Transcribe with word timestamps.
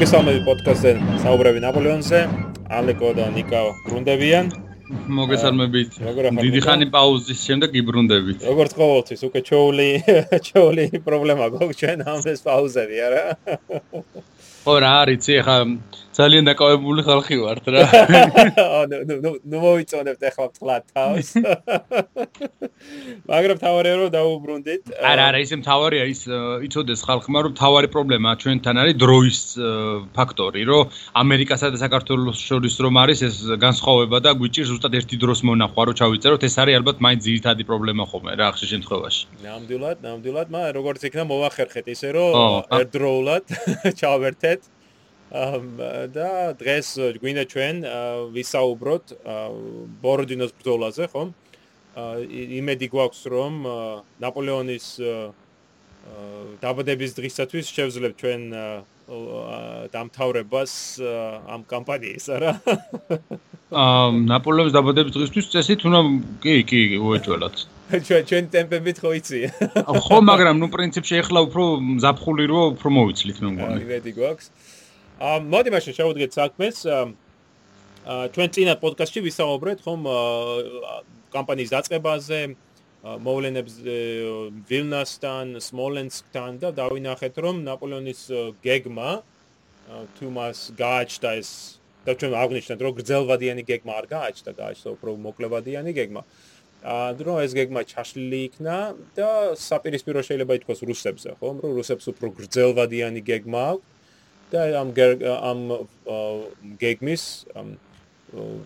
მოგესალმებით 0.00 0.44
პოდკასტზე 0.48 0.90
საუბრები 1.20 1.60
ნაპოლეონზე. 1.60 2.18
ალეკო 2.72 3.08
და 3.18 3.26
ნიკა 3.36 3.58
გრუნდებიან. 3.84 4.46
მოგესალმებით. 5.12 5.98
დიდი 6.40 6.60
ხანი 6.64 6.86
პაუზის 6.88 7.40
შემდეგ 7.44 7.76
იბრუნდებით. 7.80 8.38
როგორც 8.48 8.72
ყოველთვის, 8.80 9.20
უკვე 9.28 9.40
ჩოული, 9.44 9.88
ჩოული 10.48 10.84
პრობლემა 11.04 11.44
გვაქვს 11.52 11.76
ჩვენ 11.84 11.98
ამ 12.08 12.20
ეს 12.32 12.40
პაუზები, 12.48 12.96
არა? 13.06 13.24
ხო 14.64 14.74
რა 14.80 14.92
არის, 15.04 15.28
ეხა 15.36 15.56
ძალიან 16.20 16.44
დაკავებული 16.50 17.02
ხალხი 17.08 17.36
ვართ 17.40 17.64
რა. 17.72 17.82
ნუ 18.90 18.98
ნუ 19.24 19.30
ნუ 19.50 19.58
მოიწონებთ 19.64 20.22
ახლა 20.30 20.46
თლათ 20.56 20.84
თავს. 20.94 21.28
მაგრამ 23.30 23.58
თავარია 23.64 23.94
რომ 24.00 24.10
დაუბრუნდით. 24.16 24.82
არა 25.10 25.22
არა 25.30 25.38
ისე 25.44 25.56
თავარია 25.64 26.04
ის 26.12 26.22
იცოდეს 26.68 27.00
ხალხმა 27.08 27.38
რომ 27.46 27.52
თავარი 27.60 27.88
პრობლემა 27.94 28.30
ჩვენთან 28.42 28.76
არის 28.82 28.96
დროის 29.04 29.40
ფაქტორი 30.16 30.62
რომ 30.70 30.82
ამერიკასა 31.22 31.72
და 31.74 31.78
საქართველოს 31.84 32.38
შორის 32.48 32.74
რომ 32.84 32.94
არის 33.04 33.18
ეს 33.28 33.36
განსხვავება 33.64 34.18
და 34.24 34.30
გვიჭირს 34.40 34.70
ზუსტად 34.72 34.94
ერთი 35.00 35.16
დროს 35.24 35.40
მონახვა 35.48 35.82
რომ 35.90 35.98
ჩავიწეროთ 36.00 36.42
ეს 36.48 36.54
არის 36.62 36.74
ალბათ 36.80 36.96
მაინც 37.04 37.20
ძირითადი 37.28 37.62
პრობლემა 37.70 38.04
ხოლმე 38.10 38.36
რა 38.40 38.50
ახშე 38.52 38.66
შემთხვევაში. 38.72 39.22
ნამდვილად 39.46 39.96
ნამდვილად 40.04 40.48
მაგრამ 40.54 40.76
როგორც 40.80 41.00
იქნა 41.08 41.24
მოახერხეთ 41.32 41.86
ისე 41.94 42.08
რომ 42.16 42.30
ერთდროულად 42.80 43.44
ჩავერთეთ 44.00 44.60
და 45.30 46.30
დღეს 46.58 46.88
გვინდა 47.22 47.44
ჩვენ 47.46 47.76
ვისაუბროთ 48.34 49.14
ბოროდინოს 50.02 50.52
ბრძოლაზე, 50.58 51.06
ხო? 51.14 51.22
იმედი 52.58 52.86
გვაქვს 52.90 53.22
რომ 53.30 53.54
ნაპოლეონის 54.22 54.86
დაბადების 56.62 57.14
დღისათვის 57.14 57.66
შევძლებთ 57.76 58.16
ჩვენ 58.18 58.42
დამთავრებას 59.94 60.72
ამ 61.46 61.62
კამპანიის, 61.70 62.26
არა? 62.34 62.52
აა 63.70 64.06
ნაპოლეონის 64.26 64.74
დაბადების 64.74 65.14
დღისთვის 65.14 65.46
წესით 65.54 65.86
უნდა 65.86 66.00
კი, 66.42 66.54
კი, 66.66 66.80
უეჭველად. 66.98 67.54
ჩვენ 67.90 68.22
ჩვენ 68.26 68.44
ტემპებით 68.54 68.96
ხო 69.02 69.10
იცი? 69.18 69.40
ხო, 70.06 70.18
მაგრამ 70.26 70.58
ნუ 70.62 70.66
პრინციპში 70.74 71.14
ეხლა 71.22 71.38
უფრო 71.46 71.64
ზაფხული 72.02 72.44
რო 72.50 72.60
უფრო 72.74 72.88
მოვიცლით 72.98 73.38
მე 73.42 73.48
მგონი. 73.54 73.78
იმედი 73.86 74.10
გვაქვს. 74.18 74.46
ამ 74.50 74.79
მოდი 75.20 75.68
მაშინ 75.74 75.92
შევუდგეთ 76.00 76.32
საქმეს. 76.32 76.76
ჩვენ 78.32 78.48
წინა 78.56 78.74
პოდკასტში 78.80 79.20
ვისაუბრეთ 79.28 79.82
ხომ 79.84 80.06
კამპანიის 81.34 81.72
დაწყებაზე, 81.76 82.40
მოვლენებს 83.04 83.74
ვილნასთან, 84.64 85.60
სმოლენსკთან 85.60 86.52
და 86.64 86.68
დავინახეთ 86.72 87.34
რომ 87.36 87.60
ნაპოლეონის 87.68 88.20
გეგმა 88.64 89.10
თუმას 90.16 90.58
გააჩნდა 90.80 91.30
ეს 91.36 91.50
და 92.08 92.16
ჩვენ 92.16 92.32
აღნიშნეთ 92.40 92.80
რომ 92.80 92.92
გრძელვადიანი 92.96 93.62
გეგმა 93.68 93.92
არ 94.00 94.06
გააჩნდა, 94.08 94.50
გააჩნდა 94.56 94.88
უფრო 94.96 95.10
მოკლებადიანი 95.20 95.92
გეგმა. 96.00 96.22
აა 96.80 97.12
დრო 97.20 97.32
ეს 97.44 97.52
გეგმა 97.52 97.84
ჩაშლილი 97.84 98.40
იქნა 98.48 98.76
და 99.12 99.52
საპირისპირო 99.52 100.20
შეიძლება 100.24 100.52
ითქვას 100.64 100.80
რუსებზე, 100.80 101.36
ხო? 101.36 101.48
რომ 101.60 101.72
რუსებს 101.76 102.08
უფრო 102.08 102.26
გრძელვადიანი 102.40 103.20
გეგმა 103.20 103.60
აქვს. 103.76 103.89
და 104.52 104.62
ამ 104.82 104.90
ამ 105.50 105.60
გეგმის 106.80 107.24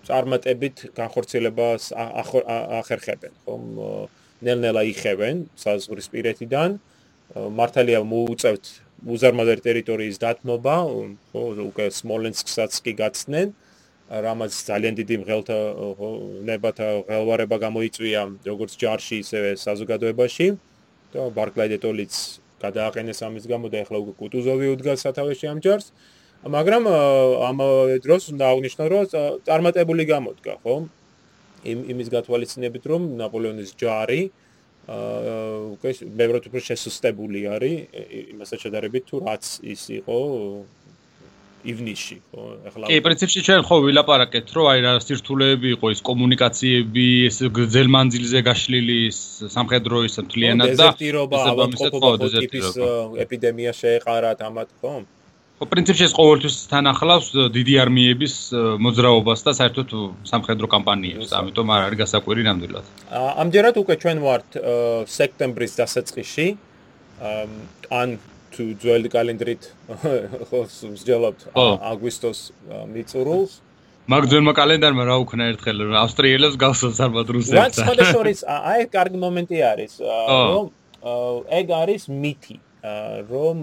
წარმატებით 0.05 0.77
განხორციელებას 0.97 1.93
ახერხებენ, 1.97 3.33
ხომ? 3.45 3.63
ნელ-ნელა 4.45 4.83
იხევენ 4.93 5.47
საზღვრისპირეთიდან. 5.57 6.79
მართალია 7.35 8.01
მოუწევთ 8.05 8.65
უზარმაზარი 9.15 9.63
ტერიტორიის 9.65 10.17
დათმობა, 10.21 10.75
ხო, 11.33 11.43
უკვე 11.71 11.87
სმოლენსკსაც 12.01 12.73
კი 12.85 12.93
გაცდნენ. 13.01 13.49
რამაც 14.05 14.53
ძალიან 14.53 14.95
დიდი 15.01 15.17
მღელთა 15.25 15.59
ნებათა 16.45 16.89
ღელვარება 17.09 17.57
გამოიწვია 17.57 18.21
როგორც 18.45 18.73
ჯარში, 18.77 19.17
ისევე 19.25 19.57
საზოგადოებაში. 19.57 20.49
და 21.15 21.31
ბარკლაიდეტოლიც 21.31 22.15
გადააყენეს 22.65 23.19
ამის 23.29 23.45
გამო 23.53 23.67
და 23.73 23.85
ეხლა 23.85 23.97
უკვე 24.03 24.15
კუტუზოვი 24.21 24.67
უდგას 24.75 25.05
სათავეში 25.05 25.47
ამ 25.53 25.59
ჯარს. 25.65 25.87
მაგრამ 26.45 26.83
ამ 27.49 27.59
დროს 28.05 28.23
უნდა 28.33 28.45
აღნიშნო, 28.53 28.85
რომ 28.93 29.05
წარმატებული 29.49 30.03
გამოდგა, 30.05 30.55
ხო? 30.65 30.75
იმ 31.65 31.79
იმის 31.93 32.09
გათვალისწინებით, 32.13 32.85
რომ 32.93 33.03
ნაპოლეონის 33.21 33.71
ჯარი 33.81 34.21
აა 34.29 34.41
უკვე 34.85 35.91
მებროთ 36.13 36.45
უფრო 36.53 36.61
შესუსტებული 36.61 37.41
არის 37.49 37.77
იმასაც 38.37 38.59
შედარებით 38.69 39.05
თუ 39.09 39.17
რაც 39.25 39.45
ის 39.65 39.83
იყო 39.97 40.17
ივნისში, 41.65 42.17
ხო? 42.31 42.43
ახლა 42.69 42.85
კი, 42.91 42.97
პრინციპში 43.07 43.41
ჩვენ 43.47 43.61
ხო 43.69 43.77
ვილაპარაკეთ, 43.85 44.47
რომ 44.57 44.67
აი 44.73 44.79
რა 44.85 44.93
სირთულეები 45.05 45.69
იყო 45.77 45.87
ის 45.95 46.01
კომუნიკაციები, 46.09 47.07
ეს 47.29 47.37
გრძელმანძილზე 47.59 48.39
გაშლილი 48.49 48.99
სამხედრო 49.57 50.05
ის 50.09 50.15
მთლიანად 50.25 50.71
და 50.77 50.89
ეს 52.55 52.71
ეპიდემია 53.25 53.73
შეეყარათ 53.81 54.39
ამათ, 54.49 54.71
ხო? 54.85 54.95
ხო, 55.55 55.65
პრინციპში 55.71 56.05
ეს 56.09 56.15
ყოველთვის 56.19 56.55
თან 56.67 56.85
ახლავს 56.91 57.29
დიდი 57.55 57.75
არმიების 57.87 58.35
მოძრაობას 58.85 59.41
და 59.47 59.53
საერთოდ 59.55 59.89
სამხედრო 60.27 60.67
კამპანიებს, 60.67 61.31
ამიტომ 61.31 61.67
არ 61.71 61.81
არის 61.87 61.99
გასაკვირი 62.03 62.43
ნამდვილად. 62.51 62.87
ამჯერად 63.15 63.75
უკვე 63.83 63.95
ჩვენ 64.03 64.19
ვართ 64.27 64.49
სექტემბრის 65.07 65.73
დასაწყისში. 65.79 66.47
ან 67.95 68.19
თუ 68.55 68.65
ძველი 68.83 69.09
კალენდრით 69.11 69.63
ხო 70.49 70.61
მსჯელობთ 70.95 71.41
აგვისტოს 71.91 72.41
მიწურულს. 72.95 73.53
მაგ 74.05 74.23
ძველმა 74.31 74.53
კალენდარმა 74.59 75.05
რა 75.09 75.17
უქნა 75.25 75.45
ერთხელ 75.55 75.79
ავსტრიელებს 75.97 76.57
გასულს 76.61 76.99
არბად 77.07 77.29
რუსებს. 77.35 77.59
რაც 77.59 77.75
ხოდა 77.89 78.05
შორის 78.15 78.41
აი 78.45 78.87
კარგი 78.95 79.19
მომენტი 79.25 79.59
არის 79.73 79.93
რომ 80.05 80.67
ეგ 81.61 81.67
არის 81.83 82.03
მითი 82.09 82.57
რომ 83.33 83.59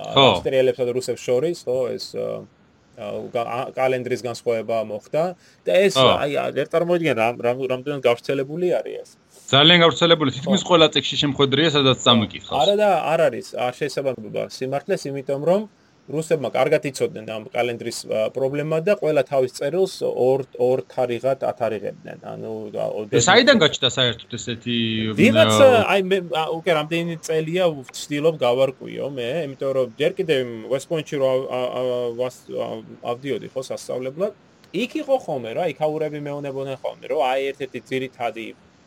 ავსტრიელებსა 0.00 0.84
და 0.88 0.92
რუსებს 0.96 1.22
შორის 1.26 1.58
ხო 1.66 1.78
ეს 1.94 2.06
კალენდრის 3.76 4.22
განსხვავება 4.24 4.78
მოხდა 4.88 5.24
და 5.66 5.72
ეს 5.86 5.96
აი 5.96 6.36
ერთ 6.62 6.70
წარმოიდგენ 6.74 7.16
რამდენად 7.48 8.00
გავრცელებული 8.08 8.72
არის 8.80 8.96
ეს 9.02 9.10
ძალიან 9.50 9.78
გავრცელებული 9.82 10.30
თითქმის 10.36 10.62
ყველა 10.68 10.86
წიგში 10.94 11.16
შემხედრია 11.22 11.68
სადაც 11.74 11.98
წამიკითხავს. 12.06 12.58
არა 12.62 12.74
და 12.78 12.88
არ 13.12 13.20
არის 13.28 13.46
არ 13.66 13.72
შესაძლებლობა 13.80 14.42
სიმართლეს, 14.56 15.02
იმიტომ 15.10 15.42
რომ 15.50 15.62
რუსებმა 16.10 16.48
კარგად 16.54 16.82
იცოდნენ 16.90 17.24
ამ 17.34 17.42
კალენდრის 17.54 17.98
პრობლემა 18.34 18.78
და 18.86 18.94
ყველა 19.02 19.22
თავის 19.30 19.52
წერილს 19.58 19.94
ორ 20.06 20.40
ორ 20.58 20.78
თარიღად 20.94 21.38
ათარიღებდნენ. 21.50 22.18
ანუ 22.32 22.52
ეს 23.18 23.26
აიდან 23.34 23.56
გაჩნდა 23.62 23.88
საერთოდ 23.98 24.30
ესეთი 24.38 24.78
ვიღაც 25.18 25.54
აი 25.94 26.00
მე 26.10 26.18
უკვე 26.58 26.70
რამდენი 26.78 27.14
წელია 27.26 27.64
ვცდილობ 27.90 28.34
გავარკვიო 28.46 29.06
მე, 29.18 29.28
იმიტომ 29.46 29.70
რომ 29.78 29.88
ჯერ 30.00 30.12
კიდევ 30.18 30.40
ვესტპოინტში 30.72 31.16
რო 31.22 31.30
ავდიოდი 33.12 33.48
ხო 33.54 33.62
სასწავლებლად, 33.70 34.32
იქ 34.82 34.90
იყო 35.02 35.14
ხოლმე 35.26 35.50
რა, 35.58 35.64
იქაურები 35.74 36.18
მეუნებოდნენ 36.26 36.76
ხოლმე, 36.82 37.04
რომ 37.10 37.20
აი 37.30 37.40
ერთ-ერთი 37.50 37.78
ძირითადი 37.90 38.46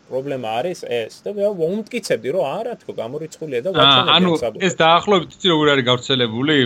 პრობლემა 0.09 0.49
არის 0.59 0.79
ეს 0.83 1.21
და 1.25 1.33
მე 1.37 1.49
ვუმტკიცებდი 1.59 2.33
რომ 2.35 2.45
არა 2.47 2.73
თქო 2.81 2.95
გამორიცხულია 2.99 3.59
და 3.65 3.73
ვაჩვენებდი 3.77 4.13
ანუ 4.15 4.31
ეს 4.67 4.75
დაახლოებით 4.81 5.37
იცი 5.37 5.51
როგორ 5.53 5.71
არის 5.73 5.85
გავრცელებული 5.89 6.57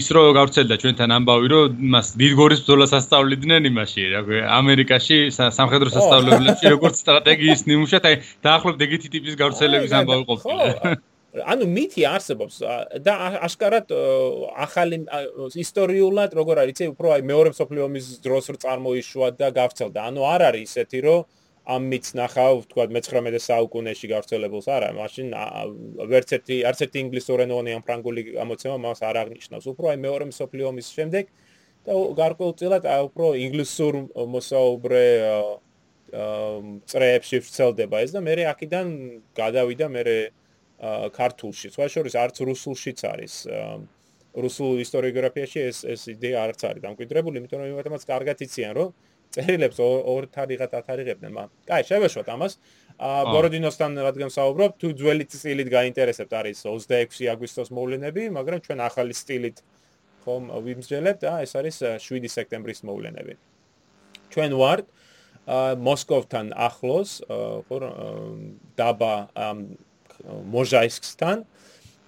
ის 0.00 0.06
რო 0.16 0.22
გავრცელდა 0.38 0.78
ჩვენთან 0.82 1.14
ამბავი 1.18 1.52
რომ 1.54 1.82
მას 1.94 2.06
დიდგორის 2.22 2.64
ბრძოლას 2.64 2.92
ასწავლიდნენ 2.98 3.70
იმაში 3.72 4.08
რა 4.14 4.22
ქვია 4.26 4.44
ამერიკაში 4.60 5.18
სამხედრო 5.38 5.88
სასწავლებლებში 5.94 6.74
როგორც 6.74 7.04
სტრატეგიის 7.04 7.62
ნიმუშად 7.70 8.10
აი 8.10 8.16
დაახლოებით 8.48 8.86
ეგეთი 8.88 9.08
ტიპის 9.14 9.38
გავრცელების 9.44 9.96
ამბავი 10.02 10.24
ყოფილა 10.32 10.98
ანუ 11.44 11.66
მითი 11.68 12.04
არსებობს 12.08 12.56
და 13.04 13.14
აშკარად 13.46 13.92
ახალი 14.64 15.04
ისტორიულად 15.62 16.34
როგორ 16.38 16.62
არის 16.64 16.72
იცი 16.74 16.88
უფრო 16.94 17.12
აი 17.14 17.22
მეორე 17.30 17.52
მსოფლიო 17.52 17.82
ომის 17.84 18.06
დროს 18.24 18.48
რო 18.48 18.56
წარმოიშვა 18.64 19.28
და 19.36 19.48
გავრცელდა. 19.58 19.98
ანუ 20.08 20.20
არ 20.24 20.40
არის 20.48 20.72
ისეთი 20.72 20.98
რომ 21.04 21.20
ამ 21.68 21.84
მიც 21.92 22.06
ნახავ, 22.16 22.62
თქვა 22.70 22.84
მე-19 22.96 23.40
საუკუნეში 23.44 24.08
გავრცელებულს 24.08 24.68
არა, 24.72 24.88
მაშინ 24.96 25.26
ვერც 26.08 26.30
ერთი 26.38 26.56
არც 26.64 26.80
ერთი 26.86 26.98
ინგლისურენოვანი 27.04 27.74
ამ 27.76 27.82
ფრანგული 27.84 28.22
გამოცემა 28.40 28.76
მას 28.88 29.02
არ 29.04 29.16
აღნიშნავს. 29.22 29.64
უფრო 29.72 29.86
აი 29.92 29.98
მეორე 30.06 30.24
მსოფლიო 30.32 30.64
ომის 30.72 30.88
შემდეგ 30.96 31.24
და 31.84 31.92
გარკვეულწილად 32.20 32.82
უფრო 33.08 33.26
ინგლისურ 33.44 33.94
მოსაუბრე 34.16 35.04
წრეებში 36.88 37.36
ვრცელდება 37.44 37.96
ეს 38.00 38.10
და 38.16 38.20
მე 38.24 38.32
აქედან 38.48 38.86
გადავიდა 39.36 39.86
მე 39.92 40.02
ქართულში. 41.12 41.68
სხვა 41.74 41.86
შორის 41.92 42.14
არც 42.16 42.36
რუსულშიც 42.48 42.98
არის 43.12 43.34
რუსულ 44.38 44.80
ისტორიოგრაფიაში 44.86 45.58
ეს 45.68 45.78
ეს 45.84 46.02
იდეა 46.14 46.38
არც 46.48 46.60
არის 46.64 46.82
დამკვიდრებული, 46.86 47.36
იმიტომ 47.42 47.58
რომ 47.60 47.68
იმათაც 47.74 48.02
კარგად 48.08 48.36
იციან, 48.46 48.72
რომ 48.78 48.88
წერილებს 49.34 49.78
ორ 49.82 50.28
თარიღად 50.32 50.72
ათარიღებდნენ 50.80 51.32
მაგრამ 51.36 51.52
კაი 51.68 51.82
შევეშვათ 51.88 52.28
ამას. 52.34 52.52
აა 52.98 53.22
ბოროდინოსთან 53.30 53.92
რადგან 54.08 54.30
საუბრობ 54.34 54.72
თუ 54.80 54.88
ძველი 54.98 55.24
სტილით 55.30 55.68
გაინტერესებთ 55.70 56.32
არის 56.34 56.64
26 56.66 57.28
აგვისტოს 57.34 57.68
მოვლენები 57.70 58.22
მაგრამ 58.34 58.60
ჩვენ 58.66 58.78
ახალი 58.88 59.14
სტილით 59.14 59.62
ხომ 60.24 60.50
ვიმსჯელებთ 60.64 61.20
და 61.24 61.32
ეს 61.44 61.52
არის 61.54 61.76
7 62.02 62.28
სექტემბრის 62.28 62.82
მოვლენები. 62.88 63.34
ჩვენ 64.34 64.52
ვართ 64.60 64.86
მოსკოვთან 65.80 66.52
ახლოს, 66.52 67.22
ხო 67.68 67.76
დაბა 68.76 69.14
მოჟაისკსთან. 70.52 71.38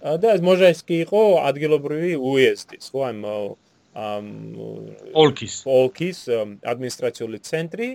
და 0.00 0.28
ეს 0.32 0.40
მოჟაისკი 0.40 0.96
იყო 1.04 1.22
ადგილობრივი 1.44 2.12
უეზდის, 2.16 2.88
ხო 2.92 3.00
ამ 3.04 3.18
ოლქის. 3.94 5.54
ოლქის 5.66 6.18
ადმინისტრაციული 6.62 7.38
ცენტრი 7.42 7.88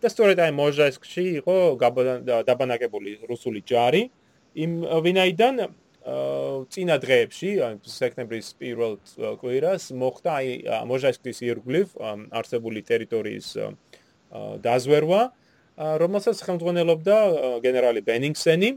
და 0.00 0.08
სწორედ 0.08 0.38
აი 0.40 0.52
მოჟაისკში 0.56 1.24
იყო 1.44 1.56
დაბანაკებული 2.48 3.28
რუსული 3.28 3.60
ჯარი. 3.62 4.10
იმ 4.56 4.72
ვინაიდან 5.04 5.54
წინა 6.72 6.96
დღეებში, 6.98 7.50
სექტემბრის 7.86 8.48
პირველ 8.58 8.98
კვირას 9.38 9.92
მოხდა 9.94 10.30
აი 10.34 10.48
მოჟაისკის 10.90 11.38
ირგვლივ 11.46 11.86
არსებული 12.32 12.80
ტერიტორიის 12.82 13.48
დაზვერვა, 14.66 15.22
რომელსაც 15.78 16.36
ხელმძღვანელობდა 16.42 17.16
გენერალი 17.62 18.00
ბენინგსენი 18.02 18.70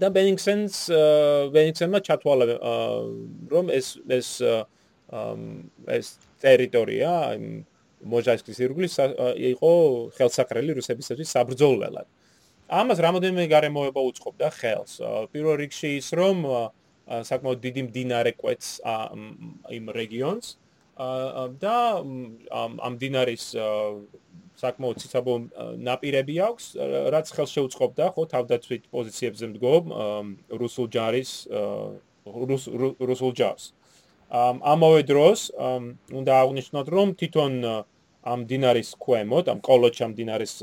და 0.00 0.08
ბენინგსენს 0.08 0.74
ბენინგსენმა 1.52 1.98
ჩათვალა 2.00 2.44
რომ 3.52 3.66
ეს 3.76 4.00
ეს 4.08 4.28
ეს 5.12 6.06
ტერიტორია 6.42 7.12
მოჟაისკის 8.02 8.58
ირგვლივ 8.64 8.92
იყო 9.52 9.72
ხელსაყრელი 10.16 10.72
რუსებისათვის 10.78 11.28
საბრძოლველად. 11.36 12.06
ამას 12.72 12.98
რამოდენიმე 13.04 13.44
გარემოება 13.52 14.00
უწყობდა 14.00 14.48
ხელს. 14.58 14.92
პირველ 15.32 15.54
რიგში 15.62 15.88
ის 16.00 16.08
რომ 16.16 16.36
საკმაოდ 17.28 17.58
დიდი 17.60 17.82
მდინარე 17.92 18.32
კვეთს 18.40 18.68
იმ 19.76 19.84
რეგიონს 19.92 20.46
და 21.62 21.76
ამ 22.62 22.72
მდინარის 22.96 23.44
საკმაოდ 24.62 24.96
ციცაბო 25.02 25.34
ნაპირები 25.82 26.34
აქვს, 26.48 26.64
რაც 27.12 27.26
ხელს 27.34 27.50
შეუწყობდა 27.56 28.04
ხო 28.14 28.22
თავდაცვით 28.32 28.82
პოზიციებზე 28.94 29.44
მდგომ 29.52 29.84
რუსულ 30.62 30.86
ჯარის 30.94 31.30
რუსულ 33.10 33.32
ჯარს. 33.36 33.64
ამავე 34.32 35.02
დროს 35.04 35.40
უნდა 36.12 36.32
აღნიშნოთ 36.42 36.86
რომ 36.88 37.08
თვითონ 37.20 37.52
ამ 38.22 38.38
მდინარის 38.46 38.90
ქვემოთ, 39.02 39.44
ამ 39.52 39.58
კოლოჩამ 39.60 40.10
მდინარის 40.16 40.54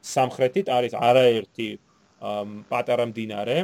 სამხრეთით 0.00 0.66
არის 0.72 0.92
არაერთი 0.96 1.68
პატარა 2.70 3.04
მდინარე 3.10 3.58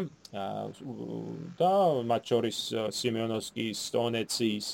და 1.58 1.74
მათ 2.10 2.22
შორის 2.30 2.58
სიმეონოვსკის, 2.98 3.76
სტონეცის 3.88 4.66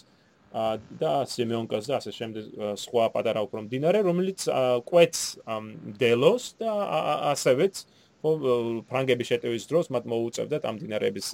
და 0.98 1.12
სიმეონკას 1.30 1.84
და 1.86 1.94
ასე 2.00 2.10
შემდეგ 2.10 2.44
სხვა 2.80 3.04
პატარა 3.14 3.44
უფრო 3.46 3.60
მდინარე, 3.68 4.00
რომელიც 4.02 4.48
კვეთს 4.90 5.20
დელოს 6.00 6.44
და 6.58 6.70
ასევეც 7.30 7.74
ფრანგების 8.90 9.30
შეტევის 9.30 9.64
დროს 9.70 9.86
მათ 9.94 10.04
მოუწევდათ 10.10 10.62
ამ 10.66 10.74
მდინარეების 10.80 11.26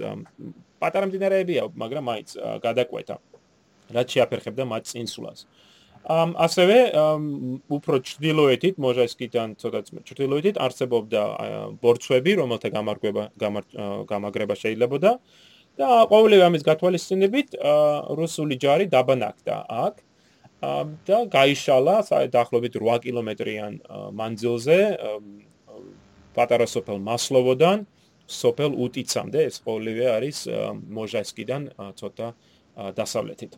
პატარა 0.83 1.07
მდინარეებია, 1.09 1.63
მაგრამ 1.73 2.05
მაინც 2.11 2.29
გადაკვეთა. 2.67 3.17
რაც 3.95 4.07
შეაფერხებდა 4.15 4.65
მათ 4.73 4.83
წინსვლას. 4.91 5.47
ამ 6.07 6.39
ასევე 6.39 6.79
უფრო 7.67 7.97
ჩრდილოეთით 7.99 8.79
მოჟაისკიდან 8.79 9.49
ცოტა 9.59 9.81
ჩრდილოეთით 10.07 10.57
არსებობდა 10.67 11.23
ბორცვები, 11.83 12.33
რომელთა 12.41 12.69
გამარგვება 12.71 13.25
გამაგრება 14.07 14.55
შეიძლებოდა 14.55 15.11
და 15.77 15.89
ყოველივე 16.13 16.45
ამის 16.47 16.63
გათვალისწინებით 16.63 17.49
რუსული 18.21 18.55
ჯარი 18.63 18.87
დაბანაკდა 18.87 19.57
აქ 19.67 19.95
და 21.11 21.19
გაიშალა 21.37 21.97
დაახლოებით 22.33 22.75
8 22.81 23.03
კილომეტრიან 23.05 23.73
მანძილზე 24.17 24.79
პატარა 26.39 26.67
სოფელ 26.71 26.99
მასლოვოდან 27.03 27.79
სოფელ 28.27 28.73
უტიცამდე 28.85 29.41
ეს 29.51 29.57
ყოველივე 29.67 30.07
არის 30.17 30.39
მოჟაისკიდან 30.97 31.63
ცოტა 32.01 32.29
დასავლეთით. 32.97 33.53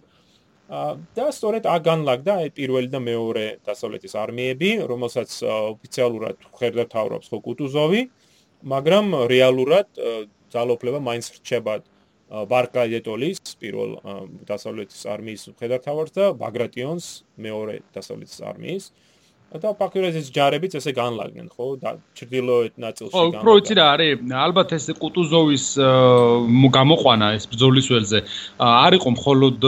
და 0.68 1.26
სწორედ 1.32 1.64
აგანლაგდა 1.64 2.32
აი 2.44 2.48
პირველი 2.52 2.88
და 2.92 3.00
მეორე 3.00 3.44
დასავლეთის 3.64 4.14
არმიები, 4.20 4.70
რომელსაც 4.84 5.30
ოფიციალურად 5.48 6.36
ხერდათავრობს 6.60 7.30
ხო 7.32 7.38
კუტუზოვი, 7.46 8.02
მაგრამ 8.68 9.06
რეალურად 9.32 9.88
ძალოფლება 10.52 11.00
მაინც 11.00 11.26
რჩება 11.40 11.74
ბარკაიეტოლის 12.28 13.40
პირველ 13.56 13.96
დასავლეთის 14.44 15.02
არმიის 15.08 15.42
ხერდათავარს 15.56 16.12
და 16.12 16.24
ბაგრატიონს 16.36 17.06
მეორე 17.40 17.80
დასავლეთის 17.96 18.40
არმიის. 18.44 18.92
და 19.48 19.72
ეს 20.12 20.28
ჯარებიც 20.28 20.76
ესე 20.76 20.92
განლაგნენ, 20.92 21.48
ხო? 21.48 21.80
და 21.80 21.96
ჭრდილოეთ 22.20 22.74
ნაწილში 22.84 23.12
განლაგდნენ. 23.16 23.32
ხო, 23.32 23.40
უფრო 23.40 23.52
იცი 23.58 23.74
რა 23.78 23.86
არის? 23.96 24.12
ალბათ 24.44 24.68
ეს 24.76 24.84
კუტუზოვის 25.00 25.64
გამოყვანა 26.76 27.26
ეს 27.38 27.44
ბრძოლის 27.48 27.86
ველზე 27.88 28.18
არ 28.60 28.92
იყო 28.98 29.08
მხოლოდ 29.16 29.58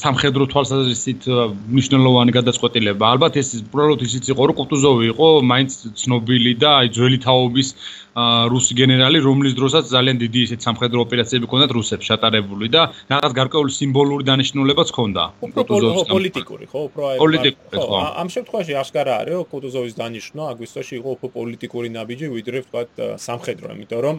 სამხედრო 0.00 0.44
თვალსაზრისით 0.52 1.22
მნიშვნელოვანი 1.68 2.32
გადაწყვეტილება. 2.38 3.04
ალბათ 3.12 3.34
ეს 3.44 3.48
უბრალოდ 3.60 4.00
ისიც 4.08 4.24
იყო, 4.32 4.42
რომ 4.48 4.56
კუტუზოვი 4.56 5.04
იყო 5.12 5.28
მაინც 5.52 5.70
ცნობილი 6.00 6.52
და 6.56 6.70
აი 6.80 6.86
ძველი 6.96 7.18
თაობის 7.20 7.68
რუსი 8.16 8.74
გენერალი, 8.74 9.18
რომლის 9.22 9.54
დროსაც 9.54 9.84
ძალიან 9.86 10.16
დიდი 10.18 10.40
ისეთ 10.46 10.60
სამხედრო 10.66 10.98
ოპერაციები 11.06 11.46
ჰქონდათ 11.46 11.70
რუსებს 11.78 12.04
შეტარებული 12.10 12.66
და 12.74 12.82
რაღაც 13.06 13.32
გარკვეული 13.38 13.70
სიმბოლური 13.70 14.24
დანიშნულებაც 14.26 14.88
ჰქონდა. 14.90 15.22
კუტუზოვის 15.54 16.02
პოლიტიკური, 16.10 16.64
ხო, 16.66 16.80
უფრო 16.90 17.02
აი 17.06 17.16
პოლიტიკური, 17.22 17.76
ხო. 17.78 17.98
ამ 18.18 18.28
შემთხვევაში 18.34 18.72
აშკარა 18.82 19.12
არის, 19.20 19.34
რომ 19.38 19.46
კუტუზოვის 19.54 19.94
დანიშნვა 19.94 20.44
აგვისტოში 20.50 20.94
იყო 21.00 21.08
უფრო 21.16 21.26
პოლიტიკური 21.38 21.88
ნაბიჯი, 21.94 22.26
ვიდრე 22.34 22.58
ვთქვათ 22.66 22.90
სამხედრო, 23.26 23.66
იმიტომ 23.78 24.00
რომ 24.06 24.16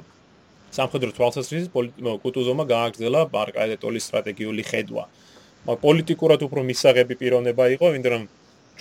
სამხედრო 0.71 1.09
თვალსაზრისით 1.11 1.69
კუტუზოვმა 2.23 2.63
გააგრძელა 2.63 3.19
ბარკაეტოლის 3.35 4.03
სტრატეგიული 4.07 4.63
ხედვა. 4.71 5.03
მაგრამ 5.67 5.81
პოლიტიკურად 5.83 6.39
უფრო 6.47 6.61
მისაღები 6.63 7.13
პიროვნება 7.21 7.63
იყო, 7.75 7.85
იმიტომ 7.91 8.13
რომ 8.15 8.23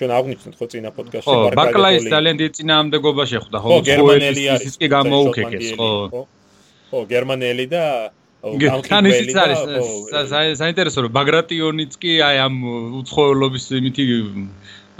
ჩვენ 0.00 0.12
აღნიშნეთ 0.16 0.54
ხო 0.56 0.66
წინა 0.72 0.90
პოდკასტში 0.96 1.28
ბარკაიტოლის 1.28 1.52
ხო 1.52 1.58
ბარკაიტოლის 1.60 2.12
ძალიან 2.14 2.36
დიდი 2.40 2.52
წინააღმდეგობა 2.58 3.24
შეხვდა 3.32 3.58
ხო 3.64 3.76
გერმანელი 3.90 4.44
არის 4.54 4.64
ის 4.70 4.76
კი 4.80 4.86
გამოუქეკეს 4.96 5.68
ხო. 5.76 5.90
ხო. 6.90 7.00
გერმანელი 7.12 7.66
და 7.74 7.84
ან 8.40 9.04
ისიც 9.12 9.36
არის 9.36 9.60
საინტერესო 10.56 11.04
რომ 11.04 11.12
ბაგრატიონიც 11.12 11.92
კი 12.00 12.12
აი 12.24 12.36
ამ 12.48 12.54
უცხოელობის 13.00 13.64
იმითი 13.80 14.04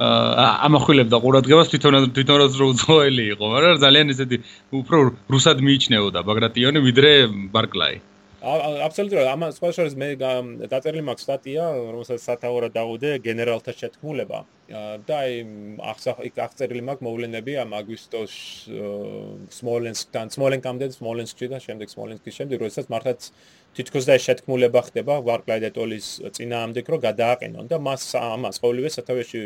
ამახვილებდა 0.01 1.17
ყურადღებას 1.25 1.73
თვითონ 1.73 2.13
თვითონაც 2.17 2.53
რო 2.61 2.67
უცხოელი 2.73 3.25
იყო 3.33 3.45
მაგრამ 3.57 3.81
ძალიან 3.85 4.13
ისეთი 4.13 4.37
უფრო 4.77 4.99
რუსად 5.33 5.65
მიიჩნეოდა 5.65 6.21
ბაგრატიონი 6.29 6.79
ვიდრე 6.85 7.11
ბარკლაი 7.57 7.97
აბსოლუტურად. 8.41 9.27
ამ 9.29 9.43
სხვა 9.53 9.69
შორის 9.77 9.95
მე 10.01 10.09
დაწერილი 10.73 11.05
მაქვს 11.05 11.25
სტატია 11.29 11.65
რომელსაც 11.93 12.21
სათაურად 12.25 12.73
დაუდე 12.73 13.21
გენერალთა 13.21 13.73
შეთქმულება. 13.77 14.45
და 15.05 15.15
აი 15.27 15.35
აღწერილი 16.41 16.83
მაქვს 16.89 17.05
მოვლენები 17.05 17.53
ამ 17.61 17.71
აგვისტოს 17.81 18.35
სმოლენსკთან 19.61 20.27
სმოლენკამდე 20.31 20.87
სმოლენსკში 20.97 21.47
და 21.53 21.59
შემდეგ 21.61 21.89
სმოლენსკის 21.91 22.35
შემდეგ 22.39 22.57
როდესაც 22.65 22.87
მართლაც 22.89 23.21
თითქოს 23.77 24.05
და 24.09 24.15
შეთქმულება 24.17 24.81
ხდება 24.89 25.15
ვარკლაიდეტოლის 25.21 26.07
წინაამდე 26.33 26.81
რო 26.87 26.99
გადააყენონ. 27.03 27.65
და 27.69 27.77
მას 27.77 28.03
ამას 28.17 28.57
ყოველივე 28.63 28.89
სათავეში 28.89 29.41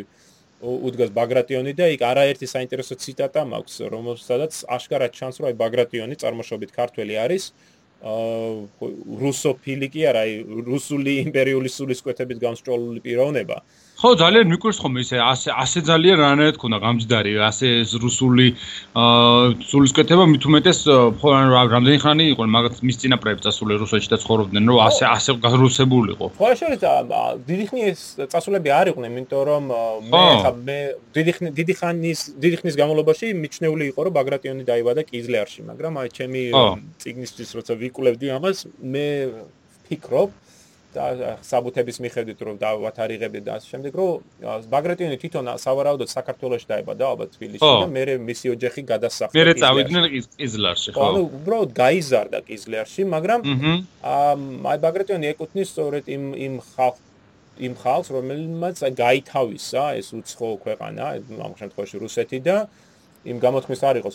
უდგას 0.65 1.11
ბაგრატიონი 1.13 1.73
და 1.77 1.89
იქ 1.93 2.03
არაერთი 2.09 2.47
საინტერესო 2.47 2.95
ციტატა 2.97 3.43
მაქვს 3.53 3.77
რომელსაც 3.91 4.53
აშკარად 4.77 5.13
ჩანს 5.19 5.41
რომ 5.41 5.47
აი 5.51 5.57
ბაგრატიონი 5.61 6.17
წარმოშობით 6.23 6.71
ქართველი 6.73 7.15
არის 7.21 7.53
რუსოფილი 8.03 9.89
კი 9.93 10.03
არა, 10.11 10.25
რუსული 10.67 11.13
იმპერიული 11.25 11.69
სულისკვეთებით 11.73 12.39
გამსჭოლული 12.43 13.01
პიროვნება. 13.05 13.63
ხო, 13.95 14.11
ძალიან 14.19 14.49
მიკვირს 14.51 14.79
ხომ 14.83 14.97
ისე 14.99 15.17
ასე 15.23 15.49
ასე 15.55 15.81
ძალიან 15.87 16.17
რანაირად 16.19 16.57
ქონდა 16.59 16.79
გამჯდარი, 16.83 17.33
ასე 17.47 17.69
რუსული 18.03 18.47
აა 18.99 19.55
სულისკვეთება 19.71 20.25
მით 20.35 20.45
უმეტეს 20.51 20.81
ხო 21.23 21.29
რამდენი 21.75 21.99
ხანი 22.03 22.25
იყო 22.35 22.43
მაგათ 22.57 22.83
მის 22.83 22.97
წინაპრები 23.01 23.41
წასული 23.47 23.79
რუსეთში 23.79 24.11
და 24.11 24.19
ცხოვრობდნენ, 24.19 24.63
რომ 24.67 24.79
ასე 24.89 25.05
ასე 25.15 25.31
გარუსებულიყო. 25.47 26.27
ხო, 26.35 26.47
შეიძლება 26.59 27.21
დიდი 27.47 27.65
ხნის 27.71 28.01
წასულები 28.35 28.69
არ 28.75 28.87
იყვნენ, 28.93 29.11
იმიტომ 29.15 29.43
რომ 29.47 29.63
მე 30.11 30.23
ხა 30.43 30.51
მე 30.59 30.79
დიდი 31.15 31.33
ხნის 31.39 31.53
დიდი 31.55 31.75
ხანის 31.79 32.21
დიდი 32.43 32.57
ხნის 32.61 32.75
განმავლობაში 32.83 33.27
მიჩნეული 33.31 33.85
იყო, 33.95 34.01
რომ 34.11 34.13
ბაგრატიონი 34.19 34.63
დაიბადა 34.75 35.03
კიზლერში, 35.07 35.61
მაგრამ 35.71 35.93
აი 36.03 36.09
ჩემი 36.19 36.43
ციგნისთვის 36.99 37.51
როცა 37.63 37.73
ვიკვლევდი 37.79 38.27
ამას, 38.43 38.59
მე 38.83 39.07
ფიქრობ, 39.87 40.31
საბუთების 41.51 41.97
მიხედვით 42.05 42.41
რომ 42.49 42.59
დავათარიღებდი 42.65 43.41
და 43.47 43.57
ასე 43.59 43.67
შემდეგ 43.75 43.93
რომ 44.01 44.69
ბაგრატიონი 44.75 45.17
თვითონ 45.23 45.51
სავარაუდოდ 45.65 46.09
საქართველოში 46.15 46.67
დაიბადა 46.73 47.05
ალბათ 47.15 47.35
თბილისში 47.39 47.73
და 47.83 47.89
მე 47.95 48.05
მისი 48.29 48.47
ოჯახი 48.55 48.83
გადასახლდა 48.93 49.47
მე 49.51 49.55
წავიდნენ 49.65 50.05
ყიზლარში 50.39 50.95
ხო 50.95 51.09
ანუ 51.09 51.25
უბრალოდ 51.41 51.71
გაიზარდა 51.81 52.39
ყიზლარში 52.51 53.03
მაგრამ 53.15 53.41
აი 54.05 54.79
ბაგრატიონი 54.87 55.27
ეკუთვნის 55.35 55.69
სწორედ 55.75 56.05
იმ 56.17 56.25
იმ 56.47 56.55
ხალხ 56.75 57.03
იმ 57.55 57.75
ხალხს, 57.79 58.11
რომელმაც 58.11 58.83
გაითავისა 58.99 59.85
ეს 59.99 60.11
უცხო 60.19 60.49
ქვეყანა, 60.65 61.05
ამ 61.39 61.53
შემთხვევაში 61.55 61.97
რუსეთი 62.03 62.39
და 62.43 62.67
იმ 63.31 63.39
გამოთქმის 63.39 63.81
არ 63.89 63.97
იყოს, 64.03 64.15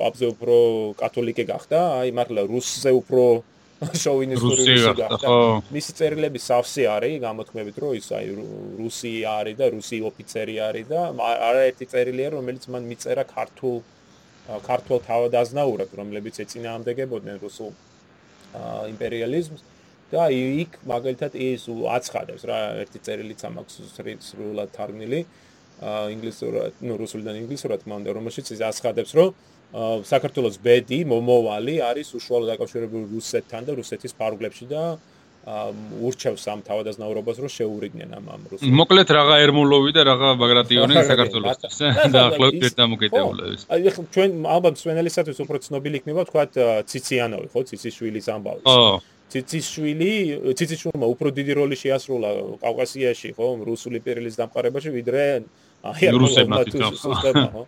პაპზე 0.00 0.26
უფრო 0.32 0.56
კათოლიკე 0.96 1.44
გახდა, 1.44 1.78
აი 2.00 2.08
მართლა 2.16 2.42
რუსზე 2.48 2.90
უფრო 3.00 3.24
შოვინისტური 3.92 4.62
რუსი 4.68 4.92
გახდა. 4.98 5.26
მისი 5.74 5.92
წერილები 5.98 6.38
სავსე 6.40 6.84
არის, 6.96 7.14
გამოთქმებით 7.24 7.76
რომ 7.82 7.90
ის 7.98 8.08
აი 8.14 8.26
რუსი 8.80 9.12
არის 9.28 9.56
და 9.60 9.66
რუსი 9.74 9.98
ოფიცერი 10.08 10.56
არის 10.68 10.86
და 10.92 11.00
არაერთი 11.20 11.84
წერილია, 11.92 12.28
რომელიც 12.36 12.64
მან 12.72 12.82
მიწერა 12.90 13.24
ქართულ 13.28 13.76
ქართულ 14.44 14.98
თავადაზნაურად, 15.08 15.90
რომლებიც 15.96 16.34
ეწინააღმდეგებოდნენ 16.44 17.36
რუსულ 17.40 17.72
იმპერიალიზმს 18.92 19.60
და 20.12 20.28
იქ 20.30 20.84
მაგალითად 20.84 21.32
ის 21.32 21.64
აცხადებს 21.96 22.44
რა 22.44 22.58
ერთი 22.84 22.98
წერილიც 23.06 23.40
ამაქვს 23.48 23.74
სრულად 24.28 24.68
თარგმნილი 24.76 25.20
ინგლისურად, 26.14 26.76
ნუ 26.86 26.94
რუსულიდან 27.00 27.34
ინგლისურად 27.40 27.88
მანდა 27.88 28.12
რომელშიც 28.14 28.52
ის 28.54 28.60
აცხადებს 28.68 29.16
რომ 29.16 29.32
საქართველოს 29.74 30.56
ბედი 30.62 31.00
მომოვალი 31.10 31.74
არის 31.82 32.14
უშუალოდ 32.14 32.48
დაკავშირებული 32.54 33.04
რუსეთთან 33.10 33.62
და 33.66 33.72
რუსეთის 33.80 34.12
ფარგლებში 34.14 34.66
და 34.70 34.82
ურჩევს 35.44 36.44
ამ 36.48 36.60
თავადაზნაურობას 36.64 37.36
რომ 37.42 37.50
შეურიგნენ 37.52 38.10
ამ 38.16 38.24
ამ 38.32 38.42
რუსულ. 38.48 38.70
მოკლედ 38.80 39.08
რაღა 39.12 39.36
ერმოლოვი 39.44 39.90
და 39.92 40.02
რაღა 40.08 40.28
ბაგრატიონი 40.40 40.94
საქართველოსთვის 41.10 41.78
და 42.14 42.20
ახლავთ 42.32 42.62
ერთ 42.64 42.74
დამოკიდებულების. 42.80 43.60
აი 43.68 43.80
ხო 43.92 44.02
ჩვენ 44.14 44.30
ალბათ 44.56 44.74
სვენელისათვის 44.80 45.38
უფრო 45.44 45.56
ცნობილი 45.66 45.94
იქნება 46.00 46.22
თქვა 46.30 46.42
ციციანოვი 46.88 47.46
ხო 47.52 47.60
ციციშვილის 47.68 48.26
ამბავი. 48.36 48.62
ხო 48.64 48.80
ციციშვილი 49.34 50.12
ციციშვილმა 50.56 51.06
უფრო 51.12 51.28
დიდი 51.34 51.52
როლი 51.60 51.76
შეასრულა 51.82 52.30
კავკასიაში 52.64 53.28
ხო 53.36 53.46
რუსული 53.68 53.98
პერიოდის 54.06 54.38
დამყარებაში 54.40 54.90
ვიდრე 54.96 55.24
აი 55.90 56.08
რუსებმა 56.14 56.60
თვითონ 56.70 56.92
ხო 57.52 57.62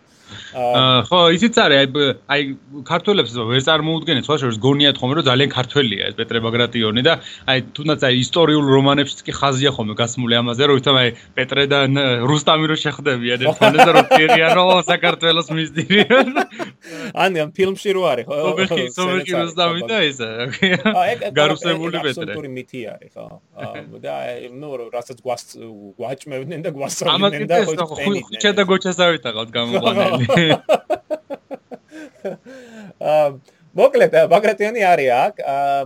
ხო, 1.07 1.19
ისიც 1.37 1.55
არის, 1.55 1.77
აი 1.77 1.87
აი 2.27 2.41
ქართველებს 2.87 3.31
ვერ 3.37 3.61
წარმოუდგენთ, 3.67 4.25
სხვა 4.27 4.35
შორის 4.41 4.57
გონიათ 4.59 4.97
ხომ 4.99 5.11
რომ 5.17 5.23
ძალიან 5.27 5.49
ქართველია 5.55 6.03
ეს 6.11 6.15
პეტრე 6.19 6.39
ბაგრატიონი 6.43 7.01
და 7.07 7.13
აი 7.47 7.59
თუნდაც 7.77 8.01
აი 8.07 8.13
ისტორიულ 8.27 8.65
რომანებშიც 8.75 9.19
კი 9.23 9.31
ხაზია 9.39 9.71
ხომ 9.75 9.95
გასმული 9.97 10.35
ამაზე, 10.41 10.63
რომ 10.67 10.75
თვითონ 10.77 10.97
აი 11.01 11.09
პეტრე 11.37 11.63
და 11.71 11.79
რუსტამი 12.27 12.65
რო 12.67 12.75
ერთმანეთს 13.47 13.89
რომ 13.95 14.05
პირიან 14.11 14.51
რომ 14.57 14.69
საქართველოს 14.87 15.47
მისდირიან. 15.57 16.27
ანუ 17.17 17.37
ამ 17.43 17.49
ფილმში 17.57 17.89
რო 17.95 18.01
არის, 18.11 18.25
ხო? 18.27 18.35
ობეხი, 18.51 18.83
სომეხი 18.95 19.33
რუსტამი 19.41 19.81
და 19.87 19.97
ეს. 20.07 20.19
გარუსებული 21.33 21.97
პეტრე. 22.03 22.31
აბსოლუტური 22.35 22.49
მითი 22.57 22.79
არის, 22.93 23.11
ხო? 23.15 23.27
და 24.03 24.15
ნუ 24.57 24.69
რასაც 24.91 25.17
გვაჭმევდნენ 25.23 26.59
და 26.65 26.69
გვასწავლდნენ 26.75 27.47
და 27.47 27.55
ხო 27.87 27.95
ხუჩა 27.97 28.51
და 28.57 28.63
გოჩას 28.67 28.99
ავიტაღავთ 29.07 29.49
გამოყვანილი. 29.57 30.16
აა 33.01 33.29
მოკლედ 33.77 34.15
ბაგრატიანი 34.31 34.81
არის 34.89 35.09
აქ. 35.13 35.35
აა 35.53 35.81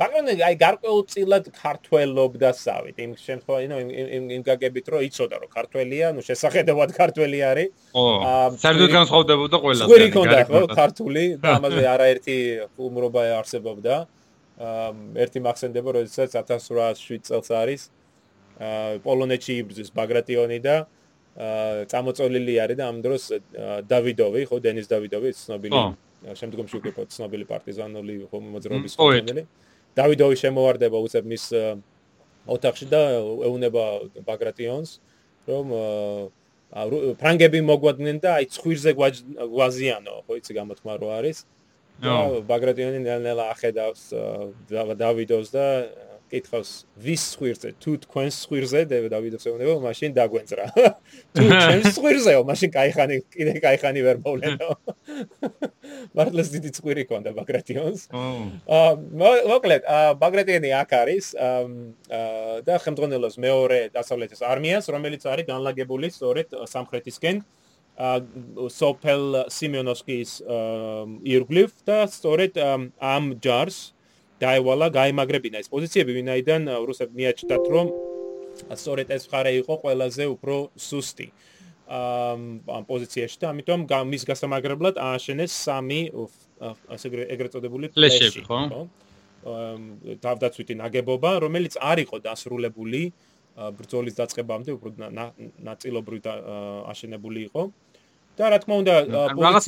ბაგრატიანი 0.00 0.44
აი 0.48 0.54
გარკვეულწილად 0.62 1.50
ქართველობდა 1.52 2.50
სავით. 2.56 2.96
იმ 3.04 3.12
შემთხვევაში, 3.20 3.66
ნუ 3.72 3.76
იმ 3.84 4.24
იმ 4.36 4.42
გაგებით 4.48 4.86
რომ 4.92 5.00
იცოდა 5.08 5.36
რომ 5.42 5.50
ქართველია, 5.52 6.06
ნუ 6.16 6.24
შესახედავად 6.24 6.90
ქართველი 6.96 7.38
არის. 7.50 7.68
ო. 7.92 8.04
საერთოდ 8.64 8.90
განსხვავდებოდა 8.96 9.56
ყველა. 9.60 9.84
სკვერი 9.84 10.08
კონდა 10.16 10.40
ხო 10.48 10.60
ქართული 10.72 11.24
და 11.42 11.48
ამაზე 11.60 11.84
არაერთი 11.94 12.36
უმრობა 12.80 13.22
არსებობდა. 13.44 13.94
აა 14.56 14.90
ერთი 15.20 15.38
მახსენდება 15.44 15.88
რომ 15.92 16.04
1807 16.08 17.20
წელს 17.28 17.48
არის. 17.52 17.82
პოლონეთში 19.04 19.52
იბრძვის 19.60 19.90
ბაგრატიონი 19.92 20.58
და 20.64 20.76
აა 20.80 20.96
წამოწოლილი 21.36 22.54
არის 22.64 22.76
და 22.80 22.84
ამ 22.88 22.98
დროს 23.04 23.22
დავიდოვი, 23.84 24.40
ხო, 24.48 24.56
დენის 24.64 24.86
დავიდოვი, 24.88 25.30
ცნობილი 25.36 25.80
შემდგომში 26.40 26.74
უკვე 26.80 27.04
ცნობილი 27.12 27.44
პარტიზანული 27.44 28.14
ხო 28.30 28.38
მოძრაობის 28.40 28.92
ხელმძღვანელი. 28.96 29.42
დავიდოვი 29.96 30.36
შემოვარდება 30.42 30.96
უცებ 31.06 31.24
მის 31.28 31.44
ოთახში 32.46 32.86
და 32.88 33.00
ეუნება 33.48 33.84
ბაგრატიონს, 34.24 34.90
რომ 35.48 35.66
ფრანგები 37.20 37.60
მოგვადნენ 37.62 38.16
და 38.24 38.30
აი 38.40 38.44
ცხვირზე 38.56 38.90
გვაზიანო, 38.96 40.14
ხო, 40.24 40.32
იცი 40.40 40.52
გამოთქმა 40.56 40.94
რო 41.00 41.08
არის. 41.20 41.38
და 41.96 42.44
ბაგრატიონი 42.44 42.98
ნელ-ნელა 43.00 43.44
ახედავს 43.56 44.02
დავიდოვს 44.68 45.48
და 45.48 45.66
კითხავს 46.30 46.70
ვის 47.02 47.22
სხირზე 47.34 47.70
თუ 47.82 47.92
თქვენს 48.02 48.36
სხირზე 48.44 48.80
დავიდოს 48.90 49.46
ეუბნება 49.46 49.74
მაშინ 49.84 50.14
დაგვენძრა. 50.16 50.66
თუ 51.36 51.44
ჩემს 51.46 51.94
სხირზეო 51.96 52.42
მაშინ 52.48 52.70
кайხანი 52.74 53.16
კიდე 53.30 53.54
кайხანი 53.62 54.02
ვერ 54.06 54.20
მოვლენო. 54.24 54.70
მართლაც 56.18 56.50
დიდი 56.56 56.70
წვირი 56.78 57.04
ქონდა 57.10 57.34
ბაგრატიონს. 57.38 58.06
აა 58.10 58.90
მოკლედ 59.54 59.90
ბაგრატიონი 60.22 60.70
აქ 60.82 60.90
არის 61.00 61.26
და 62.66 62.74
ხელმძღვანელობს 62.84 63.36
მეორე 63.46 63.80
დასავლეთის 63.94 64.42
არმიას 64.42 64.90
რომელიც 64.90 65.22
არის 65.30 65.46
განლაგებული 65.46 66.10
სწორედ 66.10 66.58
სამხრეთისკენ. 66.66 67.44
სოფელ 67.96 69.22
სიმიონოვსკის 69.48 70.30
ირგვლივ 71.24 71.70
და 71.88 72.04
სწორედ 72.12 72.58
ამ 72.60 73.24
ჯარს 73.40 73.78
აა 73.88 73.95
დაევალა 74.42 74.86
გაემაგრებინა 74.92 75.62
ეს 75.64 75.68
პოზიციები, 75.72 76.12
ვინაიდან 76.18 76.62
რუსები 76.88 77.12
მიაჩნდათ, 77.20 77.64
რომ 77.72 77.86
სწორედ 78.76 79.08
ეს 79.16 79.22
მხარე 79.28 79.52
იყო 79.60 79.74
ყველაზე 79.84 80.24
უფრო 80.34 80.56
სუსტი 80.76 81.28
ამ 81.86 82.82
პოზიციაში 82.90 83.36
და 83.42 83.46
ამიტომ 83.54 83.80
მის 84.10 84.22
გასამაგრებლად 84.26 84.96
ააშენეს 84.98 85.52
სამი 85.54 86.00
ასე 86.90 87.06
ეგრეთ 87.30 87.50
წოდებული 87.54 87.86
ფლეშები, 87.94 88.42
ხო? 88.48 88.60
თავდაცვითი 90.24 90.74
ნაგებობა, 90.82 91.30
რომელიც 91.44 91.78
არ 91.78 91.98
იყო 92.02 92.16
დასრულებული 92.26 93.02
ბრძოლის 93.56 94.14
დაწყებამდე, 94.18 94.70
უფრო 94.76 94.90
ნაწილობრივ 95.68 96.26
აშენებული 96.90 97.40
იყო. 97.48 97.62
და 98.36 98.50
რა 98.52 98.58
თქმა 98.62 98.74
უნდა 98.82 98.94
რაღაც 99.32 99.64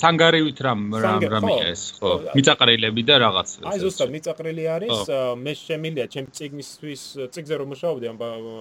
სანგარივით 0.00 0.58
რამ 0.66 0.80
რამ 1.04 1.24
რამია 1.34 1.64
ეს 1.74 1.82
ხო 1.98 2.12
მიწაყრილები 2.38 3.02
და 3.08 3.14
რაღაც 3.24 3.48
აი 3.66 3.78
ზუსტად 3.82 4.12
მიწაყრილი 4.14 4.64
არის 4.76 5.10
მე 5.42 5.52
შემილია 5.62 6.06
ჩემ 6.14 6.30
ციგნისთვის 6.38 7.02
ციგზე 7.34 7.54
რომ 7.62 7.68
მუშაობდი 7.74 8.06
ამ 8.12 8.16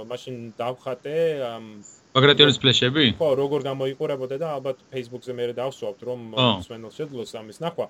მაშინ 0.10 0.36
დავხატე 0.58 1.16
ბაგრატიონის 2.16 2.58
ფლეშები? 2.64 3.06
ხო 3.20 3.30
როგორ 3.36 3.60
გამოიყურებოდა 3.70 4.36
და 4.40 4.48
ალბათ 4.58 4.78
Facebook-ზე 4.88 5.34
მე 5.36 5.46
დავსვავთ 5.60 6.00
რომ 6.08 6.22
სვენელ 6.64 6.92
შეძლოს 6.96 7.36
ამის 7.36 7.60
ნახვა. 7.60 7.88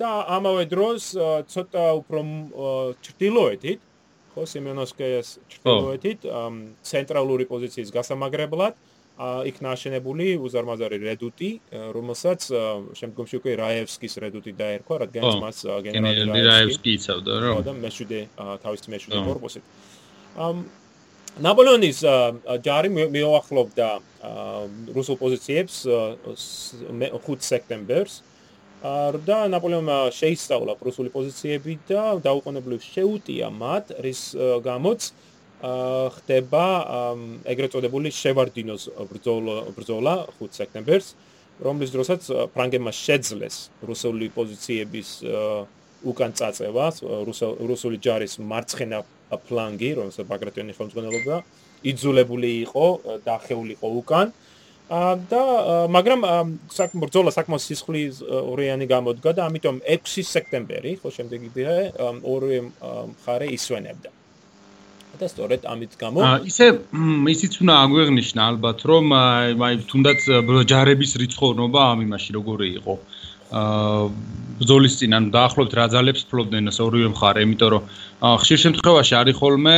და 0.00 0.10
ამავე 0.36 0.64
დროს 0.72 1.14
ცოტა 1.52 1.84
უფრო 2.00 2.20
ჭრtildeოეთით 3.06 3.80
ხო 4.34 4.42
სიმენოსკეის 4.52 5.28
ჭრtildeოეთით 5.52 6.20
ცენტრალური 6.90 7.44
პოზიციის 7.52 7.90
გასამაგრებლად 7.92 8.74
იქნა 9.20 9.74
აშენებული 9.76 10.26
უზარმაზარი 10.40 10.98
რედუტი, 11.04 11.50
რომელსაც 11.92 12.46
შემდგომში 12.96 13.40
უკვე 13.40 13.52
რაევსკის 13.60 14.14
რედუტი 14.24 14.52
დაერქვა, 14.56 15.00
რადგანაც 15.04 15.34
მას 15.44 15.58
გენერალი 15.84 16.44
რაევსკი 16.46 16.94
იცავდა, 16.96 17.32
რა. 17.44 17.52
და 17.66 17.74
მეშვიდე 17.76 18.20
თავის 18.64 18.88
მეშვიდე 18.88 19.20
корпуსით. 19.28 19.64
ამ 20.40 20.64
ნაპოლეონის 21.36 21.98
ჯარი 22.64 22.88
მიოახლოვდა 22.96 23.88
რუსულ 24.96 25.16
პოზიციებს 25.20 25.74
5 25.84 27.48
სექტემბერს 27.50 28.14
და 28.80 29.38
ნაპოლეონმა 29.52 30.08
შეისწავლა 30.16 30.72
პრუსული 30.80 31.12
პოზიციები 31.12 31.72
და 31.84 32.16
დაუყოვნებლივ 32.24 32.80
შეუტია 32.80 33.52
მათ, 33.52 34.00
რის 34.00 34.32
გამოც 34.64 35.00
აა 35.12 35.29
ხდება 35.60 36.64
ეგრეთ 37.44 37.74
წოდებული 37.76 38.08
შევარდინოს 38.16 38.88
ბრძოლა 39.10 39.56
ბრძოლა 39.76 40.14
5 40.40 40.56
სექტემბერს 40.56 41.08
რომლის 41.60 41.90
დროსაც 41.92 42.22
ფრანგებმა 42.56 42.92
შეძლეს 42.96 43.56
რუსული 43.84 44.32
პოზიციების 44.32 45.08
უკან 46.00 46.32
წაწევა 46.32 46.86
რუსული 47.68 48.00
ჯარის 48.00 48.40
მარცხენა 48.40 49.00
ფლანგი 49.48 49.90
რომელსაც 50.00 50.24
ბაგრატიონი 50.32 50.72
ხელმძღვანელობდა 50.78 51.36
იძულებული 51.92 52.50
იყო 52.64 52.86
დახეულიყო 53.28 53.88
უკან. 54.00 54.32
და 54.90 55.42
მაგრამ 55.86 56.20
საკმ 56.66 56.98
ბრძოლა 57.04 57.30
საკმაოდ 57.30 57.62
სისხლის 57.62 58.26
ორიანი 58.26 58.86
გამოდგა 58.90 59.30
და 59.38 59.46
ამიტომ 59.46 59.76
6 59.86 60.26
სექტემბერი 60.34 60.98
ხო 60.98 61.08
შემდეგი 61.14 61.48
დღე 61.54 61.76
ორი 62.26 62.58
მხარე 62.74 63.46
ისვენებდა 63.54 64.10
და 65.20 65.26
სწორედ 65.32 65.66
ამით 65.72 65.92
გამო 66.02 66.18
ისე 66.50 66.66
ისიც 67.34 67.60
უნდა 67.62 67.74
აგვეღნიშნა 67.84 68.40
ალბათ 68.50 68.78
რომ 68.90 69.14
აი 69.16 69.80
თუნდაც 69.92 70.20
ჯარების 70.72 71.12
რიცხოვნობა 71.22 71.80
ამ 71.92 72.06
იმაში 72.08 72.30
როგორი 72.38 72.68
იყო 72.80 72.94
აა 73.60 74.06
ბრძოლის 74.60 74.94
წინ 75.00 75.16
ანუ 75.16 75.32
დაახლოებით 75.34 75.74
რა 75.78 75.84
ძალებს 75.94 76.22
ფლობდნენ 76.30 76.70
ეს 76.70 76.78
ორივე 76.84 77.08
მხარე, 77.16 77.42
იმიტომ 77.46 77.70
რომ 77.74 77.82
ხშირ 78.42 78.58
შემთხვევაში 78.64 79.14
არის 79.20 79.36
ხოლმე 79.40 79.76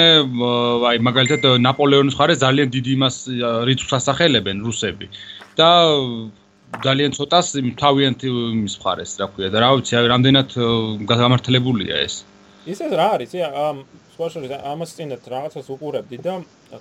აი 0.90 0.96
მაგალითად 1.08 1.46
ნაპოლეონის 1.66 2.16
მხარე 2.18 2.34
ძალიან 2.42 2.68
დიდი 2.74 2.90
იმას 2.98 3.16
რიცხვს 3.68 3.94
ასახელებენ 3.98 4.56
რუსები 4.66 5.06
და 5.60 5.70
ძალიან 6.82 7.14
ცოტას 7.16 7.46
თავიანთ 7.78 8.20
იმის 8.32 8.74
მხარეს 8.82 9.12
რა 9.22 9.26
ქვია 9.32 9.48
და 9.54 9.58
რა 9.62 9.70
ვიცი 9.78 10.04
რამდენად 10.12 10.48
გამართლებულია 11.12 11.94
ეს 12.02 12.14
ისე 12.66 12.90
რა 12.90 13.08
არის 13.16 13.32
ამ 14.12 14.16
სპორტში 14.16 14.52
ამას 14.52 14.90
წინათ 14.92 15.24
რაღაცას 15.24 15.68
უყურებდი 15.72 16.18
და 16.20 16.34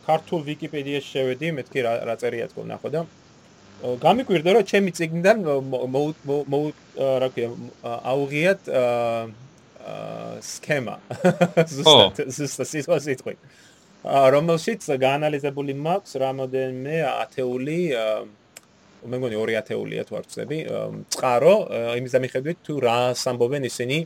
ქართულ 0.04 0.42
ვიკიპედიაში 0.44 1.08
შევედი 1.16 1.48
მეთქი 1.56 1.80
რა 1.86 1.94
რა 2.04 2.16
წერია 2.20 2.48
თქო 2.52 2.66
ნახო 2.68 2.90
და 2.92 3.06
გამიკვირდა 4.04 4.52
რომ 4.52 4.66
ჩემი 4.68 4.92
ციგნიდან 4.92 5.38
მო 5.72 6.60
რა 7.24 7.30
ქვია 7.32 7.50
აუღიათ 8.12 8.62
სქემა. 10.44 10.96
ზუსტად 11.76 12.30
ზუსტად 12.36 12.68
სიტყვაზე 12.68 13.16
თქვი 13.24 13.36
რომელშიც 14.36 14.82
გაანალიზებული 15.00 15.74
მაქვს 15.88 16.12
რამოდენმე 16.22 16.98
ათეული 17.16 17.80
მე 19.08 19.16
მგონი 19.18 19.36
ორი 19.40 19.54
ათეულია 19.62 20.04
თუ 20.06 20.20
არ 20.20 20.26
ვწდები 20.28 20.58
წყარო 21.16 21.56
იმის 21.98 22.12
დამიხედვით 22.18 22.58
თუ 22.66 22.74
რა 22.86 23.00
სამბობენ 23.18 23.66
ისინი 23.72 23.98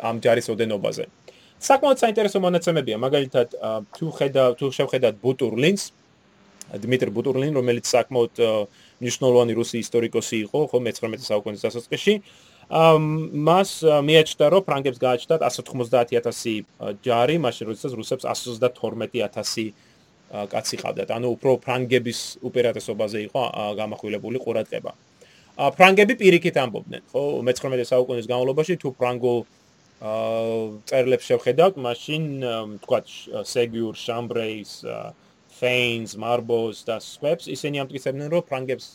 ამ 0.00 0.16
ჯარის 0.24 0.48
ოდენობაზე 0.52 1.04
საკმაოდ 1.60 1.98
საინტერესო 2.02 2.38
მონაცემებია. 2.44 2.96
მაგალითად 3.00 3.48
თუ 3.96 4.06
ხედავ 4.12 4.50
თუ 4.60 4.66
შევხედათ 4.76 5.14
ბუტურლინს 5.24 5.82
დიმიტრი 6.66 7.10
ბუტურლინ 7.16 7.52
რომელიც 7.56 7.86
საკმაოდ 7.86 8.34
მნიშვნელოვანი 9.00 9.52
რუსი 9.56 9.76
ისტორიკოსი 9.80 10.36
იყო 10.46 10.60
ხო 10.68 10.78
მე-19 10.84 11.22
საუკუნის 11.30 11.64
დასაწყისში. 11.64 12.14
მას 12.66 13.70
მიაჩნდა 13.86 14.46
რომ 14.50 14.62
ფრანგებს 14.66 14.98
გააჩნდათ 14.98 15.40
190000 15.46 16.66
ჯარი 17.06 17.36
მაშინ 17.38 17.64
როდესაც 17.70 17.92
რუსებს 17.94 18.24
122000 18.26 19.72
კაცი 20.50 20.76
ყავდათ. 20.82 21.08
ანუ 21.14 21.26
უფრო 21.38 21.50
ფრანგების 21.62 22.42
უპირატესობაზე 22.42 23.18
იყო 23.30 23.42
გამახვილებული 23.78 24.38
ყურადღება. 24.42 24.92
ფრანგები 25.56 26.14
პირიქით 26.20 26.56
ამბობდნენ 26.58 27.02
ხო 27.14 27.22
მე-19 27.46 27.86
საუკუნის 27.86 28.26
განმავლობაში 28.26 28.74
თუ 28.82 28.88
ფრანგულ 28.98 29.38
წერლებს 29.96 31.24
შევხედავთ 31.24 31.76
მაშინ 31.80 32.24
თქვა 32.84 32.98
სეგიურ 33.48 33.96
შამბრეის 33.96 34.72
ფეინს, 35.56 36.16
მარბოს 36.20 36.84
და 36.84 37.00
სვებს 37.00 37.48
ისინი 37.48 37.80
ამტკიცებდნენ 37.80 38.28
რომ 38.28 38.42
ფრანგებს 38.44 38.86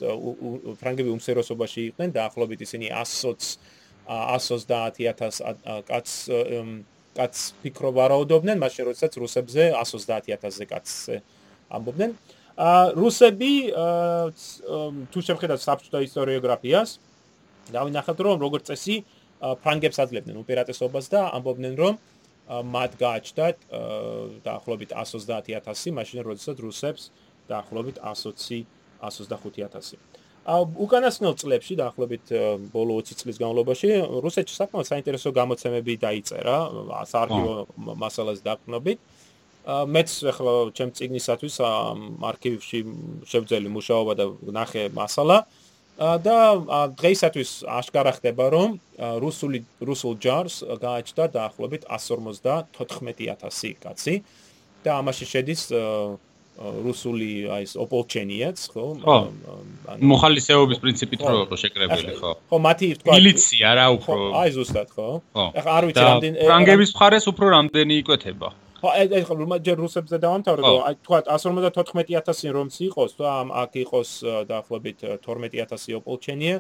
ფრანგები 0.78 1.10
უმცირესობაში 1.10 1.82
იყვნენ 1.90 2.14
დაახლოებით 2.14 2.62
ისინი 2.68 2.94
100 2.94 3.58
120000 4.06 5.88
კაც 5.90 6.08
კაც 7.18 7.36
ფიქრობარაუდობდნენ 7.66 8.62
მაშინ 8.62 8.84
როდესაც 8.92 9.18
რუსებზე 9.18 9.64
120000-ზე 9.74 10.66
კაცზე 10.70 11.16
ამბობდნენ. 11.72 12.14
ა 12.62 12.94
რუსები 12.94 13.74
თუ 15.12 15.20
შევხედათ 15.26 15.60
საბჭოთა 15.66 16.00
ისტორიოგრაფიას 16.06 16.90
დავინახავთ 17.74 18.20
რომ 18.22 18.38
როგორც 18.44 18.70
წესი 18.70 18.96
ფრანგებს 19.42 19.98
აძლევდნენ 20.04 20.38
უპირატესობას 20.44 21.06
და 21.14 21.22
ამბობდნენ 21.38 21.76
რომ 21.82 22.00
მათ 22.76 22.92
გააჩნდათ 23.00 23.58
დაახლოებით 24.46 24.92
120000 24.94 25.98
მაშინ 25.98 26.26
როდესაც 26.30 26.58
რუსებს 26.62 27.10
დაახლოებით 27.50 27.98
120 28.04 28.66
125000 29.02 30.22
ა 30.42 30.66
უკანასკნელ 30.66 31.36
წლებში 31.38 31.76
დაახლოებით 31.78 32.32
ბოლო 32.74 32.98
20 33.06 33.20
წლის 33.22 33.38
განმავლობაში 33.38 33.90
რუსეთში 34.26 34.56
საკმაოდ 34.58 34.88
საინტერესო 34.90 35.30
გამოცემები 35.38 35.94
დაიწერა 36.02 36.56
საარქივო 37.14 37.54
მასალას 38.02 38.42
დაყნობით. 38.42 38.98
მეც 39.62 40.10
ახლა 40.34 40.54
ჩემ 40.74 40.90
ციგნისათვის 40.98 41.56
არქივში 41.62 42.80
შევძელი 43.30 43.70
მუშაობა 43.70 44.14
და 44.18 44.26
ნახე 44.50 44.90
მასალა 44.90 45.46
და 46.02 46.38
დღეისათვის 46.98 47.50
აშკარა 47.70 48.12
ხდება 48.18 48.46
რომ 48.50 48.70
რუსული 49.22 49.62
რუსულ 49.86 50.18
ჯარს 50.18 50.56
გააჩნდა 50.82 51.26
დაახლოებით 51.38 51.86
154000 51.86 53.78
კაცი 53.86 54.16
და 54.82 54.98
ამაში 54.98 55.26
შედის 55.30 55.62
რუსული 56.62 57.30
აი 57.54 57.64
ეს 57.66 57.74
ოპოლჩენიაც 57.80 58.58
ხო? 58.74 58.86
ანუ 59.02 60.02
მოხალისეობის 60.12 60.78
პრინციპით 60.84 61.22
რო 61.26 61.36
იყო 61.48 61.56
შეკრებილი 61.62 62.14
ხო. 62.22 62.32
ხო 62.50 62.58
მათი 62.66 62.88
თქვა 63.02 63.12
მილიცია 63.18 63.70
რა 63.80 63.86
უფრო. 63.98 64.22
აი 64.42 64.50
ზუსტად 64.58 64.90
ხო. 64.94 65.08
ახლა 65.58 65.72
არ 65.78 65.84
ვიცი 65.90 66.04
რამდენი 66.06 66.36
ფრანგების 66.50 66.90
მხარეს 66.98 67.26
უფრო 67.32 67.46
რამდენი 67.56 67.94
იკვეთება 68.02 68.50
ხო 68.82 68.90
აი 68.98 69.24
ხო 69.30 69.36
ჯერ 69.62 69.78
რუსებზე 69.78 70.18
დავამთავრე 70.26 70.62
რომ 70.66 70.82
აი 70.90 70.96
თქვა 71.06 71.20
154000 71.30 72.56
რომც 72.58 72.74
იყოს 72.90 73.12
თუ 73.18 73.24
ამ 73.30 73.48
აქ 73.62 73.72
იყოს 73.86 74.10
დაახლოებით 74.50 75.00
12000 75.22 76.02
ოპოლჩენია. 76.02 76.56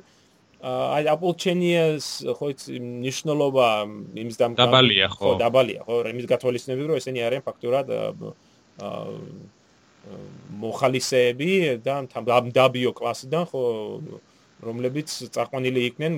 აი 0.61 1.03
აპოლჩენიას 1.15 2.05
ხო 2.37 2.45
იცი 2.53 2.77
ნიშნულობა 2.77 3.67
იმის 4.21 4.35
დამ 4.37 4.51
დაბალია 4.61 5.07
ხო 5.09 5.17
ხო. 5.17 5.31
დაბალია 5.41 5.81
ხო 5.81 5.95
იმის 6.13 6.25
გათვალისწინებით 6.29 6.85
რომ 6.85 6.97
ესენი 7.01 7.19
არიან 7.25 7.43
ფაქტურად 7.49 7.87
მოხალისეები 10.61 11.51
და 11.81 11.95
დაბიო 12.05 12.91
კლასიდან 12.93 13.43
ხო 13.49 13.63
რომლებიც 14.61 15.09
წაყვანილი 15.33 15.81
იქნენ 15.89 16.13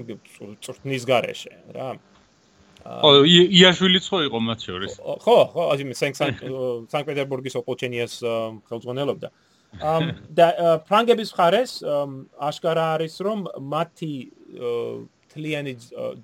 წვრთნის 0.59 1.03
garaშე 1.07 1.53
რა 1.71 1.95
ხო 2.83 3.23
იაშვილიც 3.29 4.05
ხო 4.11 4.19
იყო 4.27 4.39
მათ 4.43 4.59
შორის? 4.67 4.99
ხო 4.99 5.37
ხო 5.55 5.63
აი 5.71 5.95
სანქტ-პეტერბურგის 5.95 7.55
ოპოჩენიას 7.63 8.13
ხელმძღვანელობდა. 8.67 9.31
ამ 9.81 10.29
და 10.29 10.77
ფრანგების 10.85 11.33
ხარეს 11.33 11.81
აშკარა 12.37 12.99
არის 12.99 13.15
რომ 13.25 13.49
მათი 13.57 14.13
თლიანი 15.33 15.73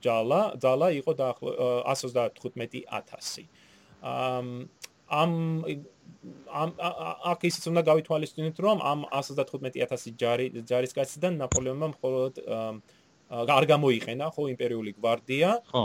ჯალა 0.04 0.42
ძალა 0.62 0.88
იყო 1.02 1.12
და 1.18 1.34
125000 1.42 3.50
ამ 4.06 4.70
ამ 5.10 5.32
ამ 6.52 6.70
აქ 7.32 7.40
ისიც 7.50 7.64
უნდა 7.72 7.82
გავითვალისწინოთ 7.90 8.58
რომ 8.60 8.78
ამ 8.84 9.00
115000 9.10 10.14
ჯარი 10.22 10.46
ჯარისკაციდან 10.70 11.34
ნაპოლეონმა 11.42 11.88
მხოლოდ 11.96 12.34
არ 13.30 13.66
გამოიყენა 13.70 14.28
ხო 14.34 14.50
იმპერიული 14.50 14.92
გვარდია 14.98 15.52
ხო. 15.70 15.84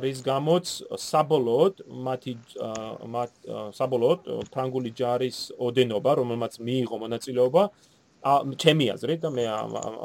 რის 0.00 0.22
გამოც 0.24 0.66
საბოლოოდ 0.96 1.84
მათი 2.08 2.32
მათ 3.12 3.32
საბოლოოდ 3.76 4.20
ფრანგული 4.48 4.90
ჯარის 4.96 5.38
ოდენობა 5.60 6.12
რომელმაც 6.20 6.56
მიიღო 6.64 6.96
მონაწილეობა 7.04 7.62
ჩემი 8.56 8.86
აზრით 8.96 9.20
და 9.20 9.30
მე 9.36 9.44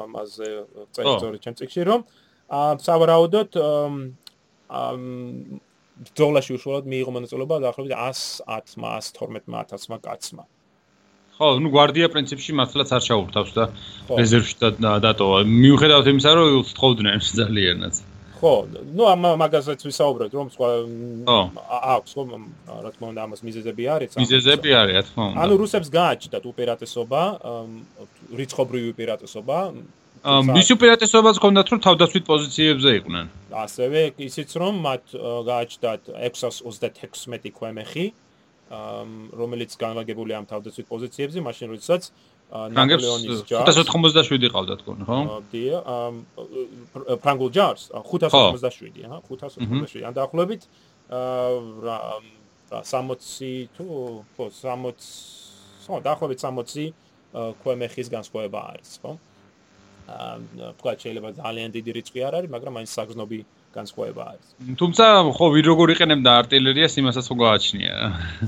ამაზე 0.04 0.48
წერილი 0.92 1.40
ჩემ 1.40 1.56
წიგნში 1.56 1.82
რომ 1.88 2.00
სავარაუდოდ 2.52 3.50
დოლარში 6.20 6.52
უშუალოდ 6.60 6.86
მიიღო 6.92 7.12
მონაწილეობა 7.16 7.56
დაახლოებით 7.64 7.96
110 7.96 9.16
112 9.16 10.04
კაცმა 10.04 10.44
ხო, 11.41 11.47
ну 11.61 11.69
guardia 11.69 12.09
პრინციპში 12.09 12.51
მართლაც 12.57 12.89
არ 12.97 13.01
ჩაურთავს 13.07 13.51
და 13.53 13.63
რეზერვში 14.09 14.55
დატოვა. 15.05 15.45
მიუხედავად 15.45 16.05
იმისა, 16.09 16.31
რომ 16.33 16.65
თხოვდნენ 16.77 17.19
ძალიანაც. 17.21 17.95
ხო, 18.37 18.53
ну 18.97 19.03
ამ 19.09 19.21
მაგაზეც 19.41 19.81
ვისაუბრეთ, 19.85 20.31
რომ 20.33 20.47
სხვა 20.53 20.67
აქვს 21.97 22.11
ხო, 22.17 22.23
რა 22.85 22.89
თქმა 22.93 23.05
უნდა, 23.13 23.21
ამას 23.25 23.41
მიზეზები 23.45 23.83
არის. 23.95 24.09
მიზეზები 24.17 24.69
არის, 24.81 24.93
რა 24.97 25.03
თქმა 25.09 25.23
უნდა. 25.29 25.37
ანუ 25.41 25.53
რუსებს 25.61 25.87
გააჩნდათ 25.89 26.43
უპირატესობა, 26.51 27.21
რიცხობრივი 28.37 28.87
უპირატესობა. 28.93 29.57
მის 30.27 30.67
უპირატესობაც 30.75 31.35
ჰქონდათ, 31.37 31.67
რომ 31.71 31.79
თავდაცვით 31.87 32.25
პოზიციებზე 32.29 32.89
იყვნენ. 32.99 33.25
ასევე 33.53 33.99
ისიც 34.17 34.49
რომ 34.61 34.73
მათ 34.85 35.03
გააჩნდათ 35.49 36.01
636 36.17 37.53
ქვემეხი, 37.57 38.05
რომელიც 38.72 39.74
განლაგებული 39.76 40.32
ამ 40.36 40.46
თავდაცვით 40.48 40.86
პოზიციებზე, 40.88 41.38
მაშინ 41.44 41.66
როდესაც 41.76 42.02
ნაპოლეონის 42.52 43.44
ჯარს 43.48 43.76
587 43.88 44.52
ყავდა 44.52 44.74
თქო, 44.80 44.92
ხო? 45.08 45.18
დიო, 45.52 45.78
ფრანგულ 47.24 47.50
ჯარს 47.56 47.82
587, 47.96 49.04
აჰა, 49.08 49.18
587. 49.28 50.04
ან 50.04 50.12
დაახლოებით 50.16 50.62
აა 51.12 52.20
60 52.84 53.72
თუ 53.76 53.86
ხო 54.36 54.44
60 54.52 55.88
ხო 55.88 56.00
დაახლოებით 56.04 56.38
60 56.44 56.92
ქვემეხის 57.64 58.08
განსხვავება 58.12 58.60
არის, 58.72 58.90
ხო? 59.00 59.12
აა 60.12 60.72
თქვა 60.76 60.92
შეიძლება 61.00 61.28
ძალიან 61.40 61.68
დიდი 61.72 61.90
რიცხვი 61.96 62.20
არ 62.28 62.34
არის, 62.40 62.50
მაგრამ 62.52 62.72
მაინც 62.76 62.90
საგზნობი 62.92 63.40
განსხვავება 63.76 64.22
არის. 64.32 64.46
თუმცა 64.80 65.04
ხო 65.36 65.46
ვინ 65.54 65.64
როგორ 65.72 65.88
იყენებდა 65.94 66.30
артиლერიას, 66.42 66.92
იმასაც 67.02 67.24
ხო 67.30 67.36
გააჩნია. 67.42 67.94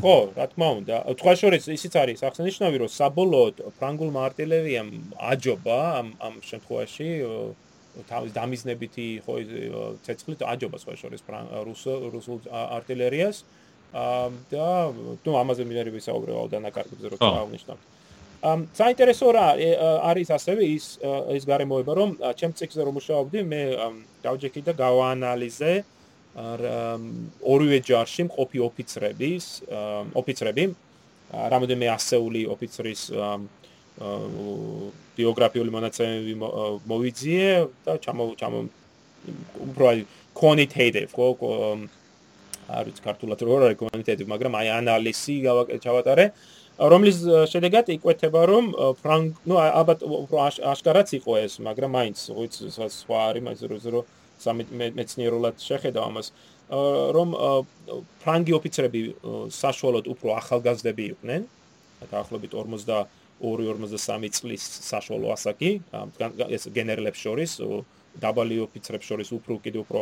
ხო, 0.05 0.17
რა 0.37 0.47
თქმა 0.53 0.69
უნდა. 0.79 0.97
სხვა 1.21 1.33
შორის 1.41 1.63
ისიც 1.77 1.93
არის 2.03 2.21
აღსანიშნავი, 2.29 2.77
რომ 2.83 2.91
საბოლოოდ 3.01 3.55
ფრანგულმა 3.79 4.21
артиლერიამ 4.29 4.89
აჯობა 5.33 5.79
ამ 6.01 6.09
ამ 6.27 6.35
შემთხვევაში 6.51 7.09
თავის 8.11 8.31
დამიზნებითი 8.35 9.07
ხო 9.25 9.35
ცეცხლით 10.05 10.41
აჯობა 10.53 10.77
სხვა 10.83 10.95
შორის 11.03 11.21
რუსულ 12.15 12.39
артиლერიას. 12.53 13.37
და 14.51 14.91
ну 15.23 15.31
ამაზე 15.39 15.63
მე 15.71 15.75
არ 15.79 15.89
ვისაუბრე 15.95 16.33
აუდანა 16.35 16.71
კარგებზე 16.75 17.07
როცა 17.15 17.29
აღნიშნავ. 17.47 17.79
საინტერესო 18.45 19.29
რა 19.33 19.49
არის 20.05 20.29
ასევე 20.37 20.63
ის 20.69 20.87
ის 21.33 21.45
გარემოება 21.49 21.93
რომ 21.97 22.11
ჩემ 22.37 22.53
ციკლზე 22.59 22.83
რომ 22.85 22.95
მუშაობდი 23.01 23.41
მე 23.49 23.61
დავჯექი 24.25 24.61
და 24.69 24.73
გავაანალიზე 24.77 25.73
ორივე 27.55 27.79
ჯარში 27.89 28.23
მყოფი 28.29 28.59
ოფიცრების 28.69 29.45
ოფიცრები 30.21 30.65
რამოდენმე 31.55 31.89
ასეული 31.97 32.43
ოფიცრის 32.55 33.01
ბიოგრაფიული 35.17 35.71
მონაცემები 35.71 36.35
მოვიძიე 36.91 37.51
და 37.87 37.93
ჩამო 38.05 38.25
ჩამო 38.41 38.61
უფრო 39.73 39.89
quantitative 40.37 41.11
ხო 41.17 41.27
არის 42.65 42.99
ქართულად 43.05 43.39
როგორ 43.45 43.61
არის 43.69 43.79
quantitative 43.81 44.29
მაგრამ 44.29 44.53
აი 44.61 44.69
ანალიზი 44.81 45.35
გავაკეთე 45.49 46.27
რომლის 46.79 47.19
შედეგად 47.53 47.91
იკვეთება 47.95 48.41
რომ 48.51 48.73
ფრანგ 49.03 49.39
ნუ 49.47 49.59
ალბათ 49.63 50.03
აშკარაც 50.75 51.15
იყო 51.23 51.33
ეს 51.47 51.61
მაგრამ 51.63 51.91
მაინც 51.95 52.19
ვიცი 52.35 52.71
სხვა 52.75 53.19
არის 53.31 53.43
მაინც 53.47 53.61
რომ 53.95 54.05
სამეცნიერულად 54.43 55.63
შეხედა 55.63 56.01
ამას. 56.03 56.33
რომ 57.15 57.29
ფრანგი 58.25 58.53
ოფიცრები 58.59 59.01
საშუალოდ 59.53 60.07
უფრო 60.15 60.29
ახალგაზრდები 60.41 61.05
იყვნენ. 61.13 61.43
დაახლოებით 62.11 62.53
42-43 62.59 64.33
წლის 64.35 64.63
საშუალო 64.91 65.29
ასაკი 65.37 65.71
ეს 66.57 66.63
გენერლებს 66.75 67.21
შორის 67.25 67.51
დაბალი 68.21 68.57
ოფიცრებს 68.67 69.07
შორის 69.11 69.29
უფრო 69.39 69.59
კიდევ 69.65 69.81
უფრო 69.87 70.01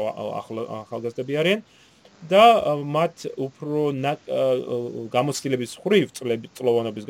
ახალგაზრდები 0.82 1.32
არიან 1.42 1.61
და 2.30 2.44
მათ 2.87 3.35
უფრო 3.35 3.80
გამოცდილების 5.11 5.72
ხრივ 5.82 6.06
წლოვანობის 6.14 7.04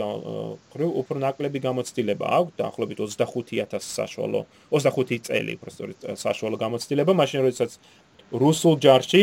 ხრივ 0.72 0.90
უფრო 1.02 1.16
ნაკლები 1.20 1.58
გამოცდილება 1.68 2.26
აქვს 2.38 2.56
დაახლოებით 2.60 2.98
25000 3.04 3.84
საშუალო 3.84 4.40
25 4.72 5.28
წელი 5.28 5.52
პროსტორით 5.60 5.98
საშუალო 6.16 6.56
გამოცდილება. 6.64 7.12
მაშინ 7.12 7.38
როდესაც 7.44 7.72
რუსულ 8.32 8.74
ჯარში 8.80 9.22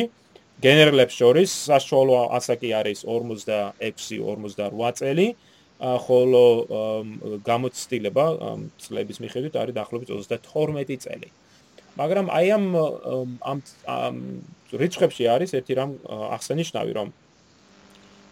გენერლებს 0.61 1.15
შორის 1.17 1.49
საშუალო 1.71 2.37
ასაკი 2.37 2.69
არის 2.79 2.99
46-48 3.09 4.93
წელი 4.99 5.27
ხოლო 5.79 6.45
გამოცდილება 7.49 8.25
წლების 8.83 9.17
მიხედვით 9.23 9.53
არის 9.55 9.73
დაახლოებით 9.79 10.09
32 10.11 10.99
წელი 11.05 11.29
მაგრამ 11.99 12.25
აი 12.31 12.47
ამ 12.57 12.65
ამ 13.43 14.17
რიცხვებში 14.81 15.23
არის 15.35 15.51
ერთი 15.59 15.73
რამ 15.79 15.91
აღსანიშნავი 16.35 16.91
რომ 16.99 17.09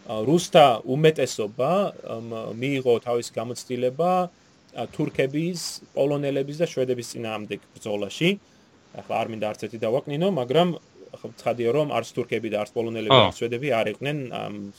რუსთა 0.08 0.66
უმეტესობა 0.88 1.72
მიიღო 2.56 2.94
თავის 3.04 3.28
გამოცდილება 3.36 4.12
თურქების, 4.94 5.62
პოლონელების 5.96 6.58
და 6.62 6.66
შვედების 6.70 7.08
წინააღმდეგ 7.12 7.60
ბრძოლაში. 7.76 8.30
ახლა 8.98 9.16
არ 9.22 9.28
მინდა 9.32 9.46
არც 9.52 9.62
ერთი 9.68 9.78
დავაკნინო, 9.84 10.28
მაგრამ 10.38 10.70
ხო 11.18 11.28
ცხადია 11.40 11.70
რომ 11.76 11.88
არც 11.98 12.08
თურქები 12.16 12.50
და 12.54 12.58
არც 12.64 12.72
პოლონელები 12.78 13.18
და 13.20 13.34
შვედები 13.36 13.68
არ 13.80 13.88
იყვნენ 13.94 14.18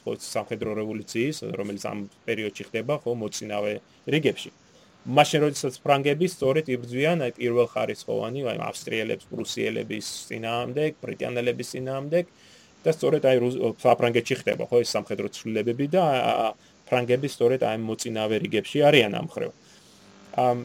ხო 0.03 0.13
სამხედრო 0.17 0.71
რევოლუციის, 0.81 1.37
რომელიც 1.59 1.85
ამ 1.93 1.99
პერიოდში 2.27 2.65
ხდება, 2.69 2.95
ხო 3.03 3.11
მოწინავე 3.21 3.73
რიგებში. 4.09 4.51
მაშინ 5.09 5.41
როდესაც 5.47 5.77
ფრანგები 5.81 6.27
სწორედ 6.29 6.67
იბრძვიან 6.69 7.25
აი 7.25 7.33
პირველ 7.39 7.69
ხარისხოვანი 7.73 8.43
აი 8.53 8.59
ავსტრიელებს, 8.69 9.29
პრუსიელების 9.33 10.07
წინააღმდეგ, 10.29 10.99
ბრიტანელების 11.05 11.71
წინააღმდეგ 11.73 12.33
და 12.85 12.91
სწორედ 12.93 13.23
აი 13.31 13.37
საფრანგეთში 13.85 14.37
ხდება 14.43 14.69
ხო 14.69 14.83
ეს 14.85 14.93
სამხედრო 14.93 15.33
ცვლილებები 15.33 15.87
და 15.97 16.05
ფრანგები 16.89 17.29
სწორედ 17.33 17.65
აი 17.65 17.81
მოწინავე 17.89 18.37
რიგებში 18.45 18.85
არიან 18.85 19.17
ამ 19.17 19.29
ხრევ. 19.33 19.51
ამ 20.39 20.59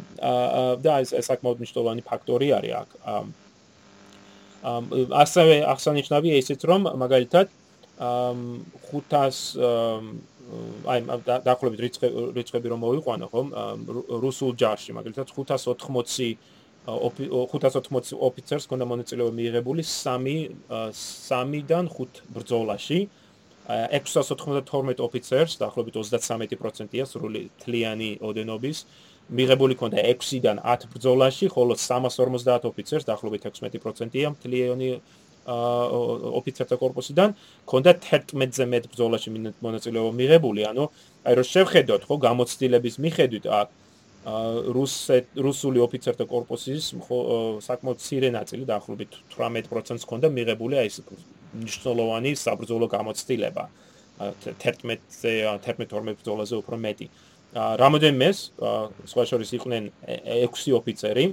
და 0.84 0.94
ეს 1.04 1.16
საკმაოდ 1.24 1.58
მნიშვნელოვანი 1.64 2.04
ფაქტორი 2.04 2.48
არის 2.60 2.74
აქ. 2.84 2.90
ამ 3.08 3.28
ასევე 5.24 5.56
აღსანიშნავია 5.72 6.36
ისიც 6.44 6.62
რომ 6.68 6.82
მაგალითად 7.00 7.48
ამ 8.00 8.66
500 8.92 9.56
აი 10.88 11.00
დაახლოებით 11.28 11.80
რიცხვები 12.38 12.68
რომ 12.74 12.80
მოვიყვანო 12.84 13.28
ხომ? 13.32 13.48
რუსულ 14.24 14.52
ჯარში 14.60 14.92
მაგალითად 14.98 15.28
580 15.32 16.38
580 16.84 18.20
ოფიცერს 18.28 18.68
ქონდა 18.68 18.86
მონაწილეობა 18.92 19.34
მიიღებული 19.40 19.82
3 19.88 20.52
3-დან 20.68 21.86
5 21.88 22.24
ბრძოლაში. 22.36 23.00
692 23.64 25.00
ოფიცერს 25.00 25.56
დაახლოებით 25.62 25.96
33%-ია 25.96 27.06
სრული 27.08 27.48
თლიანი 27.64 28.20
ოდენობის 28.20 28.84
მიღებული 29.32 29.78
ქონდა 29.80 30.04
6-დან 30.04 30.60
10 30.60 30.92
ბრძოლაში 30.92 31.48
ხოლო 31.48 31.80
350 31.80 32.68
ოფიცერს 32.68 33.08
დაახლოებით 33.08 33.48
16%-ია 33.48 34.36
თლიანი 34.44 34.90
ოფიცერთა 35.44 36.76
корпуსიდან 36.80 37.30
ქონდა 37.68 37.92
11-ზე 38.00 38.66
მეტ 38.74 38.84
ბრძოლაში 38.92 39.30
მონაწილეობა 39.60 40.12
მიღებული, 40.20 40.62
ანუ 40.72 40.84
აი 41.28 41.34
რომ 41.40 41.48
შევხედოთ, 41.54 42.02
ხო, 42.08 42.16
გამოცდილების 42.28 42.96
მიხედვით 43.04 43.46
რუსეთ 44.24 45.26
რუსული 45.36 45.80
ოფიცერთა 45.84 46.26
корпуსის 46.32 46.96
საკმაოდ 47.68 47.98
ცირე 48.00 48.30
ნაწილი 48.32 48.64
დაახლოებით 48.64 49.12
18%-ს 49.36 50.08
ჰქონდა 50.08 50.28
მიღებული 50.32 50.80
აი 50.80 50.88
ეს 50.88 51.04
მნიშვნელოვანი 51.60 52.32
საბრძოლო 52.40 52.88
გამოცდილება. 52.88 53.64
11-ზე 54.24 55.32
11-12 55.60 56.24
ბრძოლაზე 56.24 56.56
უფრო 56.64 56.76
მეტი. 56.80 57.08
რამოდენმეს 57.54 58.38
სხვა 59.12 59.24
შორის 59.30 59.50
იყვნენ 59.60 59.84
6 60.08 60.72
ოფიცერი, 60.80 61.26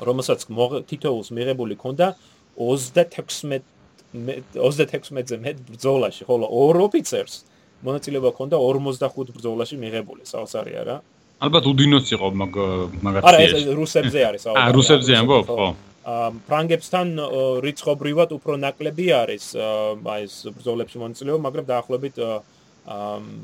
რომელსაც 0.00 0.40
თითოეულს 0.88 1.28
მიღებული 1.34 1.74
ჰქონდა 1.76 2.06
2 2.14 2.35
36 2.56 3.64
36-ზე 4.16 5.36
მეტ 5.42 5.58
ბრძოლაში, 5.68 6.24
ხოლო 6.28 6.46
ორ 6.48 6.76
ოფიცერს 6.88 7.34
მონაწილეობა 7.84 8.30
ჰქონდა 8.32 8.56
45 8.56 9.34
ბრძოლაში 9.36 9.76
მიღებული, 9.76 10.24
საოცარი 10.24 10.72
არა? 10.82 10.96
ალბათ 11.44 11.64
უდინოც 11.68 12.06
იყო 12.16 12.26
მაგ 12.32 12.54
მაგაც. 13.04 13.22
არა, 13.28 13.38
ეს 13.44 13.52
რუსებზე 13.76 14.20
არის, 14.24 14.42
აა 14.48 14.72
რუსებზე 14.78 15.12
ამბობ, 15.20 15.44
ხო? 15.52 15.68
აა 16.06 16.28
ფრანგებსთან 16.48 17.08
რიცხობრივად 17.66 18.30
უფრო 18.38 18.56
ნაკლები 18.62 19.06
არის 19.20 19.44
აი 19.58 20.22
ეს 20.24 20.34
ბრძოლებში 20.56 20.96
მონაწილეობა, 21.02 21.40
მაგრამ 21.44 21.64
დაახლოებით 21.66 22.16
აა 22.24 22.40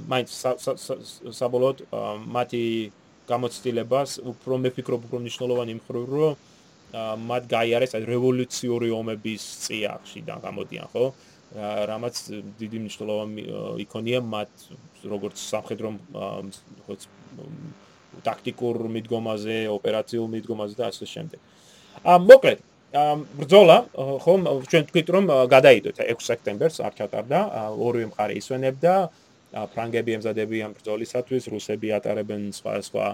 მაინც 0.09 0.31
საბოლოოდ 1.43 1.79
მათი 2.33 2.65
გამოცდილებას 3.29 4.11
უფრო 4.23 4.55
მეფიქრობ 4.63 5.01
უფრო 5.07 5.19
მნიშვნელოვანი 5.23 5.75
მხრივ 5.83 6.05
რომ 6.15 6.39
მათ 6.93 7.43
გაიარეს 7.49 7.95
აი 7.97 8.05
რევოლუციური 8.09 8.89
ომების 8.93 9.43
წიაღში 9.65 10.21
და 10.29 10.37
გამოდიან 10.45 10.87
ხო 10.93 11.05
რამაც 11.89 12.15
დიდი 12.61 12.79
მნიშვნელობა 12.85 13.25
იქონია 13.85 14.21
მათ 14.25 14.53
როგორც 15.09 15.37
სამხედრო 15.41 15.89
ხო 16.85 16.95
ტაქტიკურ 18.25 18.77
მიდგომაზე, 18.93 19.57
ოპერაციულ 19.73 20.29
მიდგომაზე 20.37 20.75
და 20.77 20.85
ასე 20.93 21.07
შემდეგ. 21.09 21.41
ა 22.05 22.13
მოკლედ 22.21 22.59
ბრძოლა 23.41 23.77
ხო 23.97 24.33
ჩვენ 24.69 24.85
თქვით 24.89 25.09
რომ 25.17 25.25
გადაიდოთ 25.49 25.97
6 26.13 26.29
სექტემბერს 26.29 26.77
არ 26.85 26.93
ჩატარდა 27.01 27.39
ორივე 27.73 28.07
მხარე 28.13 28.35
ისვენებდა 28.41 28.95
ფრანგები 29.73 30.11
ემზადებიან 30.17 30.71
ბრძოლისათვის 30.77 31.45
რუსები 31.53 31.89
ატარებენ 31.99 32.53
სხვა 32.57 32.73
სხვა 32.89 33.07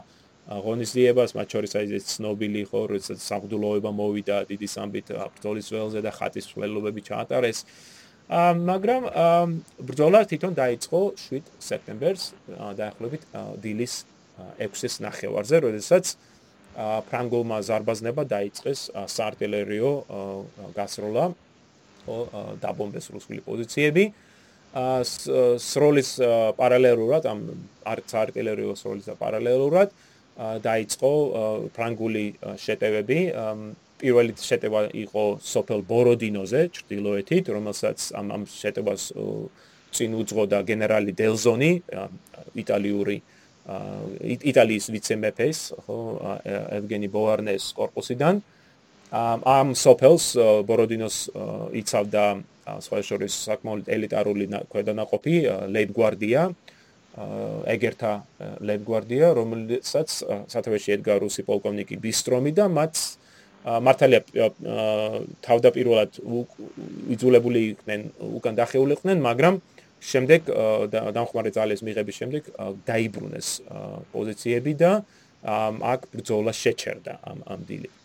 ღონისძიებას, 0.49 1.35
მათ 1.37 1.49
შორის 1.55 1.75
აი 1.77 1.95
ეს 1.99 2.05
ცნობილი 2.17 2.63
ხო, 2.71 2.81
როდესაც 2.89 3.21
საბრძოლოება 3.21 3.91
მოვიდა 3.93 4.37
დიდი 4.49 4.69
სამბით 4.73 5.13
ბრძოლის 5.37 5.69
ველზე 5.75 6.01
და 6.01 6.13
ხატის 6.17 6.47
ველობები 6.57 7.05
ჩაატარეს. 7.05 7.59
აა 8.29 8.53
მაგრამ 8.57 9.03
ბრძოლა 9.89 10.21
თვითონ 10.29 10.53
დაიწყო 10.57 11.01
7 11.21 11.45
სექტემბერს 11.61 12.25
დაახლოებით 12.81 13.23
დილის 13.61 13.95
6-ის 14.61 14.95
ნახევარზე, 15.05 15.57
როდესაც 15.69 16.17
ფრანგულმა 17.09 17.59
ზარბაზნება 17.69 18.23
დაიწყეს 18.29 18.81
საარტილერიო 19.05 19.93
გასროლა 20.77 21.25
ხო 22.09 22.19
დაბომბეს 22.65 23.07
რუსული 23.13 23.41
პოზიციები. 23.45 24.05
აა 24.77 25.01
სროლის 25.61 26.11
პარალელურად 26.57 27.25
ამ 27.29 27.41
არტილერიო 27.85 28.77
სროლის 28.77 29.09
პარალელურად 29.17 29.89
დაიწყო 30.39 31.13
ფრანგული 31.75 32.27
შეტევები 32.63 33.21
პირველი 33.99 34.33
შეტევა 34.39 34.83
იყო 34.95 35.25
სოფელ 35.43 35.81
ბოროდინოზე 35.83 36.61
ჩრდილოეთით, 36.71 37.51
რომელსაც 37.51 37.99
ამ 38.15 38.27
ამ 38.37 38.43
შეტევას 38.47 39.03
წინ 39.91 40.11
უძღვოდა 40.23 40.59
გენერალი 40.63 41.13
დელზონი, 41.19 41.73
იტალიური 42.63 43.19
იტალიის 44.49 44.87
ვიცე-მეფეს, 44.95 45.59
ხო, 45.85 45.97
ევგენი 46.79 47.09
ბოარნეს 47.13 47.75
корпуსიდან. 47.77 48.41
ამ 49.13 49.69
სოფელს 49.77 50.25
ბოროდინოს 50.69 51.17
იცავდა 51.81 52.25
სხვა 52.85 52.99
შორის 53.09 53.33
საკმაოდ 53.49 53.89
ელიტარული 53.89 54.47
ქვედანაყოფი, 54.73 55.37
ლეიბგვარდია, 55.75 56.43
ეგერთა 57.75 58.13
ლეიბგვარდია 58.69 59.33
რომელსაც 59.39 60.09
სათავეში 60.55 60.95
ედგა 60.99 61.19
რუსი 61.23 61.45
პოლკოვნიკი 61.49 61.99
ბისტრომი 62.05 62.53
და 62.59 62.69
მათ 62.79 63.03
მართალია 63.87 64.21
თავდაპირველად 65.45 66.21
იძულებული 67.17 67.65
იყვნენ 67.75 68.07
უკან 68.39 68.59
დახეულიყვნენ 68.63 69.25
მაგრამ 69.29 69.61
შემდეგ 69.99 70.51
დამხმარე 70.95 71.51
ძალის 71.59 71.83
მიღების 71.87 72.19
შემდეგ 72.23 72.53
დაიბრუნეს 72.87 73.49
პოზიციები 74.15 74.73
და 74.83 74.93
აქ 75.95 76.11
ბრძოლა 76.15 76.53
შეჩერდა 76.55 77.19
ამ 77.31 77.43
ამ 77.47 77.61
დილით 77.67 77.99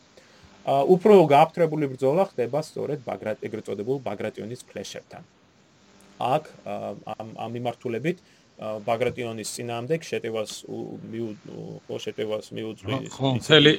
უფრო 0.63 1.27
გააფთრებული 1.27 1.91
ბრძოლა 1.91 2.23
ხდება 2.31 2.59
სწორედ 2.63 3.03
ბაგრატ 3.03 3.43
ეგრეთ 3.43 3.65
წოდებულ 3.67 3.99
ბაგრატიონის 3.99 4.63
ფლეშებთან. 4.63 5.23
აქ 6.23 6.43
ამ 7.19 7.27
ამ 7.35 7.51
მიმართულებით 7.51 8.17
ბაგრატიონის 8.87 9.49
წინაამდე 9.55 9.99
შეტევას 10.09 10.51
ხო 11.87 11.97
შეტევას 12.05 12.45
მიუძღვის 12.57 13.09
ხო 13.15 13.29
მთელი 13.37 13.73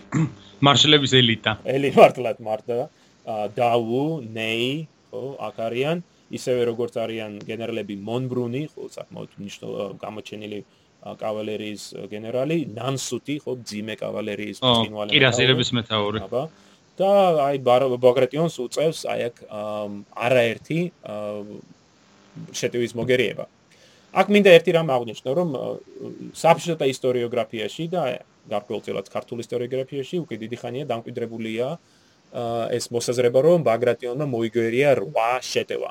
მარშლების 0.67 1.13
ელიტა. 1.21 1.53
ელი 1.75 1.91
მართლად 1.97 2.39
მართა 2.49 2.79
დაუ 3.59 4.03
ნეი 4.39 4.71
ხო 5.11 5.23
აქ 5.49 5.57
არიან 5.67 6.03
ისევე 6.39 6.61
როგორც 6.71 6.95
არიან 7.05 7.33
გენერლები 7.49 7.95
მონბრუნი 8.09 8.63
ხო 8.75 8.83
საკმაოდ 8.97 9.31
მნიშვნელოვანი 9.41 10.01
გამოჩენილი 10.05 10.61
კავალერიის 11.05 11.85
გენერალი 12.13 12.59
ნანსუტი 12.77 13.37
ხო 13.45 13.53
ძიმე 13.69 13.95
კავალერიის 14.01 14.59
წინვალე 14.65 15.11
კირასირების 15.17 15.71
მეტაური 15.79 16.19
აბა 16.29 16.43
და 16.99 17.11
აი 17.49 17.57
ბაგრატიონს 17.67 18.57
უწევს 18.65 19.01
აი 19.11 19.21
აქ 19.29 19.37
არაერთი 20.27 20.79
შეტევის 22.55 22.95
მოგერიება. 22.99 23.47
აქ 24.15 24.27
მინდა 24.31 24.51
ერთი 24.55 24.73
რამ 24.77 24.89
აღნიშნო, 24.95 25.31
რომ 25.35 25.49
საბჭოთა 26.39 26.87
ისტორიოგრაფიაში 26.95 27.85
და 27.91 28.03
გარკვეულწილად 28.51 29.11
ქართულ 29.11 29.43
ისტორიოგრაფიაში 29.43 30.17
უკვე 30.23 30.37
დიდი 30.39 30.57
ხანია 30.63 30.85
დამკვიდრებულია 30.87 31.67
ეს 32.79 32.91
მოსაზრება, 32.95 33.39
რომ 33.43 33.67
ბაგრატიონმა 33.67 34.27
მოიგერია 34.31 34.95
8 35.03 35.43
შეტევა. 35.51 35.91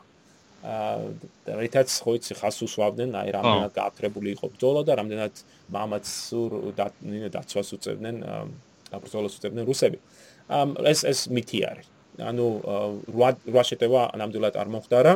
აა 0.64 1.60
რითაც 1.60 1.92
ხო 1.92 2.12
იცი 2.16 2.34
ხას 2.40 2.58
უსვავდნენ, 2.64 3.12
აი 3.20 3.30
რამდენად 3.36 3.72
გააფრებული 3.76 4.30
იყო 4.32 4.48
ბრძოლა 4.56 4.82
და 4.88 4.94
რამდენად 4.96 5.34
მამაც 5.76 6.06
სულ 6.08 6.72
დაცვას 7.36 7.70
უწევდნენ, 7.76 8.16
აბრძოლას 8.96 9.34
უწევდნენ 9.40 9.64
რუსები. 9.68 10.00
აა 10.48 10.88
ეს 10.88 11.04
ეს 11.04 11.20
მითი 11.28 11.60
არის. 11.68 11.88
ანუ 12.22 12.48
რვა 13.12 13.30
რვა 13.52 13.64
შეტევა 13.68 14.02
ნამდვილად 14.20 14.56
არ 14.56 14.68
მომხდარა. 14.72 15.14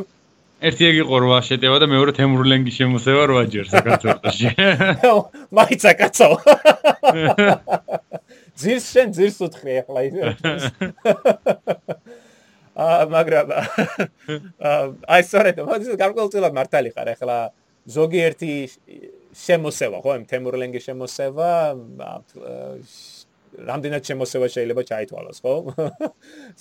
ერთი 0.58 0.84
ეგ 0.89 0.96
იყო 1.06 1.15
რვა 1.22 1.39
შეტევა 1.46 1.78
და 1.84 1.88
მეორე 1.91 2.12
თემურლენგის 2.17 2.78
შემოსევა 2.82 3.24
რვა 3.30 3.43
ჯერ 3.54 3.65
საქართველოში. 3.70 4.50
მაიცა 5.58 5.91
კაცო. 6.02 6.30
ძირს 8.60 8.86
შენ 8.89 9.08
ძირს 9.13 9.38
უთხრი 9.46 9.74
ახლა 9.84 10.00
ის. 10.08 10.15
აა 12.78 13.06
მაგრამ 13.10 13.48
აი 15.10 15.22
სწორედ 15.26 15.65
მაგის 15.65 15.98
გარკვეულწილად 15.98 16.54
მართალი 16.54 16.93
ხარ 16.93 17.10
ახლა 17.13 17.38
ზოგიერთი 17.89 18.52
შემოსევა 19.34 19.98
ხო 20.06 20.12
იმ 20.22 20.26
თემურლენგის 20.30 20.86
შემოსევა 20.86 21.50
რამდენად 23.58 24.04
შემოსევა 24.06 24.48
შეიძლება 24.54 24.82
ჩაითვალოს, 24.86 25.41
ხო? 25.41 25.54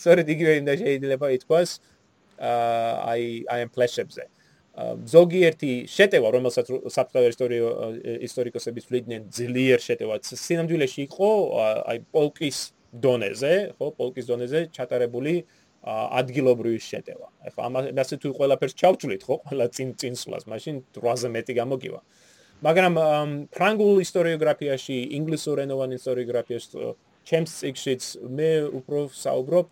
სწორედ 0.01 0.27
იგივე 0.33 0.53
იმდა 0.63 0.75
შეიძლება 0.81 1.27
ითქვას 1.37 1.71
აი 2.41 3.23
აი 3.51 3.61
ამ 3.67 3.71
ფლეშებზე. 3.75 4.25
ზოგიერთი 5.09 5.73
შეტევა, 5.89 6.29
რომელსაც 6.37 6.67
საფრთხე 6.93 7.29
ისტორიო 7.33 7.69
ისტორიკოსები 8.29 8.81
თვლიდნენ 8.85 9.23
ძლიერ 9.33 9.81
შეტევად, 9.81 10.21
სინამდვილეში 10.29 11.01
იყო 11.09 11.31
აი 11.93 11.99
პოლკის 12.13 12.59
დონეზე, 12.93 13.55
ხო, 13.79 13.87
პოლკის 13.97 14.27
დონეზე 14.29 14.61
ჩატარებული 14.77 15.35
ადგილობრივი 15.87 16.81
შეტევა. 16.83 17.29
ეხლა 17.49 17.63
ამასე 17.71 18.17
თუ 18.21 18.29
ყველაფერს 18.37 18.75
ჩავჭვლით, 18.77 19.23
ხო, 19.25 19.37
ყველა 19.49 19.67
წინ 19.73 19.89
წინსვლას, 19.97 20.45
მაშინ 20.51 20.75
8-ზე 20.93 21.29
მეტი 21.37 21.53
გამოგივა. 21.57 22.01
მაგრამ 22.67 22.93
ფრანგულ 23.53 23.97
ისტორიოგრაფიაში, 24.05 24.97
ინგლისურ 25.19 25.57
ენოვან 25.65 25.91
ისტორიოგრაფიაში 25.97 26.69
ჩემს 27.27 27.53
ციკლშიც 27.61 28.03
მე 28.23 28.51
უფრო 28.81 28.99
საუბრობ 29.13 29.67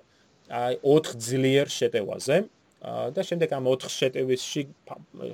აი 0.48 0.78
4 0.82 1.16
ძლიერ 1.16 1.68
შეტევაზე. 1.68 2.36
და 2.84 3.20
შემდეგ 3.24 3.48
ამ 3.56 3.64
4 3.64 3.88
შეტევისში 3.88 4.62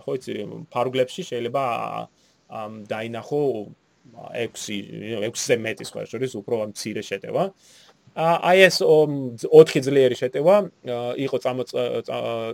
ხო 0.07 0.12
იცი 0.14 0.33
ფარგლებში 0.70 1.23
შეიძლება 1.31 1.62
დაინახო 2.87 3.42
6 4.38 4.70
6-ზე 5.18 5.55
მეტი 5.59 5.85
სხვა 5.90 6.01
შორის 6.07 6.33
უფრო 6.38 6.55
მცირე 6.70 7.03
შეტევა. 7.11 7.42
აი 8.16 8.59
ეს 8.70 8.77
4 8.83 9.83
ძლიერი 9.87 10.16
შეტევა 10.23 10.57
იყო 11.27 11.37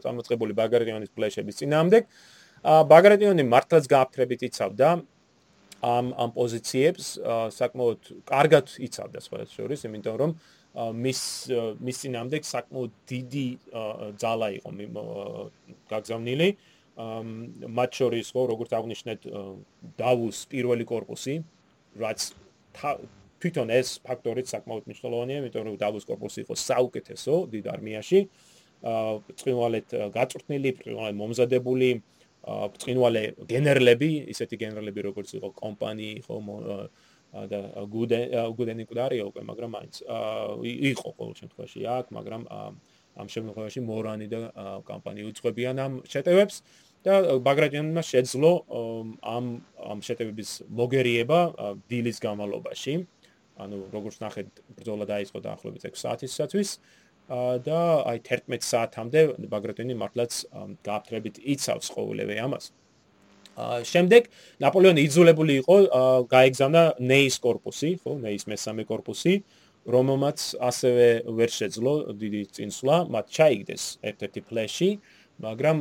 წამოწყებული 0.04 0.52
ბაგრატიონის 0.56 1.10
პლეშების 1.16 1.60
წინამდე 1.60 1.98
ბაგრატიონი 2.64 3.42
მართლაც 3.52 3.84
გააფრთხებით 3.88 4.40
იცავდა 4.48 4.88
ამ 5.84 6.06
ამ 6.16 6.30
პოზიციებს 6.36 7.06
საკმაოდ 7.56 8.00
კარგად 8.28 8.66
იცავდა 8.80 9.20
სხვა 9.20 9.44
შორის 9.52 9.84
იმიტომ 9.88 10.16
რომ 10.20 10.30
მის 10.76 11.20
მის 11.80 11.96
წინამდე 12.04 12.40
საკმაოდ 12.44 12.92
დიდი 13.08 13.46
ძალა 14.20 14.48
იყო 14.60 14.70
გაგზავნილი. 15.92 16.48
მათ 17.76 17.90
შორის 18.00 18.26
ხო 18.32 18.42
როგორც 18.52 18.70
აღნიშნეთ 18.76 19.20
დავუს 20.00 20.38
პირველი 20.52 20.84
корпуსი 20.88 21.34
რაც 22.00 22.20
თვითონ 23.40 23.68
ეს 23.72 23.88
ფაქტორიც 24.04 24.46
საკმაოდ 24.52 24.84
მნიშვნელოვანია 24.88 25.36
იმიტომ 25.40 25.64
რომ 25.68 25.76
დავუს 25.80 26.04
корпуსი 26.08 26.38
იყო 26.44 26.54
საუკეთესო 26.56 27.34
დიდ 27.52 27.64
არმიაში. 27.76 28.20
ბწყინვალეთ 29.26 29.88
გაწვრთნილი 30.12 30.70
ბწყინვალე 30.76 31.12
მომზადებული 31.20 31.88
ბწყინვალე 32.46 33.22
გენერლები 33.50 34.10
ისეთი 34.32 34.56
გენერლები 34.62 35.00
როგორც 35.08 35.28
იყო 35.40 35.48
კომპანი 35.56 36.08
იყო 36.20 36.34
და 37.50 37.60
გუდე 37.92 38.20
გუდენი 38.58 38.84
კუდარი 38.88 39.18
უკვე, 39.28 39.42
მაგრამ 39.50 39.70
მაინც 39.76 39.94
იყო 40.92 41.08
ყოველ 41.16 41.34
შემთხვევაში 41.40 41.80
აქ, 41.96 42.06
მაგრამ 42.16 42.42
ამ 43.16 43.26
შემთხვევაში 43.32 43.80
მორანი 43.84 44.26
და 44.32 44.40
კომპანი 44.88 45.24
უცხებიან 45.30 45.76
ამ 45.80 45.92
შეტევებს 46.12 46.56
და 47.06 47.14
ბაგრატიანმა 47.48 48.02
შეძლო 48.12 48.52
ამ 49.36 49.44
ამ 49.92 49.98
შეტევების 50.08 50.50
მოგერიება 50.80 51.40
დილის 51.90 52.18
განმავლობაში. 52.24 52.94
ანუ 53.56 53.76
როგორც 53.88 54.16
ნახეთ, 54.20 54.48
ბრძოლა 54.76 55.04
დაიწყო 55.08 55.38
დაახლოებით 55.40 55.82
6 55.88 55.96
საათისათვის. 56.04 56.70
და 57.66 57.78
აი 58.06 58.18
11 58.22 58.62
საათამდე 58.62 59.20
ბაგრატონი 59.50 59.94
მართლაც 59.98 60.32
გააფრთხებით 60.86 61.42
იცავს 61.42 61.88
ყოველივე 61.90 62.34
ამას. 62.38 62.70
აა 62.70 62.85
შემდეგ 63.56 64.28
ნაპოლეონი 64.60 65.00
იძულებული 65.08 65.54
იყო 65.64 65.76
გაეგზავნა 66.28 66.82
ნეის 67.00 67.36
корпуსი, 67.40 67.90
ხო, 68.02 68.18
ნეის 68.20 68.44
მესამე 68.50 68.84
корпуსი, 68.84 69.34
რომელმაც 69.86 70.38
ასევე 70.60 71.08
ვერ 71.30 71.50
შეძლო 71.56 71.94
დიდი 72.20 72.42
წინსვლა, 72.52 72.96
მათ 73.06 73.26
ჩაიგდეს 73.36 73.84
ერთ-ერთი 74.02 74.40
ფლეში, 74.50 74.90
მაგრამ 75.40 75.76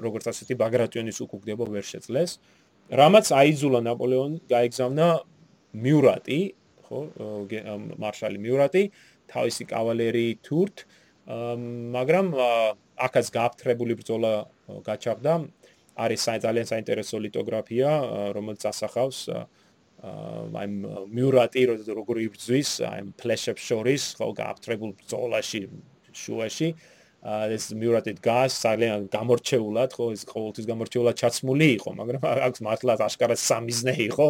როგორც 0.00 0.24
ასეთი 0.32 0.54
ბაგრატიონის 0.60 1.18
უკუგდება 1.24 1.64
ვერ 1.66 1.84
შეძლეს. 1.84 2.38
რამაც 2.92 3.26
აიძულა 3.32 3.80
ნაპოლეონი 3.80 4.38
გაეგზავნა 4.48 5.06
მიურატი, 5.74 6.40
ხო, 6.84 6.98
მარშალი 8.00 8.38
მიურატი, 8.38 8.82
თავისი 9.28 9.64
კავალერი 9.72 10.26
თურთ, 10.44 10.84
მაგრამ 11.96 12.26
აქაც 12.94 13.26
გააფთრებული 13.34 13.94
ბრძოლა 13.98 14.32
გაჩაღდა 14.84 15.32
არის 15.94 16.20
ძალიან 16.44 16.66
საინტერესო 16.72 17.16
ლიტოგრაფია 17.26 17.90
რომელიც 18.34 18.62
ასახავს 18.70 19.18
აი 20.04 20.66
მიურატი 21.16 21.62
როგორ 21.70 22.16
იბრძვის 22.26 22.70
აი 22.90 23.00
ფლეშებ 23.20 23.58
შორის 23.62 24.02
ხო 24.18 24.26
გააფთრებულ 24.40 24.90
ბრძოლაში 25.00 25.62
შუაში. 26.14 26.68
ეს 27.24 27.72
მიურატი 27.72 28.12
გას 28.20 28.52
ძალიან 28.60 29.08
გამორჩეულად 29.08 29.90
ხო 29.96 30.06
ეს 30.12 30.22
ყოველთვის 30.28 30.66
გამორჩეულად 30.68 31.14
ჩაცმული 31.16 31.68
იყო 31.80 31.90
მაგრამ 32.00 32.20
აქ 32.20 32.54
მართლა 32.66 32.92
აშკარად 33.08 33.40
სამიზნე 33.40 33.94
იყო 34.12 34.28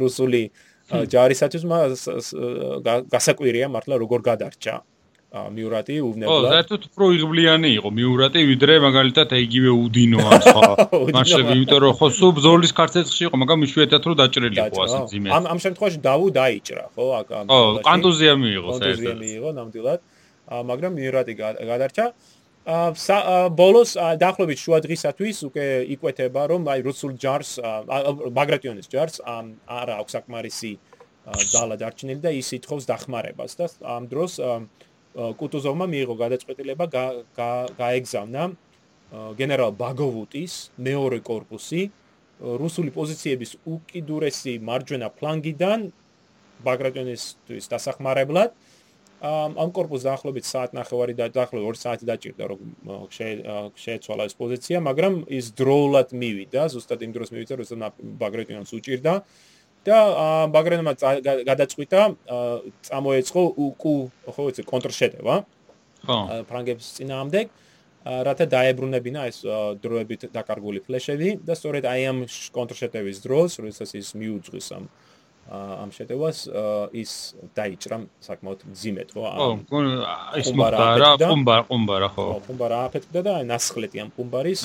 რუსული 0.00 0.40
ჯარისათვის 0.88 1.64
გასაკვირია 3.12 3.68
მართლა 3.76 3.94
როგორ 4.00 4.20
გადარჩა 4.30 4.74
მიურატი 5.34 5.94
უვნებლად. 6.08 6.44
ო, 6.44 6.50
საერთოდ 6.54 6.82
უფრო 6.88 7.04
იღბლიანი 7.18 7.70
იყო 7.78 7.88
მიურატი, 7.98 8.40
ვიდრე 8.50 8.74
მაგალითად 8.86 9.28
იგივე 9.34 9.70
უდინო 9.84 10.18
ან 10.22 10.40
სხვა 10.46 10.62
მასშტაბი, 11.16 11.52
იმიტომ 11.58 11.80
რომ 11.84 11.92
ხო 11.98 12.06
სულ 12.18 12.32
ბზოლის 12.38 12.72
ქართეცხში 12.78 13.22
იყო, 13.26 13.36
მაგრამ 13.42 13.58
იშვიათად 13.66 14.02
რო 14.06 14.14
დაჭრილი 14.22 14.56
იყო 14.62 14.78
ასე 14.86 15.00
ძიმე. 15.10 15.28
ამ 15.34 15.44
ამ 15.50 15.58
შემთხვევაში 15.64 15.98
დავუ 16.06 16.26
დაიჭრა, 16.38 16.84
ხო? 16.94 17.04
აკა. 17.20 17.36
ო, 17.50 17.58
კანტუზია 17.82 18.32
მიიღო 18.38 18.70
საერთოდ. 18.78 18.86
კანტუზია 18.94 19.14
მიიღო 19.22 19.50
ნამდვილად. 19.58 20.00
მაგრამ 20.70 20.92
მიურატი 20.94 21.32
გადარჩა. 21.40 22.06
ა 22.64 22.88
ბოლოს 23.52 23.92
დაახლოებით 23.92 24.58
შუა 24.64 24.78
დღისათვის 24.88 25.36
უკვე 25.52 25.64
იკვეთება 25.94 26.42
რომ 26.48 26.64
აი 26.64 26.80
რუსულ 26.86 27.12
ჯარს 27.20 27.60
ბაგრატიონის 28.32 28.88
ჯარს 28.88 29.20
არა 29.20 30.00
აქვს 30.00 30.12
საკმარისი 30.16 30.72
ძალა 31.52 31.76
დარჩენილი 31.76 32.20
და 32.24 32.32
ის 32.32 32.48
ითხოვს 32.56 32.88
დახმარებას 32.88 33.52
და 33.60 33.68
ამ 33.84 34.08
დროს 34.08 34.40
კუტუზოვმა 35.14 35.86
მიიღო 35.94 36.14
გადაწყვეტილება 36.18 36.86
გაეგზავნა 37.78 38.42
გენერალ 39.38 39.72
ბაგოვუტის 39.78 40.54
მეორე 40.86 41.18
корпуსი 41.28 41.82
რუსული 42.42 42.90
პოზიციების 42.90 43.54
უკიდურესი 43.62 44.58
მარჯვენა 44.68 45.08
ფლანგიდან 45.18 45.86
ბაგრატიონისთვის 46.66 47.70
დასახმარებლად 47.70 48.56
ამ 49.24 49.70
корпуს 49.76 50.02
დაახლოებით 50.04 50.44
საათ 50.50 50.74
9:00 50.74 51.14
და 51.14 51.30
დაახლოებით 51.30 51.78
2 51.78 51.82
საათი 51.84 52.04
დაჭირდა 52.10 52.44
რომ 52.50 52.60
შეეცვალა 53.78 54.26
ეს 54.28 54.34
პოზიცია, 54.34 54.82
მაგრამ 54.84 55.14
ის 55.30 55.46
დროულად 55.60 56.12
მივიდა, 56.12 56.62
ზუსტად 56.74 57.00
იმ 57.06 57.12
დროს 57.14 57.32
მივიდა, 57.32 57.54
როდესაც 57.56 57.78
ბაგრატიონს 58.20 58.74
უჭირდა. 58.76 59.12
აა 59.14 59.53
და 59.84 59.98
ბაგრატიონმა 60.54 60.94
გადაწყვიტა 61.50 62.00
წამოეწყო 62.88 63.42
უკუ 63.66 63.94
ხო 64.34 64.42
ვიცი 64.48 64.62
კონტრშეტევა. 64.72 65.34
ხო. 66.06 66.18
ფრანგებს 66.48 66.86
წინააღმდეგ. 66.96 67.46
რათა 68.04 68.44
დაებრუნებინა 68.52 69.20
ეს 69.32 69.38
დროებით 69.80 70.28
დაკარგული 70.28 70.84
ფლეშები 70.84 71.40
და 71.40 71.56
სწორედ 71.56 71.84
აი 71.88 72.00
ამ 72.12 72.18
კონტრშეტევის 72.52 73.18
დროს, 73.24 73.50
როდესაც 73.64 73.90
ის 73.96 74.08
მიუძღვის 74.20 74.68
ამ 74.76 74.84
ამ 75.44 75.90
შეტევას 75.92 76.38
ის 76.92 77.10
დაიჭრა 77.56 77.96
საკმაოდ 78.24 78.60
ძიმეთ 78.80 79.08
ხო? 79.12 79.24
ხო, 79.68 79.80
ის 80.40 80.48
მოხდა 80.56 80.86
რა, 81.00 81.10
პუმბა, 81.20 81.56
პუმბარა 81.68 82.08
ხო? 82.16 82.26
პუმბარა 82.48 82.78
აფეთქდა 82.88 83.20
და 83.24 83.34
ნასხლეტი 83.48 83.98
ამ 84.04 84.10
პუმბარის 84.16 84.62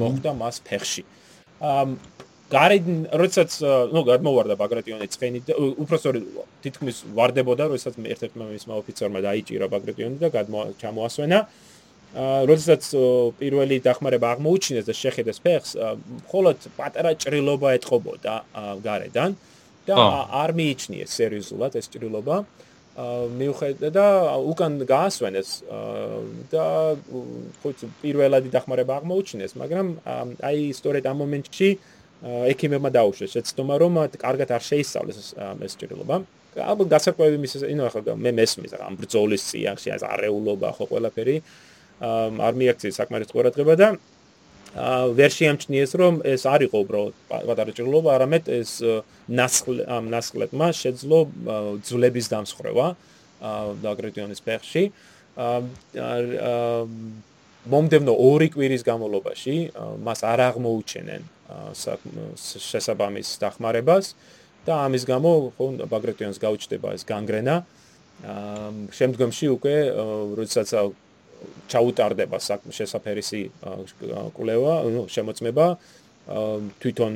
მოხდა 0.00 0.30
მას 0.32 0.56
ფეხში. 0.64 1.04
ამ 1.60 2.00
გარედან 2.54 2.98
როდესაც 3.20 3.50
ну 3.94 4.00
გადმოვარდა 4.06 4.54
ბაგრატიონი 4.60 5.06
ცხენი 5.14 5.38
უпроსორი 5.82 6.20
თითქმის 6.64 6.96
واردებოდა 7.18 7.68
როდესაც 7.72 7.94
ერთ-ერთმა 8.14 8.48
მისმა 8.52 8.74
ოფიცერმა 8.82 9.20
დაიჭირა 9.26 9.66
ბაგრატიონი 9.74 10.16
და 10.22 10.28
გამოასვენა 10.82 11.38
როდესაც 12.14 12.82
პირველი 13.40 13.80
დახმარება 13.82 14.28
აღმოუჩინეს 14.36 14.86
და 14.86 14.94
შეხედეს 14.94 15.38
ფეხს 15.42 15.70
მხოლოდ 16.20 16.68
პატარა 16.78 17.12
ჭრილობა 17.18 17.74
ეტყობოდა 17.80 18.34
გარედან 18.86 19.34
და 19.88 19.96
არ 20.42 20.50
მიიჩნიეს 20.60 21.10
სერიოზულად 21.10 21.80
ეს 21.80 21.90
ჭრილობა. 21.90 22.36
მიუხედა 22.94 23.88
და 23.90 24.06
უკან 24.38 24.86
გაასვენეს 24.86 25.48
და 26.54 26.66
ხო 27.58 27.70
პირველადი 28.02 28.48
დახმარება 28.54 29.02
აღმოუჩინეს 29.02 29.58
მაგრამ 29.58 29.86
აი 30.38 30.70
სწორედ 30.78 31.02
ამ 31.10 31.18
მომენტში 31.26 31.68
აა 31.74 32.03
ექიმებმა 32.22 32.90
დაუშვეს 32.94 33.30
შეცდომა 33.34 33.74
რომ 33.82 33.94
კარგად 34.16 34.48
არ 34.54 34.62
შეისწავლეს 34.70 35.18
ეს 35.66 35.72
ჭრილობა. 35.80 36.16
ალბათ 36.54 36.88
გასაკვები 36.94 37.36
მის 37.42 37.52
ინო 37.66 37.82
ახლა 37.90 38.14
მე 38.14 38.30
მესმის 38.38 38.72
ამ 38.78 38.94
ბრძოლის 39.00 39.42
წიაღში 39.50 39.88
ეს 39.96 40.02
არეულობა 40.06 40.68
ხო 40.78 40.84
ყველაფერი 40.86 41.36
არ 42.46 42.54
მიაქცია 42.60 42.92
საკმაოდ 42.94 43.30
ყურადღება 43.34 43.74
და 43.74 43.88
ვერ 45.14 45.30
შეამჩნიეს 45.30 45.92
რომ 45.94 46.14
ეს 46.26 46.42
არ 46.50 46.66
იყო 46.66 46.78
უბრალოდ 46.82 47.14
პატარა 47.30 47.72
ჭრილობა, 47.78 48.08
არამედ 48.18 48.44
ეს 48.50 48.82
ნასხლ 49.30 49.86
ამ 49.86 50.10
ნასხლებმა 50.10 50.68
შეძლო 50.74 51.18
ძვლების 51.86 52.26
დამსხრევა 52.34 52.86
დაგრეტიონის 53.84 54.40
ფეხში. 54.42 54.90
მომდევნო 57.70 58.12
ორი 58.12 58.48
კვირის 58.52 58.82
განმავლობაში 58.84 59.54
მას 60.04 60.20
არ 60.28 60.40
აღმოუჩენენ 60.52 61.22
შესაბამის 62.36 63.28
დახმარებას 63.40 64.12
და 64.68 64.84
ამის 64.84 65.04
გამო 65.08 65.32
ბაგრეტიონს 65.88 66.40
გაუჩნდება 66.40 66.92
ეს 66.96 67.04
განგრენა. 67.08 67.56
შემდგომში 68.94 69.46
უკვე 69.56 69.74
როდესაც 70.38 70.68
ჩაუტარდება 71.68 72.38
შესაფერისი 72.72 73.40
კვლევა, 74.36 74.74
ნუ 74.94 75.02
შემოწმება 75.12 75.66
თვითონ 76.80 77.14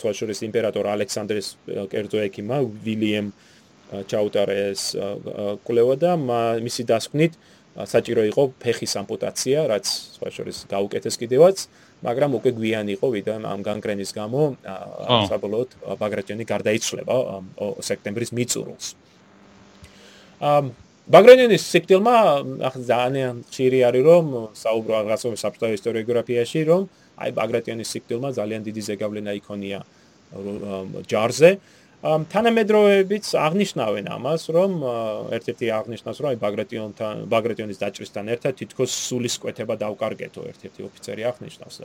თვალშორის 0.00 0.40
იმპერატორ 0.48 0.84
ალექსანდრეს 0.96 1.46
კერძო 1.92 2.18
ექიმა 2.28 2.64
ვილიამ 2.64 3.28
ჩაუტარეს 4.08 4.82
კვლევა 5.68 5.94
და 6.00 6.12
მისი 6.64 6.82
დასკვნით 6.88 7.32
საჭირო 7.86 8.22
იყო 8.32 8.42
ფეხის 8.58 8.92
ამპუტაცია, 8.98 9.58
რაც 9.70 9.86
თვალშორის 10.18 10.58
გაუკეთეს 10.72 11.14
კიდევაც, 11.20 11.56
მაგრამ 12.02 12.30
უკვე 12.38 12.50
გვიან 12.58 12.86
იყო 12.98 13.06
ვიდან 13.14 13.40
ამ 13.46 13.60
განგრენის 13.62 14.10
გამო 14.14 14.42
საბოლოოდ 15.30 15.70
ბაგრატიონი 15.98 16.44
გარდაიცვლება 16.46 17.14
სექტემბრის 17.82 18.30
მიწურულს. 18.34 18.86
ამ 20.38 20.74
ბაგრატიონის 21.08 21.62
სიკვდილმა 21.72 22.16
ახლა 22.68 22.82
ძალიან 22.84 23.34
ხშირი 23.50 23.78
არის 23.88 24.02
რომ 24.04 24.26
საუბრო 24.54 24.92
რაღაცა 25.08 25.28
საფრთხე 25.42 25.74
ისტორიოგრაფიაში 25.78 26.60
რომ 26.68 26.82
აი 27.18 27.30
ბაგრატიონის 27.38 27.88
სიკვდილმა 27.94 28.30
ძალიან 28.38 28.62
დიდი 28.68 28.82
ზეგავლენა 28.88 29.32
იქონია 29.40 29.80
ჯარზე 31.08 31.50
თანამედროვეებიც 31.98 33.26
აღნიშნავენ 33.34 34.06
ამას 34.14 34.42
რომ 34.54 34.74
ერთ-ერთი 35.34 35.66
აღნიშნავს 35.74 36.18
რომ 36.22 36.28
აი 36.30 36.36
ბაგრატიონთან 36.38 37.14
ბაგრატიონის 37.26 37.80
დაჭრისთან 37.82 38.30
ერთად 38.38 38.54
თითქოს 38.60 38.92
სულისკვეთება 39.08 39.74
დაუკარგეთო 39.82 40.46
ერთ-ერთი 40.46 40.86
ოფიცერი 40.86 41.22
აღნიშნავს 41.26 41.76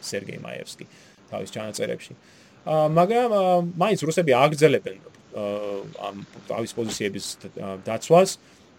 სერგეი 0.00 0.40
მაევსკი 0.40 0.86
თავის 1.28 1.50
ჩანაწერებში. 1.52 2.12
მაგრამ 2.96 3.30
მაინც 3.76 4.00
რუსები 4.08 4.32
აგრძელებენ 4.40 4.96
ამ 6.00 6.16
თავის 6.48 6.72
პოზიციების 6.72 7.24
დაცვას 7.84 8.30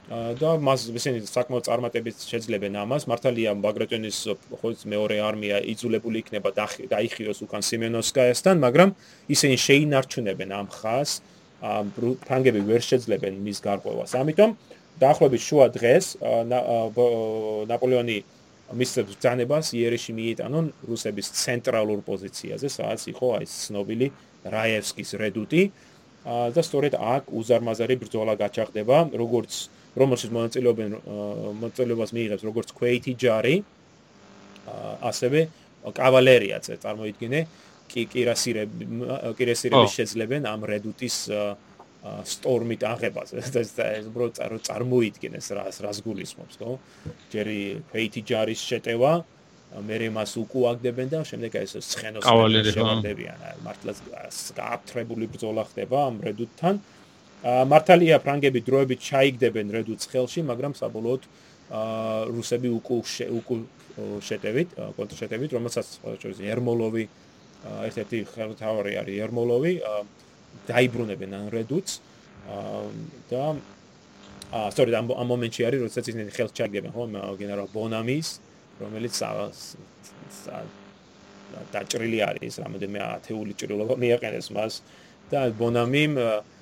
და 0.08 0.50
მას 0.64 0.88
ისინი 0.88 1.28
საკმაოდ 1.28 1.64
წარმატებით 1.68 2.18
შეძლებენ 2.24 2.80
ამას. 2.80 3.12
მართალია 3.12 3.52
ბაგრატიონის 3.60 4.18
ხოლმე 4.60 4.88
მეორე 4.94 5.18
არმია 5.20 5.58
იძულებული 5.68 6.24
იქნება 6.24 6.50
დაიხიოს 6.56 7.44
უკან 7.44 7.62
სიმენოსკაიასთან, 7.70 8.56
მაგრამ 8.64 8.90
ისინი 9.28 9.56
შეინარჩუნებენ 9.68 10.50
ამ 10.56 10.68
ხას. 10.72 11.20
ფრანგები 12.24 12.62
ვერ 12.70 12.82
შეძლებენ 12.86 13.34
მის 13.44 13.60
გარკვევას. 13.68 14.16
ამიტომ 14.16 14.50
დაახლოებით 15.02 15.42
შუა 15.44 15.66
დღეს 15.76 16.06
ნაპოლეონი 17.68 18.18
მის 18.78 18.92
ბრძანებას 19.10 19.66
იერეში 19.76 20.12
მიიტანონ 20.16 20.66
რუსების 20.88 21.28
ცენტრალურ 21.44 22.00
პოზიციაზე, 22.08 22.68
სადაც 22.68 23.02
იყო 23.12 23.28
აი 23.42 23.46
ცნობილი 23.48 24.08
რაევსკის 24.56 25.10
რედუტი. 25.20 25.64
და 26.28 26.60
სწორედ 26.60 26.94
აქ 27.00 27.24
უზარმაზარი 27.40 27.96
ბრძოლა 28.04 28.36
გაჩაღდება, 28.36 29.16
როგორც 29.16 29.72
რომელშიც 29.98 30.30
მონაწილეობენ 30.38 30.92
მონაწილეობას 31.58 32.12
მიიღებს 32.18 32.44
როგორც 32.48 32.70
ქვეითი 32.78 33.14
ჯარი, 33.18 33.56
ასევე 35.10 35.40
კავალერიაც 35.88 36.66
წარმოიდგინე, 36.84 37.40
კი 37.88 38.02
კირასირები 38.12 38.84
კირასირები 39.40 39.88
შეძლებენ 39.96 40.44
ამ 40.52 40.62
რედუტის 40.68 41.18
სტორმით 42.08 42.82
აღებაზე. 42.88 43.36
ეს 43.42 44.06
უბრალოდ 44.12 44.64
წარმოიდგინეს 44.68 45.48
რას 45.58 45.78
რას 45.84 45.98
გულისხმობს, 46.06 46.56
ხო? 46.60 46.78
ჯერი 47.32 47.60
ქვეითი 47.92 48.22
ჯარის 48.28 48.62
შეტევა, 48.70 49.14
მე 49.88 49.96
მას 50.16 50.32
უკუაგდებენ 50.40 51.08
და 51.12 51.20
შემდეგ 51.28 51.52
ეს 51.64 51.72
ცხენოს 51.76 52.24
შევარდებიან. 52.24 53.38
მართლაც 53.66 53.98
გააფთრებული 54.56 55.26
ბრძოლა 55.28 55.64
ხდება 55.68 55.98
ამ 56.08 56.16
რედუტთან. 56.28 56.76
მართალია 57.48 58.18
ფრანგები 58.24 58.60
დროებით 58.66 59.00
ჩაიგდებენ 59.08 59.72
რედუტს 59.76 60.10
ხელში, 60.12 60.42
მაგრამ 60.48 60.74
საბოლოოდ 60.76 61.28
რუსები 62.34 62.70
უკუ 62.76 62.96
უკუ 63.40 63.56
შეტევით, 64.24 64.76
კონტრშეტევით, 64.98 65.56
რომელსაც 65.56 65.88
შეიძლება 66.24 66.52
ერმოლოვი 66.54 67.04
ერთ-ერთი 67.88 68.18
ხელმძღვანელი 68.34 68.94
არის 69.02 69.16
ერმოლოვი, 69.28 69.74
დაიბრუნებენ 70.68 71.32
ამ 71.40 71.48
რედუტს 71.56 71.92
და 73.32 73.44
აა 74.48 74.68
სწორედ 74.72 74.94
ამ 74.96 75.08
მომენტში 75.32 75.62
არის, 75.68 75.80
როდესაც 75.88 76.06
ისინი 76.08 76.32
ხელს 76.32 76.54
ჩაიგდებენ, 76.56 76.92
ხო, 76.96 77.04
გენერალ 77.36 77.68
ბონამის 77.72 78.28
რომელიც 78.80 79.14
დაჭრილი 81.72 82.20
არის 82.28 82.54
რამოდენიმე 82.64 83.00
ათეული 83.08 83.54
ჭრილობა 83.60 83.96
მიაყენეს 84.04 84.48
მას 84.56 84.74
და 85.32 85.52
ბონამიმ 85.60 86.14
აა 86.16 86.57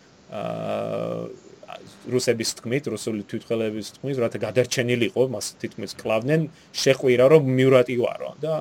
რუსების 2.05 2.49
თქმით, 2.61 2.87
რუსული 2.93 3.23
თვითხელების 3.25 3.87
თქმით, 3.97 4.17
რათა 4.21 4.39
გადარჩენილიყო, 4.43 5.25
მას 5.33 5.47
თითქმის 5.61 5.97
კლავდნენ, 5.97 6.41
შეყვირა 6.77 7.25
რომ 7.33 7.49
მიურატი 7.57 7.95
ვარო 7.97 8.31
და 8.41 8.53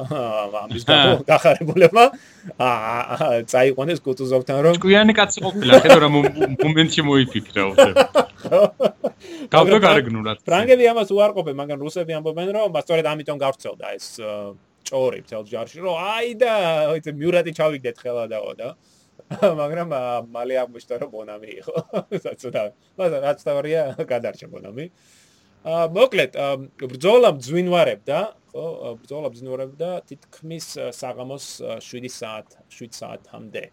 ამის 0.65 0.85
გამო 0.89 1.13
გახარებულება 1.29 2.05
აა 2.57 3.29
წაიყვანეს 3.53 4.01
კუტუზოვთან 4.05 4.59
რომ 4.65 4.79
ჭკვიანი 4.81 5.15
კაცი 5.19 5.45
ყოფილა, 5.45 5.73
ხედავ 5.85 6.01
რა 6.05 6.09
მომენტში 6.65 7.01
მოიფიქრა 7.05 7.63
უთე. 7.73 7.91
გავდო 9.53 9.77
გარეგნულად. 9.87 10.41
ფრანგები 10.49 10.85
ამას 10.93 11.13
უარყოფენ, 11.13 11.55
მაგრამ 11.61 11.79
რუსები 11.85 12.13
ამბობენ, 12.17 12.49
რომ 12.57 12.81
სწორედ 12.81 13.07
ამიტომ 13.13 13.39
გავრცელდა 13.45 13.87
ეს 13.93 14.09
ჭორი 14.85 15.21
თელ 15.29 15.45
ჯარში, 15.49 15.79
რომ 15.85 15.97
აი 15.97 16.29
და 16.41 16.53
იცი 17.01 17.11
მიურატი 17.17 17.53
ჩავიგდეთ 17.57 17.97
ხელა 18.05 18.25
დაო 18.33 18.53
და 18.57 18.69
მაგრამ 19.33 19.89
მალე 20.31 20.55
აღმოჩნდა 20.63 20.95
რომ 21.01 21.11
ბონამი 21.15 21.51
იყო. 21.61 21.77
საწუდა. 22.25 22.63
მაგრამ 22.99 23.21
რაც 23.25 23.39
თავია 23.45 23.83
გადარჩა 24.05 24.47
ბონამი. 24.53 24.87
აა 25.65 25.85
მოკლედ 25.97 26.33
ბრძოლა 26.77 27.31
მძვინვარებდა, 27.41 28.19
ხო, 28.53 28.65
ბრძოლა 29.01 29.29
მძვინვარებდა 29.33 29.89
თითქმის 30.05 30.67
საღამოს 30.93 31.47
7 31.81 32.13
საათ, 32.13 32.49
7 32.69 32.93
საათამდე. 32.93 33.65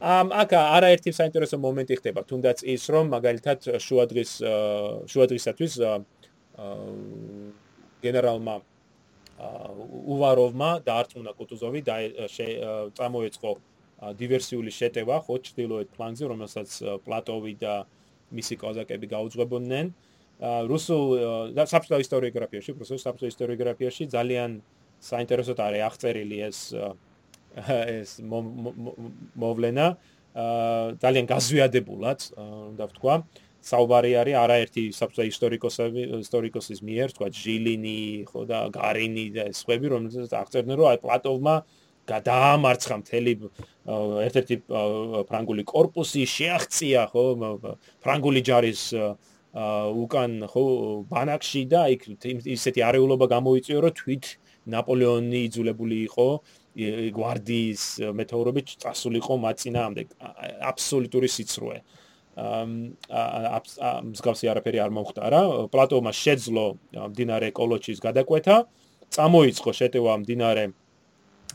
ამ 0.00 0.32
აქ 0.32 0.50
არაერთი 0.56 1.10
საინტერესო 1.14 1.56
მომენტი 1.62 1.94
ხდება, 2.00 2.20
თუნდაც 2.26 2.64
ის 2.66 2.82
რომ 2.90 3.06
მაგალითად 3.14 3.58
შუადღის 3.86 4.32
შუადღისათვის 5.12 5.72
გენერალმა 8.02 8.54
უვაროვმა 10.10 10.70
დაარწმუნა 10.84 11.32
კუტუზოვი 11.38 11.80
და 11.84 11.96
წამოეწყო 12.98 13.50
დივერსიული 14.00 14.72
შეტევა 14.72 15.16
ხო 15.26 15.34
ჩtildeოეთ 15.44 15.88
ფლანგზე, 15.96 16.24
რომელსაც 16.32 16.70
პლატოვი 17.04 17.54
და 17.60 17.74
მისი 18.32 18.54
კოზაკები 18.62 19.06
გაუძღვებოდნენ. 19.12 19.86
რუსულ 20.70 21.04
საბჭოთა 21.52 21.98
ისტორიოგრაფიაში, 22.00 22.70
რუსულ 22.80 22.98
საბჭოთა 23.04 23.28
ისტორიოგრაფიაში 23.34 24.04
ძალიან 24.08 24.50
საინტერესოდ 25.04 25.58
არის 25.60 25.82
აღწერილი 25.88 26.38
ეს 26.48 26.58
ეს 28.00 28.10
მოვლენა 29.42 29.86
ძალიან 31.02 31.26
გაზვიადებულად, 31.26 32.20
უნდა 32.72 32.84
ვთქვა, 32.86 33.14
საუბარი 33.60 34.12
არის 34.16 34.36
არაერთი 34.40 34.84
საბჭოთა 34.96 35.26
ისტორიკოსები, 35.28 36.02
ისტორიკოსის 36.24 36.80
მიერ, 36.86 37.12
თქვა 37.12 37.28
ჟილინი, 37.34 38.00
ხო 38.30 38.40
და 38.48 38.60
გარინი 38.72 39.26
და 39.34 39.44
სხვები, 39.52 39.86
რომელთაც 39.90 40.32
აღწერდნენ, 40.32 40.76
რომ 40.80 40.86
აი 40.94 40.98
პლატოვმა 41.04 41.54
გადაამარცხა 42.08 42.96
მთელი 43.02 43.32
ერთ-ერთი 44.26 44.56
ფრანგული 45.28 45.64
корпуსი 45.68 46.24
შეაღწია 46.24 47.06
ხო 47.12 47.24
ფრანგული 48.04 48.40
ჯარის 48.48 48.82
უკან 49.50 50.46
ხო 50.52 50.64
ბანაკში 51.10 51.62
და 51.70 51.88
იქ 51.96 52.06
ისეთი 52.56 52.80
არეულობა 52.86 53.26
გამოიწვია 53.34 53.80
რომ 53.84 53.96
თვით 54.00 54.24
ნაპოლეონი 54.70 55.40
იძულებული 55.48 55.96
იყო 56.06 56.28
გვარდიის 57.16 57.82
მეთაურობით 58.14 58.76
წასულიყო 58.84 59.34
მათ 59.42 59.56
წინააღმდეგ 59.64 60.06
აბსოლუტური 60.70 61.28
სიცრუე. 61.34 61.78
მსგავსი 63.10 64.48
არაფერი 64.54 64.78
არ 64.80 64.92
მომხდარა 64.94 65.40
პლატოვმა 65.74 66.12
შეძლო 66.14 66.66
მდინარე 67.10 67.50
კოლოჩის 67.52 67.98
გადაკვეთა 68.00 68.56
წამოიწყო 69.10 69.70
შეტევა 69.74 70.14
მდინარე 70.22 70.64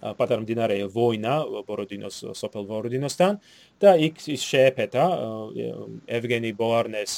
პატარა 0.01 0.41
მდინარე 0.43 0.77
ვოინა 0.91 1.35
ბოროდინოს 1.67 2.17
სოფელ 2.35 2.67
ვოროდინოსთან 2.67 3.39
და 3.79 3.95
იქ 3.95 4.15
ის 4.35 4.41
შეეფეთა 4.43 5.05
ევგენი 6.19 6.51
ბოარნეს 6.59 7.13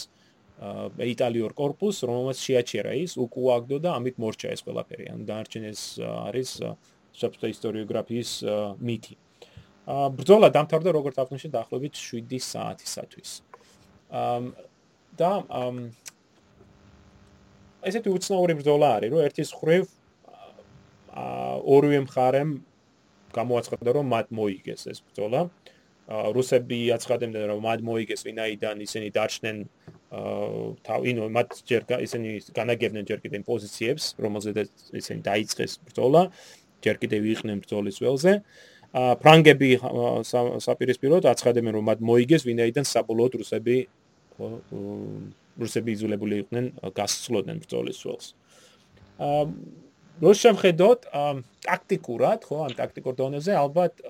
იტალიურ 0.58 1.54
корпуს, 1.54 2.02
რომელმაც 2.02 2.38
შეაჩერა 2.42 2.94
ის, 2.98 3.14
უკუაგდო 3.22 3.78
და 3.78 3.90
ამით 3.98 4.16
მორჩა 4.18 4.54
ეს 4.58 4.62
ყველაფერი. 4.66 5.06
ან 5.14 5.20
დანარჩენეს 5.30 5.82
არის 6.02 6.50
საბჭოთა 7.14 7.48
ისტორიოგრაფიის 7.54 8.32
მითი. 8.82 9.16
ბრძოლა 9.88 10.50
დამთავრდა 10.52 10.90
როგორც 10.98 11.16
აღნიშნე 11.22 11.50
დაახლოებით 11.54 11.94
7 11.94 12.42
საათისათვის. 12.42 13.32
და 15.18 15.32
ესეთი 17.88 18.10
უცნაური 18.12 18.54
ბრძოლა 18.58 18.88
არის, 18.98 19.10
რომ 19.14 19.22
ერთის 19.28 19.50
ხრივ 19.54 19.86
ორივე 21.66 22.00
მხარემ 22.06 22.52
გამოაცხადა 23.40 23.92
რომ 23.98 24.06
მათ 24.14 24.28
მოიგეს 24.40 24.82
ეს 24.92 25.00
ბრძოლა. 25.08 25.42
რუსები 26.08 26.80
აცხადებდნენ 26.96 27.46
რომ 27.52 27.60
მათ 27.68 27.80
მოიგეს 27.84 28.22
ვინაიდან 28.28 28.76
ისინი 28.88 29.08
დარჩნენ 29.18 29.58
აა 29.68 29.88
თავ 30.88 31.00
ინო 31.12 31.24
მათ 31.36 31.50
ჯერ 31.68 31.82
ისინი 32.00 32.30
განაგებდნენ 32.56 33.04
ჯერ 33.10 33.20
კიდევ 33.20 33.42
პოზიციებს, 33.44 34.16
რომელზედაც 34.16 34.70
ისინი 34.96 35.20
დაიწყეს 35.28 35.74
ბრძოლა. 35.84 36.22
ჯერ 36.80 36.96
კიდევ 37.02 37.22
იყვნენ 37.34 37.58
ბრძოლის 37.64 37.98
ველზე. 38.00 38.34
ა 38.96 39.20
ფრანგები 39.20 39.70
საპირისპიროდ 40.64 41.24
აცხადებენ 41.28 41.74
რომ 41.76 41.84
მათ 41.92 42.00
მოიგეს 42.08 42.44
ვინაიდან 42.48 42.86
საბოლოოდ 42.88 43.34
რუსები 43.42 43.76
რუსები 45.58 45.90
იზოლებული 45.98 46.36
იყვნენ 46.46 46.66
გასცლოდნენ 46.96 47.58
ბრძოლის 47.64 48.00
ველს. 48.06 48.28
ა 50.18 50.22
რუსებხედოთ 50.22 51.04
ტაქტიკურად 51.68 52.46
ხო 52.50 52.58
ამ 52.66 52.74
ტაქტიკურ 52.78 53.14
დონეზე 53.18 53.54
ალბათ 53.54 54.02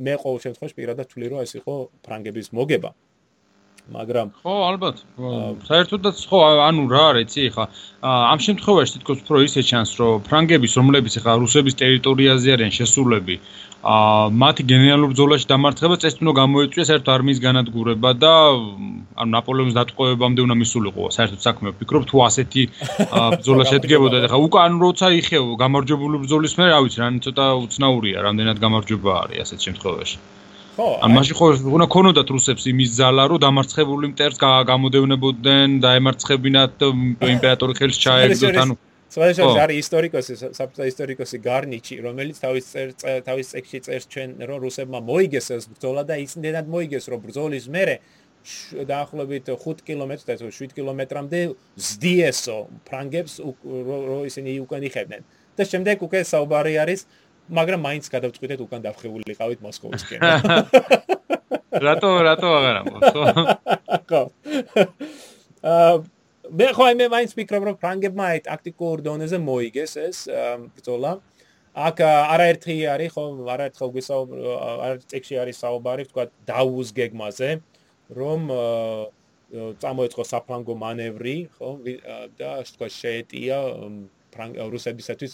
მე 0.00 0.14
ყოველ 0.22 0.38
შემთხვევაში 0.44 0.76
პირადად 0.78 1.10
ვთვლი 1.10 1.26
რომ 1.32 1.42
ეს 1.44 1.52
იყო 1.60 1.74
ფრანგების 2.06 2.48
მოგება. 2.56 2.90
მაგრამ 3.90 4.28
ხო 4.38 4.52
ალბათ 4.70 5.00
საერთოდაც 5.66 6.20
ხო 6.30 6.38
ანუ 6.66 6.82
რა 6.92 7.02
არის 7.12 7.24
იცი 7.34 7.50
ხა 7.54 7.64
ამ 8.06 8.38
შემთხვევაში 8.46 8.92
თითქოს 8.94 9.22
უფრო 9.24 9.38
ისე 9.46 9.62
ჩანს 9.70 9.90
რომ 9.98 10.22
ფრანგების 10.28 10.76
რომლებიც 10.78 11.14
ხა 11.24 11.32
რუსების 11.42 11.74
ტერიტორიაზე 11.82 12.54
არიან 12.54 12.72
შესულები 12.78 13.36
ა 13.82 13.96
მათი 14.42 14.62
გენერალურ 14.70 15.10
ბრძოლაში 15.12 15.46
დამარცხება 15.52 15.96
წესწინო 16.02 16.32
გამოიწვია 16.38 16.84
საერთოდ 16.90 17.10
არმიის 17.16 17.40
განადგურება 17.46 18.10
და 18.22 18.34
ანუ 19.18 19.30
ნაპოლეონის 19.34 19.76
დატყვევებამდე 19.78 20.40
უნდა 20.46 20.56
მისულიყო 20.62 21.08
საერთოდ 21.18 21.40
საქმე 21.46 21.74
ვფიქრობ 21.74 22.06
თუ 22.12 22.22
ასეთი 22.28 22.62
ბრძოლა 23.34 23.64
შედგებოდა 23.72 24.22
ხა 24.30 24.38
უკან 24.46 24.78
როცა 24.84 25.10
იხევ 25.18 25.50
გამარჯვებული 25.64 26.22
ბრძოლის 26.22 26.54
მე 26.62 26.70
რა 26.70 26.78
ვიცი 26.86 27.02
რა 27.02 27.10
ცოტა 27.26 27.48
უცნაურია 27.66 28.22
რამდენად 28.30 28.62
გამარჯვება 28.62 29.18
არის 29.24 29.42
ასეთ 29.46 29.68
შემთხვევაში 29.68 30.22
ხო 30.76 30.88
ან 31.04 31.10
მაშინ 31.12 31.36
ხო 31.36 31.46
უნდა 31.76 31.86
ქონოდათ 31.94 32.28
რუსებს 32.32 32.64
იმის 32.72 32.90
ზალა 32.96 33.24
რომ 33.30 33.42
დამარცხებული 33.44 34.06
მტერს 34.12 34.38
გამოდევნებოდნენ 34.70 35.68
დაემარცხებინათ 35.84 36.86
იმპერატორი 37.34 37.74
ხელს 37.80 37.96
ჩაეგდოთ 38.04 38.56
ანუ 38.64 38.74
სხვადასხვა 39.12 39.64
არის 39.66 39.78
ისტორიკოსი 39.84 40.34
საბჭოთა 40.56 40.86
ისტორიკოსი 40.88 41.38
გარნიჩი 41.44 41.96
რომელიც 42.06 42.36
თავის 42.40 42.64
თავის 43.28 43.46
წექსში 43.52 43.78
წერს 43.84 44.06
ჩვენ 44.12 44.30
რომ 44.48 44.58
რუსებმა 44.64 45.00
მოიგეს 45.04 45.48
ეს 45.56 45.68
ბრძოლა 45.72 46.02
და 46.08 46.16
ისინდენად 46.24 46.66
მოიგეს 46.72 47.04
რომ 47.12 47.20
ბრძოლის 47.26 47.68
მერე 47.76 47.96
დაახლოებით 48.88 49.52
5 49.52 49.84
კილომეტრ 49.86 50.24
და 50.32 50.34
7 50.40 50.72
კილომეტრამდე 50.78 51.40
ზდიესო 51.88 52.58
ფრანგებს 52.88 53.38
რო 53.44 54.18
ისინი 54.30 54.58
უკან 54.64 54.82
იხებდნენ. 54.88 55.22
და 55.52 55.64
შემდეგ 55.68 56.02
უკვე 56.08 56.20
საუბარი 56.24 56.74
არის 56.80 57.00
მაგრამ 57.48 57.80
მაინც 57.86 58.06
გადავწყვიტეთ 58.12 58.60
უკან 58.62 58.80
დავხებულიყავით 58.86 59.60
მოსკოვისკენ. 59.66 60.20
რატო 61.86 62.10
რატო 62.22 62.48
აღარ 62.58 62.76
ამბობს? 62.82 63.12
ხო. 64.08 64.22
აა 65.62 65.92
მე 66.52 66.68
ხო 66.76 66.86
მე 67.00 67.06
მაინც 67.08 67.30
ვფიქრობ 67.32 67.62
რომ 67.68 67.76
ფრანგებმა 67.82 68.24
აი 68.34 68.40
ტაქტიკურ 68.46 69.02
დონეზე 69.06 69.38
მოიგეს 69.40 69.92
ეს 70.04 70.18
ბრძოლა. 70.76 71.12
აქ 71.72 71.96
არაერთი 72.04 72.74
არის 72.92 73.12
ხო 73.16 73.24
არაერთხელ 73.48 73.90
გვისაუბ 73.96 74.28
არაერთ 74.36 75.04
წიგში 75.08 75.36
არის 75.40 75.60
საუბარი 75.64 76.04
თქვა 76.10 76.24
დაუს 76.44 76.88
გეგმაზე 76.98 77.50
რომ 78.12 78.40
წამოეწყო 79.80 80.24
საფრანგო 80.28 80.74
მანევრი 80.76 81.36
ხო 81.56 81.70
და 82.36 82.50
თქვა 82.68 82.88
შეეტია 82.92 83.58
რუსებისათვის 84.74 85.32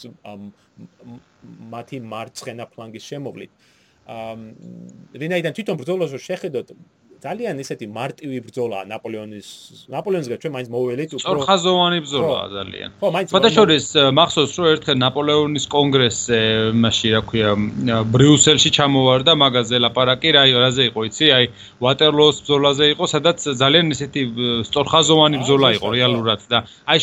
მათი 1.73 2.01
მარცხენა 2.13 2.65
ფლანგის 2.73 3.05
შემოვლით. 3.11 3.51
აა 4.09 4.35
ვინაიდან 5.21 5.53
თვითონ 5.53 5.77
ბრძოლას 5.79 6.17
შეხედოთ 6.25 6.73
ძალიან 7.19 7.59
ისეთი 7.59 7.87
მარტივი 7.91 8.39
ბრძოლა 8.47 8.79
ნაპოლეონის 8.87 9.49
ნაპოლეონისგან 9.91 10.39
ჩვენ 10.43 10.53
მაინც 10.55 10.69
მოველით 10.71 11.11
უფრო 11.19 11.23
სწორხაზოვანი 11.27 11.99
ბრძოლა 12.07 12.41
ძალიან. 12.55 12.91
ხო, 13.03 13.09
მაინც 13.17 13.29
ფოტოშორის 13.35 13.87
მახსოვს 14.19 14.53
რომ 14.59 14.67
ერთხელ 14.73 14.97
ნაპოლეონის 15.03 15.65
კონგრესზე 15.75 16.39
მასში 16.79 17.09
რა 17.15 17.21
ქვია 17.29 17.51
ბრიუსელში 18.15 18.71
ჩამოვარდა 18.79 19.33
მაგაზე 19.43 19.77
ლაპარაკი 19.83 20.31
რა 20.39 20.43
რაზე 20.63 20.83
იყო 20.91 21.01
იცი? 21.11 21.27
აი 21.39 21.45
ვატერლოოს 21.83 22.37
ბრძოლაზე 22.47 22.85
იყო, 22.95 23.05
სადაც 23.15 23.39
ძალიან 23.63 23.87
ისეთი 23.99 24.23
სწორხაზოვანი 24.71 25.37
ბრძოლა 25.43 25.69
იყო 25.79 25.89
რეალურად 25.99 26.41
და 26.47 26.59
აი 26.87 26.99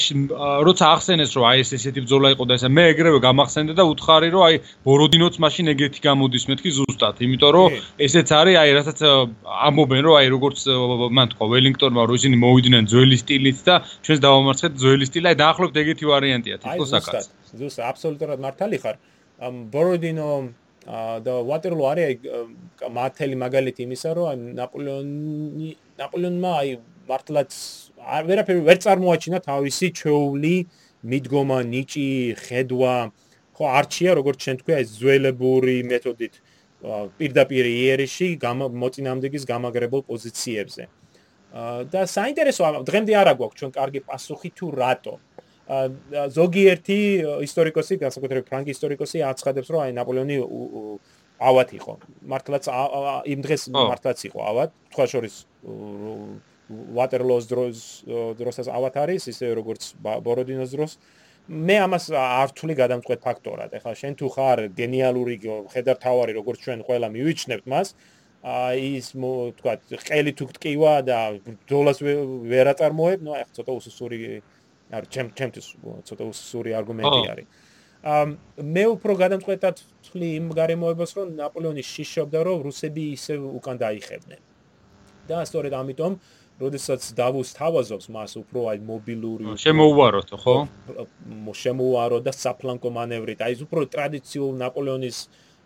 როცა 0.67 0.85
ახსენეს 0.95 1.31
რომ 1.35 1.43
აი 1.51 1.57
ეს 1.65 1.69
ესეთი 1.75 1.99
ბრძოლა 2.07 2.27
იყო 2.35 2.43
და 2.47 2.53
ესე 2.55 2.69
მე 2.71 2.83
ეგრევე 2.95 3.19
გამახსენდა 3.19 3.73
და 3.75 3.83
უთხარი 3.83 4.29
რომ 4.31 4.43
აი 4.47 4.55
ბოროდინოც 4.87 5.35
მაშინ 5.43 5.65
ეგეთი 5.75 5.99
გამოდის 6.07 6.43
მეთქი 6.49 6.69
ზუსტად, 6.79 7.15
იმიტომ 7.25 7.51
რომ 7.55 7.69
ესეც 7.99 8.27
არის 8.31 8.55
აი 8.63 8.69
რასაც 8.79 8.99
ამობენ 9.45 10.04
რომ 10.05 10.15
აი 10.19 10.27
როგორც 10.35 10.59
მან 11.17 11.27
თქვა 11.33 11.45
ველინგტონმა 11.53 12.01
რომ 12.05 12.15
ისინი 12.19 12.35
მოვიდნენ 12.45 12.83
ძველი 12.91 13.17
სტილით 13.21 13.59
და 13.65 13.75
ჩვენს 14.05 14.19
დავამარცხეთ 14.25 14.73
ძველი 14.83 15.05
სტილი, 15.09 15.25
აი 15.31 15.37
დაახლოებით 15.43 15.77
ეგეთი 15.83 16.05
ვარიანტია 16.11 16.55
თითქოს 16.63 16.91
აკაც. 16.99 17.23
ზუსტად, 17.59 17.85
აბსოლუტურად 17.89 18.39
მართალი 18.45 18.77
ხარ. 18.83 18.95
ამ 19.41 19.53
ბოროდინო 19.73 20.29
და 21.25 21.33
ვატერლო 21.49 21.83
არის 21.91 22.09
მართალი 22.97 23.35
მაგალითი 23.41 23.81
იმისა, 23.89 24.09
რომ 24.13 24.41
ნაპოლეონი 24.59 25.69
ნაპოლეონმა 25.97 26.51
აი 26.61 26.69
მართლაც 27.09 27.51
არ 28.05 28.23
ვერაფერი 28.29 28.61
ვერ 28.69 28.77
წარმოაჩინა 28.85 29.39
თავისი 29.49 29.87
ჩვეული 29.97 30.55
მიდგომა, 31.09 31.57
ნიჭი, 31.73 32.09
ხედვა. 32.45 32.95
ხო, 33.55 33.63
არჩია 33.79 34.11
როგორც 34.19 34.37
ჩვენ 34.43 34.57
თქვია 34.61 34.77
ეს 34.83 34.89
ძველებური 34.99 35.77
მეთოდით 35.89 36.33
პირდაპირ 37.19 37.65
იერიში 37.65 38.27
მოწინააღმდეგის 38.41 39.43
გამაგრებულ 39.49 40.01
პოზიციებზე. 40.05 40.83
და 41.91 42.01
საინტერესოა, 42.03 42.83
დღემდე 42.83 43.13
არა 43.15 43.33
გვაქვს 43.39 43.57
ჩვენ 43.59 43.71
კარგი 43.71 43.99
პასუხი 44.03 44.49
თუ 44.59 44.65
რატო. 44.75 45.15
ზოგიერთი 46.35 46.99
ისტორიკოსი, 47.47 47.93
განსაკუთრებით 48.03 48.45
ფრანგი 48.49 48.69
ისტორიკოსი 48.75 49.17
აცხადებს, 49.31 49.69
რომ 49.71 49.79
აი 49.87 49.91
ნაპოლეონი 49.97 50.35
ავად 51.39 51.69
იყო. 51.79 51.93
მართლაც 52.31 52.63
იმ 53.33 53.39
დღეს 53.45 53.61
მართლაც 53.71 54.19
იყო 54.29 54.39
ავად. 54.51 54.69
თქვა 54.91 55.05
შორის 55.09 55.35
ვატერლოს 56.69 57.43
დროს 57.49 57.75
დროსაც 58.35 58.67
ავად 58.67 58.93
არის, 58.99 59.21
ისე 59.31 59.45
როგორც 59.55 59.95
ბოროდინოს 60.01 60.69
დროს. 60.75 60.91
მე 61.45 61.75
ამას 61.85 62.09
არ 62.09 62.49
ვთვლი 62.49 62.73
გადამწყვეტ 62.81 63.19
ფაქტორად. 63.21 63.69
ეხლა 63.77 63.93
შენ 63.93 64.13
თუ 64.17 64.27
ხარ 64.33 64.59
გენიალური 64.73 65.35
ხედარ 65.69 65.97
თავარი, 66.01 66.33
როგორც 66.41 66.57
ჩვენ 66.65 66.79
ყველა 66.89 67.07
მივიჩნევთ 67.13 67.65
მას, 67.69 67.87
აი 68.41 68.81
ის 68.97 69.07
თქვა 69.13 69.73
ყელი 70.09 70.31
თუ 70.37 70.45
ტკივა 70.57 70.93
და 71.05 71.19
დოლას 71.69 72.01
ვერ 72.01 72.65
აწარმოებ, 72.73 73.19
ნუ 73.21 73.31
აი 73.37 73.43
ცოტა 73.53 73.71
უსუსური 73.77 74.17
არ 74.89 75.03
ჩემ 75.13 75.29
ჩემთვის 75.37 75.67
ცოტა 76.09 76.23
უსუსური 76.33 76.71
არგუმენტი 76.81 77.21
არის. 77.29 77.47
ამ 78.05 78.29
მე 78.61 78.83
უფრო 78.97 79.13
გადამწყვეტად 79.17 79.75
ვთვლი 79.85 80.27
იმ 80.39 80.47
გარემოებას, 80.49 81.11
რომ 81.17 81.27
ნაპოლეონი 81.41 81.83
შიშობდა, 81.93 82.39
რომ 82.45 82.57
რუსები 82.65 83.03
ისე 83.17 83.33
უკან 83.37 83.75
დაიხებდნენ. 83.81 84.41
და 85.25 85.41
სწორედ 85.45 85.73
ამიტომ 85.73 86.13
როდესაც 86.55 87.01
დავუს 87.19 87.49
თავაზობს 87.57 88.05
მას 88.15 88.31
უფრო 88.39 88.69
აი 88.71 88.79
მობილური 88.87 89.55
შემოუვაროთ 89.59 90.29
ხო? 90.39 90.55
შემოუარო 91.51 92.19
და 92.23 92.31
საფლანკო 92.31 92.89
მანევრით, 92.95 93.43
აი 93.43 93.59
უფრო 93.67 93.83
ტრადიციულ 93.91 94.55
ნაპოლეონის 94.63 95.17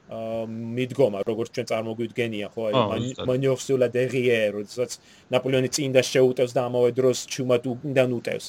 მიდგომა, 0.09 1.21
როგორც 1.21 1.49
ჩვენ 1.53 1.67
წარმოგვიდგენია, 1.69 2.47
ხო, 2.49 2.63
აი 2.73 3.09
მანიოვსულა 3.29 3.87
დერიერ, 3.93 4.57
როდესაც 4.57 4.97
ნაპოლეონი 5.29 5.69
წინ 5.69 5.93
და 5.93 6.01
შეუტევს 6.01 6.55
და 6.57 6.61
ამავე 6.65 6.91
დროს 6.97 7.29
ჩუმად 7.29 7.69
უკან 7.69 8.09
უტევს. 8.17 8.45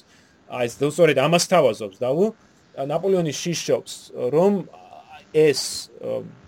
აი 0.49 0.65
ეს 0.73 0.75
დოსორეთ 0.81 1.19
ამას 1.21 1.45
თავაზობს 1.53 2.01
და 2.01 2.09
უ 2.17 2.33
ნაპოლეონი 2.89 3.33
შიშობს, 3.37 3.93
რომ 4.33 4.53
ეს 5.31 5.91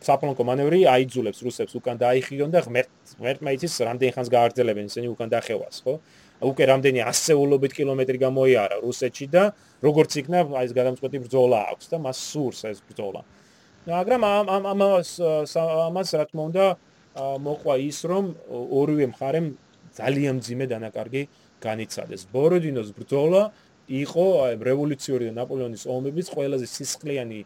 საფლანკო 0.03 0.43
მანევრი 0.43 0.81
აიძულებს 0.91 1.39
რუსებს 1.47 1.75
უკან 1.79 2.01
დაიხიონ 2.03 2.51
და 2.51 2.63
ღმერთ 2.67 2.91
ღმერთ 3.19 3.41
მაიცის 3.47 3.75
რამდენი 3.87 4.13
ხანს 4.17 4.31
გააგრძელებენ 4.35 4.87
ისინი 4.91 5.07
უკან 5.15 5.29
დახევას, 5.31 5.77
ხო? 5.87 5.95
უკვე 6.43 6.65
რამდენი 6.67 7.01
ასეულობით 7.07 7.73
კილომეტრი 7.79 8.19
გამოიარა 8.19 8.77
რუსეთში 8.83 9.27
და 9.31 9.43
როგორც 9.87 10.11
იქნა 10.19 10.39
აი 10.51 10.67
ეს 10.67 10.73
გადამწყვეტი 10.75 11.19
ბრძოლა 11.23 11.59
აქვს 11.71 11.87
და 11.95 11.97
მას 12.03 12.19
სურს 12.19 12.61
ეს 12.67 12.79
ბრძოლა. 12.83 13.23
მაგრამ 13.87 14.23
ამ 14.27 14.47
ამ 14.51 14.65
ამას 14.75 15.09
ამას 15.23 16.09
რა 16.19 16.25
თქმა 16.27 16.43
უნდა 16.51 16.65
მოყვა 17.47 17.75
ის 17.87 17.99
რომ 18.11 18.25
ორივე 18.51 19.07
მხარემ 19.15 19.47
ძალიან 19.95 20.37
ძიმე 20.43 20.67
დანაკარგი 20.67 21.23
განიცადეს. 21.63 22.27
ბოროდინოს 22.35 22.91
ბრძოლა 22.99 23.43
იყო 23.87 24.27
რევოლუციური 24.59 25.31
და 25.31 25.33
ნაპოლეონის 25.43 25.87
ომების 25.87 26.27
ყველაზე 26.35 26.67
სისხლიანი 26.67 27.41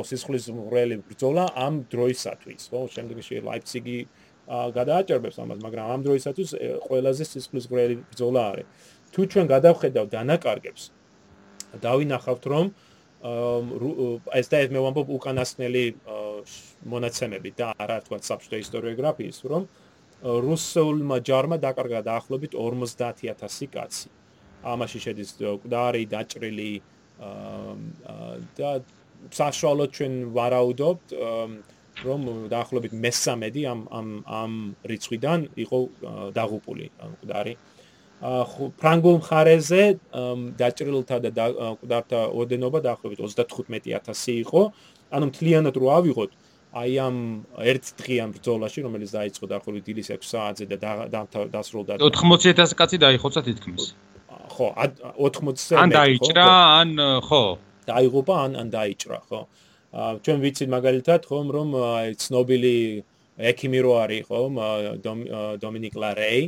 ოსისხლის 0.00 0.44
მრელი 0.54 0.96
ბრძოლა 1.08 1.44
ამ 1.66 1.74
დროისათვის, 1.92 2.62
ხო? 2.70 2.80
შემდგომში 2.94 3.34
ლაიფციგი 3.48 3.98
გადააჭერბებს 4.48 5.38
ამას, 5.40 5.58
მაგრამ 5.64 5.86
ამ 5.94 6.00
დროისათვის 6.04 6.50
ყველაზე 6.86 7.24
სისხლის 7.24 7.66
მრელი 7.72 7.94
ბრძოლა 8.12 8.42
არის. 8.50 8.66
თუ 9.14 9.20
ჩვენ 9.30 9.46
გადავხედავ 9.54 10.04
დანაკარგებს, 10.10 10.82
დავინახავთ 11.80 12.44
რომ 12.52 12.66
ეს 14.38 14.46
და 14.52 14.56
ეს 14.60 14.68
მე 14.74 14.80
ვამბობ 14.84 15.08
უკანასკნელი 15.16 15.84
მონაცემები 16.92 17.50
და 17.56 17.72
არა 17.80 17.98
თქვა 18.04 18.18
საბჭოთა 18.20 18.58
ისტორიოგრაფიის, 18.64 19.38
რომ 19.48 19.62
რუსულმა 20.24 21.16
ჯარმა 21.24 21.56
დაკარგა 21.56 22.00
დაახლოებით 22.04 22.52
50000 22.52 23.68
კაცი. 23.72 24.08
ამაში 24.64 24.98
შედის 25.04 25.30
ყდარი, 25.40 26.04
დაჭრილი 26.08 26.72
და 28.56 28.70
საშუალო 29.30 29.84
ჩვენ 29.94 30.12
ვარაუდობთ 30.36 31.06
რომ 32.02 32.22
დაახლოებით 32.50 32.92
მესამედი 32.98 33.62
ამ 33.70 33.80
ამ 33.98 34.08
ამ 34.26 34.52
რიცხვიდან 34.90 35.40
იყო 35.64 35.78
დაღუპული 36.34 36.90
ყდარი. 37.22 37.54
ფრანგულ 38.80 39.16
მხარეზე 39.20 39.82
დაჭრილთა 40.58 41.16
და 41.28 41.46
ყდართა 41.82 42.20
ოდენობა 42.40 42.78
დაახლოებით 42.86 43.20
35000 43.20 44.42
იყო. 44.44 44.62
ანუ 45.14 45.24
მთლიანად 45.30 45.74
რო 45.78 45.88
ავიღოთ 45.98 46.30
აი 46.74 46.92
ამ 46.98 47.16
ერთ 47.70 47.84
დღიან 48.02 48.28
ბრძოლაში 48.34 48.78
რომელიც 48.86 49.10
დაიწყო 49.14 49.44
დაახლოებით 49.52 49.84
დილის 49.86 50.08
6 50.10 50.26
საათზე 50.26 50.64
და 50.74 50.90
დასრულდა 51.54 52.02
80000 52.02 52.74
კაცი 52.74 52.96
დაიხოცა 52.98 53.40
თითქმის. 53.46 53.84
ხო 54.54 54.66
80 54.74 55.78
ან 55.78 55.88
დაიჭრა 55.94 56.46
ან 56.82 56.90
ხო 57.28 57.44
დაიღუპა 57.90 58.34
ან 58.44 58.52
ან 58.60 58.68
დაიჭრა 58.74 59.20
ხო? 59.28 59.40
ჩვენ 60.24 60.38
ვიცით 60.44 60.68
მაგალითად 60.76 61.20
ხომ 61.30 61.46
რომ 61.56 61.68
აი 61.78 62.14
ცნობილი 62.24 62.76
ექიმი 63.50 63.80
რო 63.84 63.92
არის 64.04 64.22
ხო 64.28 64.40
დომინიკ 65.64 65.94
ლარეი 66.02 66.42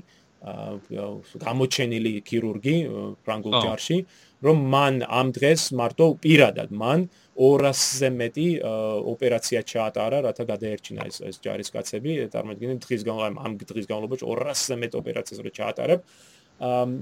გამოჩენილი 1.46 2.12
ქირურგი 2.28 2.76
ფრანგულ 3.24 3.54
ჯარში 3.64 3.98
რომ 4.46 4.56
მან 4.74 4.94
ამ 5.08 5.28
დღეს 5.36 5.72
მარტო 5.80 6.06
პირადად 6.22 6.70
მან 6.82 7.08
200-ზე 7.36 8.08
მეტი 8.16 8.46
ოპერაცია 9.12 9.60
ჩაატარა, 9.68 10.18
რათა 10.24 10.44
გადაერჩინა 10.48 11.04
ეს 11.10 11.20
ეს 11.20 11.36
ჯარისკაცები, 11.44 12.12
წარმოიდგინეთ 12.32 12.78
დღის 12.80 13.02
განმავლობაში 13.04 13.44
ამ 13.44 13.52
დღის 13.60 13.86
განმავლობაში 13.90 14.24
200-ზე 14.24 14.76
მეტ 14.82 14.92
ოპერაციას 15.00 15.40
რო 15.44 15.50
ჩაატარებ, 15.60 16.00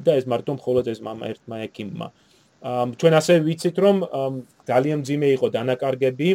და 0.02 0.10
ეს 0.18 0.26
მარტო 0.26 0.58
მხოლოდ 0.58 0.90
ეს 0.90 1.00
მამა 1.06 1.24
ერთმა 1.34 1.56
ეკიმმა. 1.70 2.08
ჩვენ 2.64 3.14
ასე 3.20 3.34
ვიცით 3.44 3.76
რომ 3.76 3.96
ძალიან 4.64 5.04
ძიმე 5.04 5.28
იყო 5.36 5.46
დანაკარგები 5.52 6.28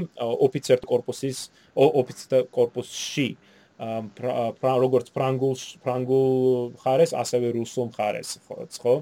ოფიცერთა 0.46 0.86
корпуსის 0.86 1.38
ოფიცერთა 1.74 2.40
корпуსში 2.54 3.30
როგორც 4.62 5.10
ფრანგულ 5.16 5.56
ფრანგულ 5.82 6.30
ხარეს 6.84 7.16
ასევე 7.18 7.50
რუსულ 7.58 7.90
ხარეს 7.98 8.38
ხო 8.46 8.94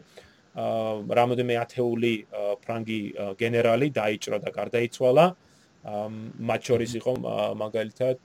რამოდენიმე 1.20 1.56
ათეული 1.64 2.14
ფრანგი 2.64 3.00
გენერალი 3.44 3.88
დაიჭრა 3.92 4.38
და 4.42 4.50
გარდაიცვალა. 4.56 5.26
მათ 6.48 6.62
შორის 6.68 6.92
იყო 7.00 7.12
მაგალითად 7.60 8.18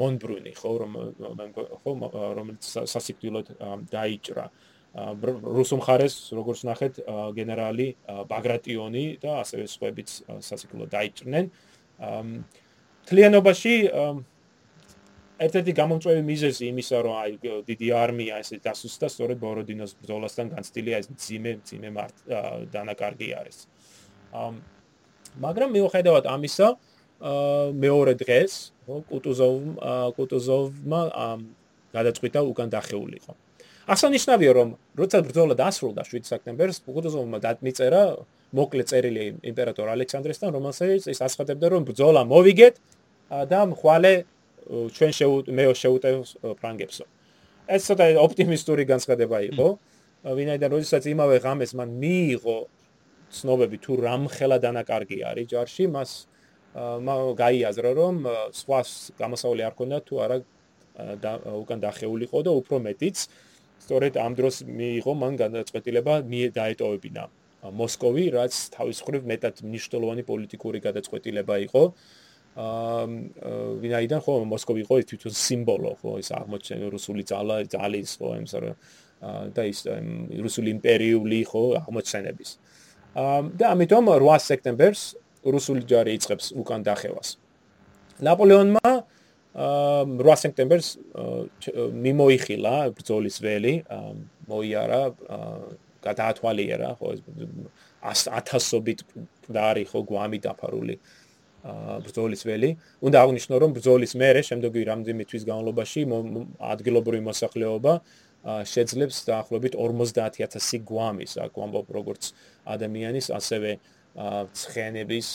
მონბრუნი 0.00 0.52
ხო 0.60 0.72
რომ 0.80 0.92
ხო 1.80 1.90
რომელიც 2.36 2.62
სასიკვდილოდ 2.92 3.46
დაიჭრა. 3.90 4.44
აა 4.44 4.73
რუსულ 4.94 5.78
მხარეს 5.82 6.14
როგორც 6.38 6.60
ნახეთ 6.70 7.00
გენერალი 7.34 7.88
ბაგრატიონი 8.30 9.04
და 9.22 9.40
ასევე 9.42 9.64
სხვაებიც 9.66 10.10
სასიკვდილოდ 10.38 10.90
დაიჭრნენ 10.94 11.50
თლიანობაში 13.10 13.74
ერთ-ერთი 15.44 15.72
გამომწვევი 15.74 16.22
მიზეზი 16.30 16.64
იმისა 16.70 16.98
რომ 17.04 17.14
აი 17.24 17.32
დიდი 17.66 17.88
არმია 17.90 18.38
ესე 18.38 18.60
დასუსტა 18.62 19.10
სწორედ 19.10 19.42
ბოროდინოს 19.42 19.98
ბრძოლასთან 19.98 20.54
განცდილია 20.54 21.02
ეს 21.02 21.10
ძიმე 21.26 21.52
ძიმე 21.66 21.90
მართ 21.98 22.16
დანაკარგი 22.70 23.28
არის 23.34 23.58
მაგრამ 25.42 25.74
მიუხედავად 25.74 26.24
ამისა 26.30 26.68
მეორე 27.82 28.14
დღეს 28.22 28.52
კუტუზოვ 28.86 29.58
კუტუზოვმა 30.16 31.00
გადაწყვიტა 31.94 32.40
უკან 32.50 32.68
დახეულიყო. 32.74 33.32
ასანიშნავია 33.84 34.52
რომ 34.56 34.68
როცა 34.96 35.18
ბრძოლა 35.28 35.54
დასრულდა 35.60 36.02
7 36.08 36.24
სექტემბერს 36.24 36.80
კუტუზოვმა 36.88 37.38
დაწმიწერა 37.44 38.02
მოკლე 38.56 38.84
წერილი 38.88 39.24
იმპერატორ 39.50 39.86
ალექსანდრესთან 39.92 40.50
რომელსაც 40.56 41.08
ის 41.12 41.20
ასხადებდა 41.20 41.66
რომ 41.74 41.82
ბრძოლა 41.88 42.22
მოვიგეთ 42.24 42.74
და 43.50 43.60
მხვალე 43.72 44.14
ჩვენ 44.64 45.12
მე 45.52 45.64
შეუტევ 45.76 46.16
ფრანგებსო. 46.60 47.04
ეს 47.68 47.82
ცოტა 47.88 48.04
ოპტიმისტური 48.24 48.84
განცხადება 48.88 49.38
იყო. 49.52 49.68
ვინაიდან 50.24 50.70
როდესაც 50.72 51.04
იმავე 51.04 51.36
ღამეს 51.44 51.72
მან 51.76 51.90
მიიღო 52.00 52.58
ცნობები 53.36 53.76
თუ 53.84 53.92
რამხელა 54.00 54.56
დანაკარგი 54.64 55.18
არის 55.28 55.46
ჯარში 55.52 55.84
მას 55.92 56.10
გაიაზრა 57.36 57.90
რომ 58.00 58.14
სხვა 58.56 58.80
გამოსავალი 59.20 59.62
არ 59.68 59.74
ქონდა 59.76 59.98
თუ 60.08 60.14
არა 60.24 60.36
უკან 61.60 61.78
დახეულიყო 61.84 62.38
და 62.46 62.50
უფრო 62.56 62.76
მეტიც 62.88 63.16
სწორედ 63.84 64.14
ამ 64.16 64.32
დროს 64.38 64.56
მიიღო 64.64 65.12
მან 65.22 65.32
გადაწყვეტილება 65.44 66.14
დაეტოვებინა 66.58 67.24
მოსკოვი 67.64 68.24
რაც 68.36 68.54
თავის 68.76 68.98
მხრივ 69.04 69.22
მეტად 69.32 69.54
მნიშვნელოვანი 69.64 70.22
პოლიტიკური 70.28 70.78
გადაწყვეტილება 70.84 71.54
იყო 71.68 71.82
აა 72.54 73.04
ვინაიდან 73.82 74.20
ხო 74.24 74.34
მოსკოვი 74.46 74.80
იყო 74.84 74.94
თვითონ 75.10 75.34
სიმბოლო 75.44 75.92
ხო 76.00 76.10
ეს 76.22 76.28
აღმოჩენილი 76.38 76.88
რუსული 76.94 77.22
ძალა 77.26 77.56
ძალის 77.66 78.10
ხო 78.20 78.28
იმის 78.38 78.54
რა 78.62 78.72
და 79.24 79.62
ის 79.66 79.80
რუსული 80.44 80.68
იმპერიული 80.76 81.40
ხო 81.48 81.62
აღმოცენების. 81.80 82.50
და 83.58 83.64
ამიტომ 83.74 84.04
8 84.10 84.46
სექტემბერს 84.50 85.02
რუსული 85.46 85.82
ჯარი 85.86 86.14
იწყებს 86.18 86.46
უკან 86.60 86.80
დახევას. 86.84 87.28
ნაპოლეონმა 88.20 88.90
8 89.54 90.42
სექტემბერს 90.42 90.88
მიმოიხილა 91.94 92.74
ბრძოლის 92.98 93.36
ველი, 93.38 93.74
მოიარა, 94.50 95.02
გადაათვალიერა 96.04 96.90
ხო 96.98 97.06
ეს 97.14 98.22
ათასობით 98.28 98.98
დაარი 99.48 99.84
ხო 99.88 100.00
გვამი 100.10 100.38
დაფარული 100.44 100.96
ბრძოლის 102.04 102.42
ველი. 102.44 102.70
უნდა 103.00 103.16
აღნიშნო 103.24 103.54
რომ 103.62 103.70
ბრძოლის 103.78 104.12
მერე 104.20 104.40
შემდეგი 104.44 104.80
რამდენიმე 104.90 105.24
თვის 105.30 105.44
განმავლობაში 105.48 106.00
ადგილობრივი 106.74 107.22
მოსახლეობა 107.30 107.92
შეძლებს 108.44 109.16
დაახლოებით 109.24 109.72
50000 109.80 110.84
გვამის, 110.84 111.32
აქ 111.40 111.52
ვამბობ 111.56 111.86
როგორც 111.96 112.22
ადამიანის, 112.68 113.32
ასევე 113.32 113.70
ცხენების 114.14 115.28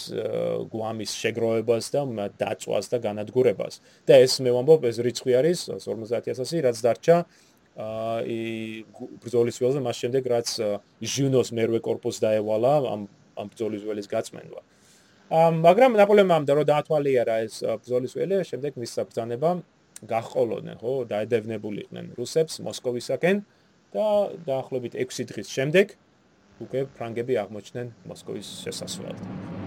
გვამის 0.71 1.11
შეგროვებას 1.19 1.91
და 1.91 2.01
დაწვას 2.39 2.88
და 2.88 2.97
განადგურებას. 3.03 3.84
და 4.07 4.13
ეს 4.23 4.39
მე 4.39 4.55
ვამბობ, 4.55 4.88
ეს 4.88 4.97
რიცხვი 5.03 5.34
არის 5.36 5.59
50000-ი, 5.84 6.63
რაც 6.63 6.77
დარჩა 6.80 7.17
აა 7.75 8.39
ბრძოლის 9.19 9.59
ველზე 9.59 9.80
მას 9.84 9.97
შემდეგ, 9.99 10.23
რაც 10.32 10.47
ჟუნოს 11.03 11.49
მერვე 11.51 11.80
корпуს 11.84 12.23
დაევალა 12.23 12.73
ამ 12.88 13.01
ამ 13.39 13.47
ბრძოლის 13.51 13.84
ველის 13.84 14.07
გაწმენდვა. 14.07 14.61
ამ 15.30 15.53
მაგრამ 15.63 15.91
ნაპოლეონმა 15.99 16.36
ამდა 16.39 16.53
რომ 16.55 16.65
დაათვალიერა 16.71 17.36
ეს 17.45 17.55
ბრძოლის 17.84 18.13
ველი, 18.15 18.36
შემდეგ 18.47 18.71
მის 18.80 18.91
საბრძანება 18.95 19.49
გაჰყოლოდნენ, 20.07 20.75
ხო, 20.80 20.93
დაედევნებულიყვნენ 21.11 22.05
რუსებს 22.15 22.63
მოსკოვისაკენ 22.63 23.38
და 23.91 24.07
დაახლოებით 24.47 24.93
6 24.95 25.27
დღის 25.27 25.47
შემდეგ 25.51 25.88
აა 25.91 26.09
უკვე 26.66 26.86
ფრანგები 26.97 27.39
აღმოჩნდნენ 27.43 27.93
მოსკოვის 28.12 28.51
შესასვლელად. 28.66 29.59